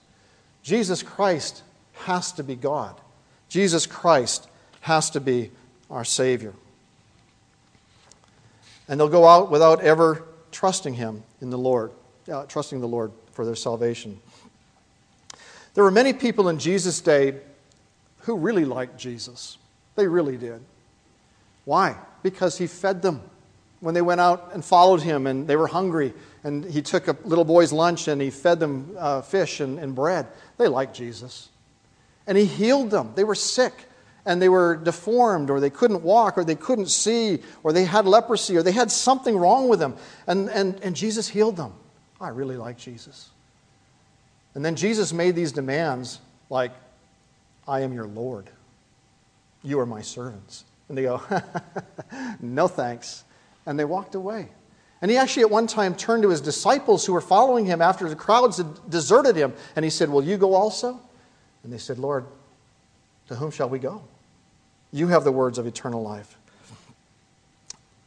Jesus 0.63 1.03
Christ 1.03 1.63
has 1.93 2.33
to 2.33 2.43
be 2.43 2.57
God. 2.57 3.01
Jesus 3.49 3.87
Christ 3.87 4.49
has 4.81 5.11
to 5.11 5.21
be 5.21 5.51
our 5.91 6.05
Savior. 6.05 6.53
And 8.89 8.99
they'll 8.99 9.09
go 9.09 9.27
out 9.27 9.51
without 9.51 9.83
ever 9.83 10.25
trusting 10.51 10.95
Him 10.95 11.23
in 11.41 11.51
the 11.51 11.59
Lord, 11.59 11.93
uh, 12.31 12.45
trusting 12.47 12.81
the 12.81 12.89
Lord 12.89 13.13
for 13.33 13.45
their 13.45 13.57
salvation. 13.57 14.21
There 15.75 15.85
were 15.85 15.91
many 15.91 16.13
people 16.13 16.49
in 16.49 16.59
Jesus' 16.59 17.01
day 17.01 17.35
who 18.21 18.37
really 18.37 18.65
liked 18.65 18.99
Jesus. 18.99 19.59
They 19.97 20.07
really 20.07 20.37
did. 20.37 20.61
Why? 21.65 21.97
Because 22.23 22.59
He 22.59 22.67
fed 22.67 23.03
them 23.03 23.23
when 23.81 23.95
they 23.95 24.03
went 24.03 24.21
out 24.21 24.51
and 24.53 24.65
followed 24.65 25.03
Him 25.03 25.27
and 25.27 25.47
they 25.47 25.57
were 25.57 25.67
hungry 25.67 26.15
and 26.43 26.65
he 26.65 26.83
took 26.83 27.09
a 27.09 27.17
little 27.25 27.45
boy's 27.45 27.73
lunch 27.73 28.09
and 28.09 28.21
he 28.21 28.31
fed 28.31 28.61
them 28.61 28.95
uh, 28.99 29.21
fish 29.21 29.61
and, 29.61 29.79
and 29.79 29.95
bread. 29.95 30.27
They 30.57 30.69
liked 30.69 30.97
Jesus. 30.97 31.49
And 32.27 32.39
he 32.39 32.47
healed 32.47 32.91
them. 32.91 33.13
They 33.15 33.25
were 33.25 33.35
sick 33.35 33.75
and 34.25 34.41
they 34.41 34.49
were 34.49 34.77
deformed 34.77 35.51
or 35.51 35.61
they 35.61 35.71
couldn't 35.71 36.03
walk 36.03 36.39
or 36.39 36.45
they 36.45 36.55
couldn't 36.55 36.89
see 36.89 37.41
or 37.63 37.73
they 37.73 37.85
had 37.85 38.07
leprosy 38.07 38.57
or 38.57 38.63
they 38.63 38.73
had 38.73 38.91
something 38.91 39.37
wrong 39.37 39.69
with 39.69 39.81
them. 39.81 39.97
And, 40.27 40.49
and, 40.49 40.81
and 40.83 40.97
Jesus 40.97 41.29
healed 41.29 41.57
them. 41.57 41.75
I 42.21 42.29
really 42.29 42.57
like 42.57 42.79
Jesus. 42.79 43.29
And 44.55 44.65
then 44.65 44.77
Jesus 44.77 45.13
made 45.13 45.35
these 45.35 45.53
demands 45.53 46.21
like, 46.49 46.73
I 47.71 47.83
am 47.83 47.93
your 47.93 48.07
Lord. 48.07 48.51
You 49.63 49.79
are 49.79 49.87
my 49.87 50.03
servants. 50.03 50.65
And 50.89 50.99
they 50.99 51.03
go, 51.03 51.23
no 52.41 52.67
thanks. 52.67 53.23
And 53.65 53.79
they 53.79 53.85
walked 53.85 54.17
away. 54.17 54.49
And 55.01 55.11
he 55.11 55.17
actually, 55.17 55.45
at 55.45 55.51
one 55.51 55.69
time, 55.69 55.95
turned 55.95 56.25
to 56.25 56.31
his 56.31 56.41
disciples 56.41 57.07
who 57.07 57.13
were 57.13 57.21
following 57.21 57.65
him 57.65 57.81
after 57.81 58.09
the 58.09 58.17
crowds 58.17 58.57
had 58.57 58.91
deserted 58.91 59.37
him. 59.37 59.55
And 59.77 59.85
he 59.85 59.91
said, 59.91 60.11
Will 60.11 60.25
you 60.25 60.37
go 60.37 60.55
also? 60.55 61.01
And 61.63 61.73
they 61.73 61.79
said, 61.79 61.99
Lord, 61.99 62.27
to 63.29 63.37
whom 63.37 63.53
shall 63.53 63.69
we 63.69 63.79
go? 63.79 64.03
You 64.93 65.07
have 65.07 65.23
the 65.23 65.33
words 65.33 65.57
of 65.57 65.67
eternal 65.67 66.03
life. 66.03 66.37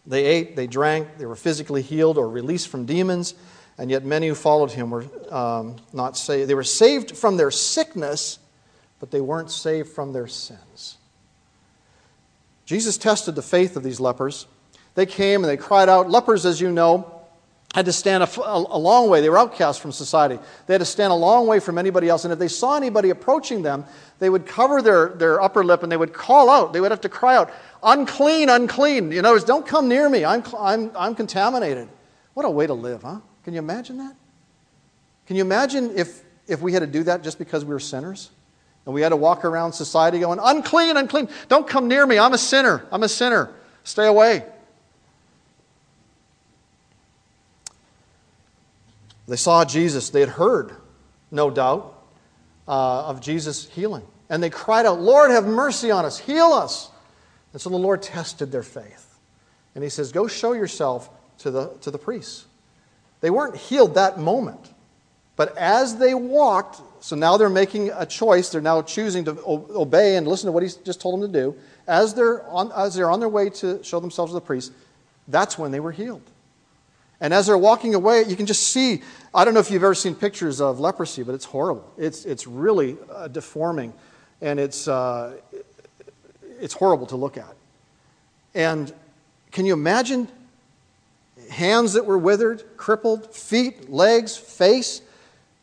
They 0.05 0.25
ate, 0.25 0.57
they 0.57 0.67
drank, 0.67 1.17
they 1.17 1.25
were 1.25 1.37
physically 1.37 1.81
healed 1.81 2.17
or 2.17 2.27
released 2.27 2.67
from 2.67 2.85
demons, 2.85 3.35
and 3.77 3.89
yet 3.89 4.03
many 4.03 4.27
who 4.27 4.35
followed 4.35 4.71
him 4.71 4.89
were 4.89 5.05
um, 5.33 5.77
not 5.93 6.17
saved. 6.17 6.49
They 6.49 6.55
were 6.55 6.63
saved 6.63 7.15
from 7.15 7.37
their 7.37 7.51
sickness, 7.51 8.39
but 9.03 9.11
they 9.11 9.19
weren't 9.19 9.51
saved 9.51 9.89
from 9.89 10.13
their 10.13 10.27
sins. 10.27 10.95
Jesus 12.63 12.97
tested 12.97 13.35
the 13.35 13.41
faith 13.41 13.75
of 13.75 13.83
these 13.83 13.99
lepers. 13.99 14.47
They 14.95 15.05
came 15.05 15.43
and 15.43 15.51
they 15.51 15.57
cried 15.57 15.89
out. 15.89 16.09
Lepers, 16.09 16.45
as 16.45 16.61
you 16.61 16.71
know, 16.71 17.25
had 17.75 17.83
to 17.83 17.91
stand 17.91 18.23
a, 18.23 18.39
a, 18.47 18.79
long 18.79 19.09
way. 19.09 19.19
They 19.19 19.29
were 19.29 19.37
outcasts 19.37 19.81
from 19.81 19.91
society. 19.91 20.39
They 20.67 20.73
had 20.73 20.79
to 20.79 20.85
stand 20.85 21.11
a 21.11 21.17
long 21.17 21.47
way 21.47 21.59
from 21.59 21.77
anybody 21.77 22.07
else. 22.07 22.23
And 22.23 22.31
if 22.31 22.39
they 22.39 22.47
saw 22.47 22.77
anybody 22.77 23.09
approaching 23.09 23.61
them, 23.61 23.83
they 24.19 24.29
would 24.29 24.45
cover 24.45 24.81
their, 24.81 25.09
their 25.09 25.41
upper 25.41 25.65
lip 25.65 25.83
and 25.83 25.91
they 25.91 25.97
would 25.97 26.13
call 26.13 26.49
out. 26.49 26.71
They 26.71 26.79
would 26.79 26.91
have 26.91 27.01
to 27.01 27.09
cry 27.09 27.35
out, 27.35 27.51
unclean, 27.83 28.47
unclean. 28.47 29.11
In 29.11 29.25
other 29.25 29.35
words, 29.35 29.43
don't 29.43 29.67
come 29.67 29.89
near 29.89 30.07
me. 30.07 30.23
I'm, 30.23 30.45
I'm, 30.57 30.91
I'm 30.95 31.13
contaminated. 31.13 31.89
What 32.35 32.45
a 32.45 32.49
way 32.49 32.67
to 32.67 32.73
live, 32.73 33.01
huh? 33.01 33.19
Can 33.43 33.51
you 33.51 33.59
imagine 33.59 33.97
that? 33.97 34.15
Can 35.25 35.35
you 35.35 35.41
imagine 35.41 35.91
if, 35.97 36.23
if 36.47 36.61
we 36.61 36.71
had 36.71 36.79
to 36.79 36.87
do 36.87 37.03
that 37.03 37.21
just 37.21 37.37
because 37.37 37.65
we 37.65 37.73
were 37.73 37.81
sinners? 37.81 38.29
And 38.85 38.93
we 38.93 39.01
had 39.01 39.09
to 39.09 39.15
walk 39.15 39.45
around 39.45 39.73
society 39.73 40.19
going, 40.19 40.39
unclean, 40.41 40.97
unclean. 40.97 41.29
Don't 41.47 41.67
come 41.67 41.87
near 41.87 42.05
me. 42.05 42.19
I'm 42.19 42.33
a 42.33 42.37
sinner. 42.37 42.85
I'm 42.91 43.03
a 43.03 43.09
sinner. 43.09 43.49
Stay 43.83 44.07
away. 44.07 44.43
They 49.27 49.37
saw 49.37 49.63
Jesus. 49.63 50.09
They 50.09 50.19
had 50.19 50.29
heard, 50.29 50.75
no 51.31 51.49
doubt, 51.49 51.93
uh, 52.67 53.05
of 53.05 53.21
Jesus' 53.21 53.69
healing. 53.69 54.05
And 54.29 54.43
they 54.43 54.49
cried 54.49 54.85
out, 54.85 54.99
Lord, 54.99 55.31
have 55.31 55.45
mercy 55.45 55.91
on 55.91 56.03
us. 56.05 56.19
Heal 56.19 56.51
us. 56.51 56.89
And 57.53 57.61
so 57.61 57.69
the 57.69 57.77
Lord 57.77 58.01
tested 58.01 58.51
their 58.51 58.63
faith. 58.63 59.17
And 59.75 59.83
he 59.83 59.89
says, 59.89 60.11
Go 60.11 60.27
show 60.27 60.53
yourself 60.53 61.09
to 61.39 61.51
the, 61.51 61.67
to 61.81 61.91
the 61.91 61.97
priests. 61.97 62.45
They 63.21 63.29
weren't 63.29 63.55
healed 63.55 63.95
that 63.95 64.19
moment. 64.19 64.73
But 65.35 65.57
as 65.57 65.97
they 65.97 66.13
walked, 66.13 66.81
so 67.03 67.17
now 67.17 67.35
they're 67.35 67.49
making 67.49 67.89
a 67.89 68.05
choice. 68.05 68.47
They're 68.47 68.61
now 68.61 68.81
choosing 68.81 69.25
to 69.25 69.37
obey 69.45 70.15
and 70.15 70.25
listen 70.25 70.45
to 70.47 70.53
what 70.53 70.63
he 70.63 70.69
just 70.85 71.01
told 71.01 71.21
them 71.21 71.29
to 71.29 71.37
do. 71.37 71.53
As 71.85 72.13
they're 72.13 72.47
on, 72.47 72.71
as 72.71 72.95
they're 72.95 73.11
on 73.11 73.19
their 73.19 73.27
way 73.27 73.49
to 73.49 73.83
show 73.83 73.99
themselves 73.99 74.31
to 74.31 74.35
the 74.35 74.39
priest, 74.39 74.71
that's 75.27 75.57
when 75.57 75.71
they 75.71 75.81
were 75.81 75.91
healed. 75.91 76.21
And 77.19 77.33
as 77.33 77.47
they're 77.47 77.57
walking 77.57 77.93
away, 77.93 78.23
you 78.23 78.37
can 78.37 78.45
just 78.45 78.69
see. 78.69 79.01
I 79.35 79.43
don't 79.43 79.53
know 79.53 79.59
if 79.59 79.69
you've 79.69 79.83
ever 79.83 79.93
seen 79.93 80.15
pictures 80.15 80.61
of 80.61 80.79
leprosy, 80.79 81.23
but 81.23 81.35
it's 81.35 81.43
horrible. 81.43 81.91
It's, 81.97 82.23
it's 82.23 82.47
really 82.47 82.95
uh, 83.13 83.27
deforming, 83.27 83.91
and 84.39 84.57
it's, 84.57 84.87
uh, 84.87 85.33
it's 86.61 86.73
horrible 86.73 87.07
to 87.07 87.17
look 87.17 87.35
at. 87.35 87.53
And 88.55 88.93
can 89.51 89.65
you 89.65 89.73
imagine 89.73 90.29
hands 91.49 91.91
that 91.93 92.05
were 92.05 92.17
withered, 92.17 92.63
crippled, 92.77 93.35
feet, 93.35 93.89
legs, 93.89 94.37
face, 94.37 95.01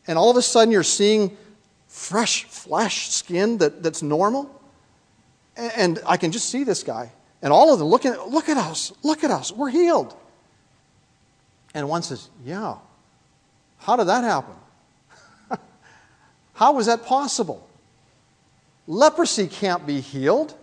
and 0.07 0.17
all 0.17 0.29
of 0.29 0.37
a 0.37 0.41
sudden 0.41 0.71
you're 0.71 0.83
seeing 0.83 1.37
fresh 1.87 2.45
flesh, 2.45 3.09
skin 3.09 3.57
that, 3.59 3.83
that's 3.83 4.01
normal? 4.01 4.61
And 5.55 5.99
I 6.05 6.17
can 6.17 6.31
just 6.31 6.49
see 6.49 6.63
this 6.63 6.83
guy. 6.83 7.11
And 7.41 7.51
all 7.51 7.73
of 7.73 7.79
them 7.79 7.87
looking, 7.87 8.13
look 8.27 8.49
at 8.49 8.57
us, 8.57 8.93
look 9.03 9.23
at 9.23 9.31
us, 9.31 9.51
we're 9.51 9.69
healed. 9.69 10.15
And 11.73 11.87
one 11.89 12.03
says, 12.03 12.29
Yeah. 12.43 12.75
How 13.77 13.95
did 13.95 14.07
that 14.07 14.23
happen? 14.23 14.53
How 16.53 16.73
was 16.73 16.85
that 16.85 17.03
possible? 17.05 17.67
Leprosy 18.87 19.47
can't 19.47 19.87
be 19.87 20.01
healed. 20.01 20.55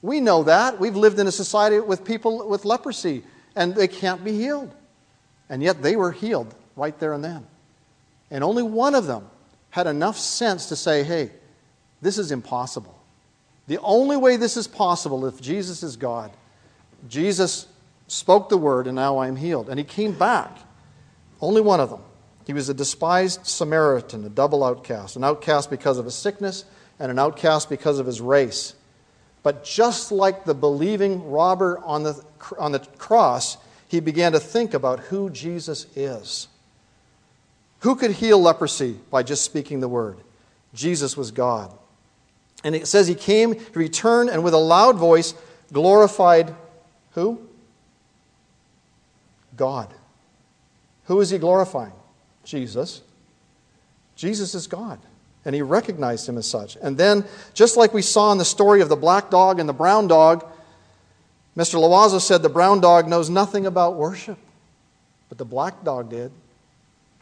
We 0.00 0.20
know 0.20 0.42
that. 0.44 0.80
We've 0.80 0.96
lived 0.96 1.18
in 1.18 1.26
a 1.26 1.32
society 1.32 1.78
with 1.78 2.04
people 2.04 2.48
with 2.48 2.64
leprosy, 2.64 3.22
and 3.54 3.74
they 3.74 3.86
can't 3.86 4.24
be 4.24 4.32
healed. 4.32 4.74
And 5.48 5.62
yet 5.62 5.82
they 5.82 5.96
were 5.96 6.12
healed 6.12 6.54
right 6.74 6.98
there 6.98 7.12
and 7.12 7.22
then. 7.22 7.46
And 8.32 8.42
only 8.42 8.62
one 8.62 8.94
of 8.94 9.06
them 9.06 9.28
had 9.70 9.86
enough 9.86 10.18
sense 10.18 10.70
to 10.70 10.76
say, 10.76 11.04
hey, 11.04 11.30
this 12.00 12.16
is 12.16 12.32
impossible. 12.32 12.98
The 13.68 13.78
only 13.78 14.16
way 14.16 14.36
this 14.36 14.56
is 14.56 14.66
possible 14.66 15.26
if 15.26 15.40
Jesus 15.40 15.82
is 15.82 15.96
God, 15.96 16.32
Jesus 17.08 17.66
spoke 18.08 18.48
the 18.48 18.56
word, 18.56 18.86
and 18.86 18.96
now 18.96 19.18
I 19.18 19.28
am 19.28 19.36
healed. 19.36 19.68
And 19.68 19.78
he 19.78 19.84
came 19.84 20.12
back. 20.12 20.58
Only 21.40 21.60
one 21.60 21.78
of 21.78 21.90
them. 21.90 22.00
He 22.46 22.54
was 22.54 22.68
a 22.68 22.74
despised 22.74 23.46
Samaritan, 23.46 24.24
a 24.24 24.30
double 24.30 24.64
outcast, 24.64 25.14
an 25.16 25.24
outcast 25.24 25.68
because 25.70 25.98
of 25.98 26.06
his 26.06 26.14
sickness 26.14 26.64
and 26.98 27.10
an 27.10 27.18
outcast 27.18 27.68
because 27.68 27.98
of 27.98 28.06
his 28.06 28.20
race. 28.20 28.74
But 29.42 29.62
just 29.62 30.10
like 30.10 30.44
the 30.44 30.54
believing 30.54 31.30
robber 31.30 31.78
on 31.84 32.02
the, 32.02 32.24
on 32.58 32.72
the 32.72 32.80
cross, 32.96 33.58
he 33.88 34.00
began 34.00 34.32
to 34.32 34.40
think 34.40 34.72
about 34.72 35.00
who 35.00 35.28
Jesus 35.28 35.86
is. 35.94 36.48
Who 37.82 37.96
could 37.96 38.12
heal 38.12 38.40
leprosy 38.40 38.96
by 39.10 39.22
just 39.22 39.44
speaking 39.44 39.80
the 39.80 39.88
word? 39.88 40.18
Jesus 40.72 41.16
was 41.16 41.32
God. 41.32 41.72
And 42.64 42.76
it 42.76 42.86
says 42.86 43.08
he 43.08 43.14
came, 43.14 43.54
he 43.54 43.64
returned, 43.74 44.30
and 44.30 44.44
with 44.44 44.54
a 44.54 44.58
loud 44.58 44.96
voice 44.96 45.34
glorified 45.72 46.54
who? 47.12 47.40
God. 49.56 49.92
Who 51.06 51.20
is 51.20 51.30
he 51.30 51.38
glorifying? 51.38 51.92
Jesus. 52.44 53.02
Jesus 54.14 54.54
is 54.54 54.68
God. 54.68 55.00
And 55.44 55.52
he 55.52 55.62
recognized 55.62 56.28
him 56.28 56.38
as 56.38 56.48
such. 56.48 56.76
And 56.76 56.96
then, 56.96 57.24
just 57.52 57.76
like 57.76 57.92
we 57.92 58.02
saw 58.02 58.30
in 58.30 58.38
the 58.38 58.44
story 58.44 58.80
of 58.80 58.88
the 58.88 58.96
black 58.96 59.28
dog 59.28 59.58
and 59.58 59.68
the 59.68 59.72
brown 59.72 60.06
dog, 60.06 60.46
Mr. 61.56 61.80
Loazo 61.80 62.20
said 62.20 62.42
the 62.42 62.48
brown 62.48 62.80
dog 62.80 63.08
knows 63.08 63.28
nothing 63.28 63.66
about 63.66 63.96
worship, 63.96 64.38
but 65.28 65.36
the 65.36 65.44
black 65.44 65.82
dog 65.82 66.10
did. 66.10 66.30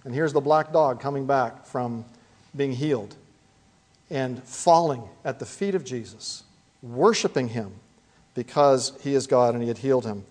And 0.05 0.15
here's 0.15 0.33
the 0.33 0.41
black 0.41 0.73
dog 0.73 1.01
coming 1.01 1.27
back 1.27 1.67
from 1.67 2.05
being 2.57 2.73
healed 2.73 3.15
and 4.11 4.43
falling 4.43 5.03
at 5.25 5.39
the 5.39 5.47
feet 5.47 5.75
of 5.75 5.85
Jesus, 5.85 6.43
worshiping 6.83 7.49
him 7.49 7.73
because 8.35 8.93
he 9.03 9.15
is 9.15 9.27
God 9.27 9.55
and 9.55 9.63
he 9.63 9.69
had 9.69 9.79
healed 9.79 10.05
him. 10.05 10.25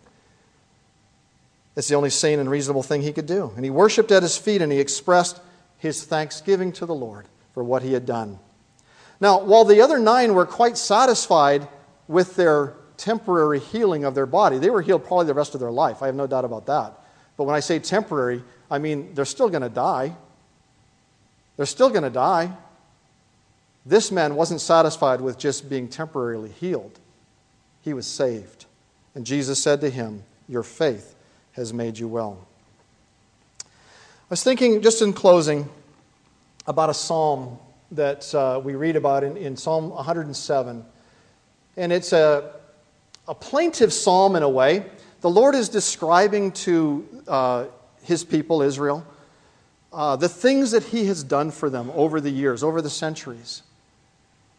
It's 1.76 1.88
the 1.88 1.96
only 1.96 2.10
sane 2.10 2.40
and 2.40 2.50
reasonable 2.50 2.84
thing 2.84 3.02
he 3.02 3.14
could 3.14 3.28
do. 3.28 3.54
And 3.56 3.64
he 3.64 3.72
worshiped 3.72 4.12
at 4.12 4.24
his 4.24 4.38
feet 4.38 4.62
and 4.62 4.72
he 4.72 4.80
expressed 4.80 5.40
his 5.78 6.04
thanksgiving 6.04 6.72
to 6.74 6.86
the 6.86 6.96
Lord 6.96 7.26
for 7.54 7.64
what 7.64 7.84
he 7.84 7.94
had 7.94 8.06
done. 8.06 8.40
Now, 9.22 9.40
while 9.40 9.66
the 9.66 9.82
other 9.82 10.00
nine 10.00 10.34
were 10.34 10.46
quite 10.46 10.78
satisfied 10.78 11.68
with 12.08 12.36
their 12.36 12.74
temporary 12.98 13.60
healing 13.60 14.04
of 14.04 14.16
their 14.16 14.26
body, 14.26 14.58
they 14.58 14.70
were 14.70 14.82
healed 14.82 15.06
probably 15.06 15.28
the 15.28 15.34
rest 15.34 15.54
of 15.54 15.62
their 15.62 15.72
life. 15.72 16.02
I 16.02 16.08
have 16.08 16.16
no 16.16 16.28
doubt 16.28 16.46
about 16.46 16.66
that. 16.66 16.94
But 17.38 17.46
when 17.46 17.56
I 17.56 17.60
say 17.62 17.80
temporary, 17.80 18.44
I 18.70 18.78
mean 18.78 19.14
they're 19.14 19.26
still 19.26 19.50
going 19.50 19.64
to 19.64 19.70
die. 19.70 20.16
They're 21.58 21.66
still 21.66 21.90
going 21.90 22.04
to 22.04 22.10
die. 22.10 22.52
This 23.86 24.12
man 24.12 24.36
wasn't 24.36 24.62
satisfied 24.62 25.22
with 25.22 25.38
just 25.38 25.70
being 25.70 25.88
temporarily 25.88 26.52
healed, 26.52 27.00
he 27.82 27.94
was 27.94 28.08
saved. 28.08 28.66
And 29.16 29.26
Jesus 29.26 29.62
said 29.62 29.82
to 29.82 29.90
him, 29.90 30.24
Your 30.48 30.64
faith 30.64 31.16
has 31.54 31.74
made 31.74 31.98
you 31.98 32.08
well. 32.08 32.46
I 33.62 33.66
was 34.30 34.44
thinking, 34.44 34.82
just 34.82 35.02
in 35.02 35.12
closing, 35.12 35.68
about 36.68 36.90
a 36.92 36.94
psalm 36.94 37.58
that 37.92 38.34
uh, 38.36 38.62
we 38.64 38.76
read 38.76 38.96
about 38.96 39.24
in, 39.24 39.36
in 39.36 39.58
Psalm 39.58 39.90
107. 39.90 40.86
And 41.78 41.92
it's 41.92 42.14
a, 42.14 42.54
a 43.28 43.34
plaintive 43.34 43.92
psalm 43.92 44.36
in 44.36 44.44
a 44.44 44.50
way. 44.50 44.86
The 45.22 45.30
Lord 45.30 45.56
is 45.56 45.68
describing 45.68 46.52
to 46.52 47.24
uh, 47.28 47.66
his 48.04 48.24
people, 48.24 48.62
Israel, 48.62 49.06
uh, 49.92 50.16
the 50.16 50.30
things 50.30 50.72
that 50.72 50.84
he 50.84 51.06
has 51.06 51.24
done 51.24 51.52
for 51.52 51.70
them 51.70 51.92
over 51.94 52.22
the 52.22 52.30
years, 52.30 52.64
over 52.64 52.82
the 52.82 52.90
centuries. 52.90 53.64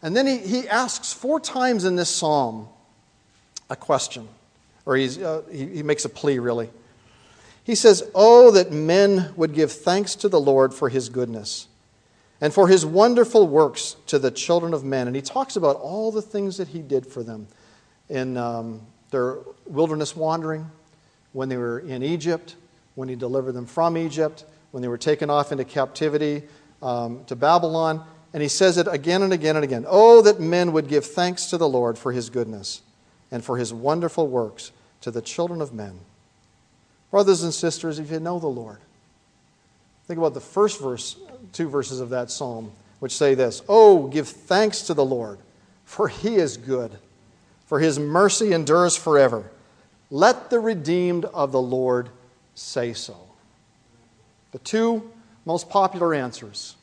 And 0.03 0.16
then 0.16 0.26
he, 0.26 0.38
he 0.38 0.68
asks 0.68 1.12
four 1.12 1.41
times 1.41 1.84
in 1.84 1.97
this 1.97 2.09
psalm 2.09 2.68
a 3.68 3.76
question, 3.76 4.28
or 4.86 4.97
he's, 4.97 5.18
uh, 5.18 5.43
he, 5.51 5.66
he 5.66 5.82
makes 5.82 6.05
a 6.05 6.09
plea, 6.09 6.38
really. 6.38 6.70
He 7.62 7.74
says, 7.74 8.09
Oh, 8.14 8.51
that 8.53 8.72
men 8.72 9.32
would 9.36 9.55
give 9.55 9.70
thanks 9.70 10.14
to 10.16 10.28
the 10.28 10.41
Lord 10.41 10.74
for 10.74 10.88
his 10.88 11.09
goodness 11.09 11.68
and 12.41 12.53
for 12.53 12.68
his 12.68 12.86
wonderful 12.86 13.47
works 13.47 13.97
to 14.07 14.18
the 14.18 14.30
children 14.30 14.72
of 14.72 14.82
men. 14.82 15.07
And 15.07 15.14
he 15.14 15.22
talks 15.22 15.57
about 15.57 15.76
all 15.76 16.11
the 16.11 16.22
things 16.22 16.57
that 16.57 16.68
he 16.68 16.80
did 16.80 17.07
for 17.07 17.22
them 17.22 17.47
in 18.09 18.36
um, 18.36 18.80
their 19.11 19.38
wilderness 19.66 20.16
wandering, 20.16 20.70
when 21.32 21.49
they 21.49 21.57
were 21.57 21.78
in 21.78 22.03
Egypt, 22.03 22.57
when 22.95 23.09
he 23.09 23.16
delivered 23.16 23.53
them 23.53 23.66
from 23.66 23.97
Egypt, 23.97 24.45
when 24.70 24.82
they 24.82 24.88
were 24.88 24.99
taken 24.99 25.30
off 25.30 25.53
into 25.53 25.64
captivity 25.64 26.43
um, 26.82 27.24
to 27.26 27.36
Babylon. 27.36 28.05
And 28.32 28.43
he 28.43 28.49
says 28.49 28.78
it 28.78 28.86
again 28.88 29.22
and 29.22 29.32
again 29.32 29.57
and 29.57 29.64
again. 29.64 29.84
Oh, 29.88 30.22
that 30.22 30.41
men 30.41 30.72
would 30.72 30.88
give 30.88 31.05
thanks 31.05 31.47
to 31.47 31.59
the 31.59 31.68
Lord 31.68 31.99
for 31.99 32.12
his 32.12 32.30
goodness 32.30 32.82
and 33.30 33.45
for 33.45 33.57
his 33.57 33.72
wonderful 33.72 34.26
works 34.28 34.72
to 35.01 35.11
the 35.11 35.22
children 35.22 35.61
of 35.61 35.72
men. 35.72 36.01
Brothers 37.11 37.43
and 37.43 37.53
sisters, 37.53 37.99
if 37.99 38.11
you 38.11 38.20
know 38.20 38.38
the 38.38 38.47
Lord, 38.47 38.78
think 40.07 40.18
about 40.18 40.34
the 40.34 40.41
first 40.41 40.80
verse, 40.80 41.16
two 41.53 41.68
verses 41.68 42.01
of 42.01 42.11
that 42.11 42.30
psalm, 42.30 42.70
which 43.01 43.16
say 43.16 43.34
this 43.34 43.62
Oh, 43.68 44.07
give 44.07 44.28
thanks 44.28 44.82
to 44.82 44.95
the 44.95 45.05
Lord, 45.05 45.38
for 45.84 46.07
he 46.07 46.36
is 46.36 46.57
good, 46.57 46.97
for 47.66 47.80
his 47.80 47.99
mercy 47.99 48.53
endures 48.53 48.97
forever. 48.97 49.51
Let 50.11 50.51
the 50.51 50.61
redeemed 50.61 51.24
of 51.26 51.53
the 51.53 51.61
Lord 51.61 52.11
say 52.55 52.92
so. 52.92 53.16
The 54.53 54.59
two 54.59 55.11
most 55.44 55.68
popular 55.68 56.14
answers 56.14 56.76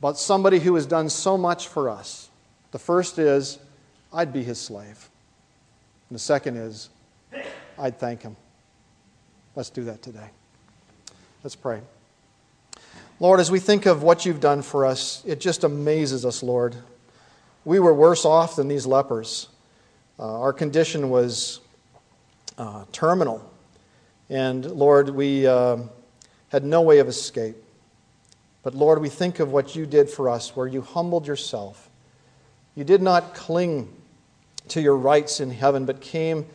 about 0.00 0.18
somebody 0.18 0.58
who 0.58 0.74
has 0.74 0.86
done 0.86 1.08
so 1.08 1.36
much 1.36 1.68
for 1.68 1.88
us. 1.88 2.28
The 2.70 2.78
first 2.78 3.18
is, 3.18 3.58
I'd 4.12 4.32
be 4.32 4.44
his 4.44 4.60
slave. 4.60 5.08
And 6.08 6.14
the 6.14 6.20
second 6.20 6.56
is, 6.56 6.90
I'd 7.78 7.98
thank 7.98 8.22
him. 8.22 8.36
Let's 9.56 9.70
do 9.70 9.84
that 9.84 10.02
today. 10.02 10.30
Let's 11.42 11.56
pray. 11.56 11.80
Lord, 13.20 13.40
as 13.40 13.50
we 13.50 13.58
think 13.58 13.86
of 13.86 14.02
what 14.02 14.24
you've 14.24 14.40
done 14.40 14.62
for 14.62 14.86
us, 14.86 15.24
it 15.26 15.40
just 15.40 15.64
amazes 15.64 16.24
us, 16.24 16.42
Lord. 16.42 16.76
We 17.64 17.80
were 17.80 17.92
worse 17.92 18.24
off 18.24 18.56
than 18.56 18.68
these 18.68 18.86
lepers. 18.86 19.48
Uh, 20.18 20.40
our 20.40 20.52
condition 20.52 21.10
was 21.10 21.60
uh, 22.56 22.84
terminal. 22.92 23.48
And 24.30 24.64
Lord, 24.64 25.10
we 25.10 25.46
uh, 25.46 25.78
had 26.48 26.64
no 26.64 26.82
way 26.82 26.98
of 26.98 27.08
escape. 27.08 27.56
But 28.62 28.74
Lord, 28.74 29.00
we 29.00 29.08
think 29.08 29.40
of 29.40 29.52
what 29.52 29.74
you 29.74 29.86
did 29.86 30.10
for 30.10 30.28
us, 30.28 30.54
where 30.54 30.66
you 30.66 30.82
humbled 30.82 31.26
yourself. 31.26 31.88
You 32.74 32.84
did 32.84 33.00
not 33.00 33.34
cling 33.34 33.88
to 34.68 34.80
your 34.80 34.96
rights 34.96 35.40
in 35.40 35.50
heaven, 35.50 35.86
but 35.86 36.00
came 36.00 36.46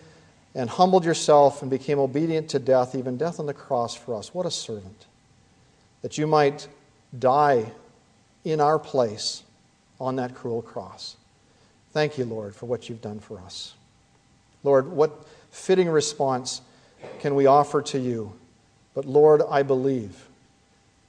and 0.55 0.69
humbled 0.69 1.03
yourself 1.03 1.61
and 1.61 1.71
became 1.71 1.99
obedient 1.99 2.49
to 2.49 2.59
death, 2.59 2.93
even 2.95 3.17
death 3.17 3.39
on 3.39 3.47
the 3.47 3.53
cross 3.53 3.95
for 3.95 4.15
us. 4.15 4.33
What 4.33 4.45
a 4.45 4.51
servant. 4.51 5.05
That 6.03 6.17
you 6.17 6.27
might 6.27 6.67
die 7.17 7.71
in 8.43 8.61
our 8.61 8.77
place 8.77 9.43
on 9.99 10.17
that 10.17 10.35
cruel 10.35 10.61
cross. 10.61 11.15
Thank 11.91 12.17
you, 12.17 12.25
Lord, 12.25 12.55
for 12.55 12.65
what 12.65 12.89
you've 12.89 13.01
done 13.01 13.19
for 13.19 13.39
us. 13.39 13.73
Lord, 14.63 14.87
what 14.87 15.25
fitting 15.51 15.89
response 15.89 16.61
can 17.19 17.35
we 17.35 17.45
offer 17.45 17.81
to 17.81 17.99
you? 17.99 18.33
But 18.93 19.05
Lord, 19.05 19.41
I 19.49 19.63
believe. 19.63 20.27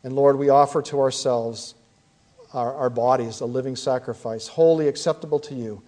And 0.02 0.14
Lord, 0.14 0.38
we 0.38 0.48
offer 0.48 0.82
to 0.82 1.00
ourselves 1.00 1.74
our, 2.52 2.74
our 2.74 2.90
bodies 2.90 3.40
a 3.40 3.46
living 3.46 3.76
sacrifice, 3.76 4.48
wholly 4.48 4.88
acceptable 4.88 5.40
to 5.40 5.54
you 5.54 5.82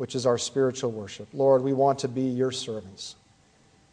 which 0.00 0.14
is 0.14 0.24
our 0.24 0.38
spiritual 0.38 0.90
worship. 0.90 1.28
Lord, 1.34 1.62
we 1.62 1.74
want 1.74 1.98
to 1.98 2.08
be 2.08 2.22
your 2.22 2.52
servants. 2.52 3.16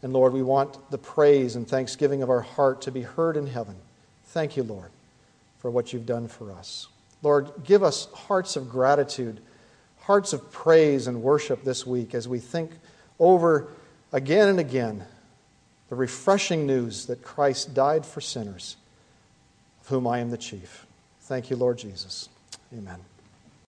And 0.01 0.13
Lord, 0.13 0.31
we 0.31 0.41
want 0.41 0.89
the 0.89 0.97
praise 0.97 1.57
and 1.57 1.67
thanksgiving 1.67 2.23
of 2.23 2.29
our 2.29 2.39
heart 2.39 2.83
to 2.83 2.93
be 2.93 3.01
heard 3.01 3.35
in 3.35 3.45
heaven. 3.45 3.75
Thank 4.27 4.55
you, 4.55 4.63
Lord, 4.63 4.89
for 5.59 5.69
what 5.69 5.91
you've 5.91 6.05
done 6.05 6.29
for 6.29 6.53
us. 6.53 6.87
Lord, 7.21 7.51
give 7.65 7.83
us 7.83 8.07
hearts 8.13 8.55
of 8.55 8.69
gratitude, 8.69 9.41
hearts 9.99 10.31
of 10.31 10.49
praise 10.49 11.07
and 11.07 11.21
worship 11.21 11.65
this 11.65 11.85
week 11.85 12.15
as 12.15 12.25
we 12.25 12.39
think 12.39 12.71
over 13.19 13.67
again 14.13 14.47
and 14.47 14.61
again 14.61 15.03
the 15.89 15.95
refreshing 15.95 16.65
news 16.65 17.05
that 17.05 17.23
Christ 17.23 17.73
died 17.73 18.05
for 18.05 18.21
sinners, 18.21 18.77
of 19.81 19.87
whom 19.87 20.07
I 20.07 20.19
am 20.19 20.29
the 20.29 20.37
chief. 20.37 20.85
Thank 21.21 21.49
you, 21.49 21.55
Lord 21.55 21.77
Jesus. 21.77 22.29
Amen. 22.73 23.06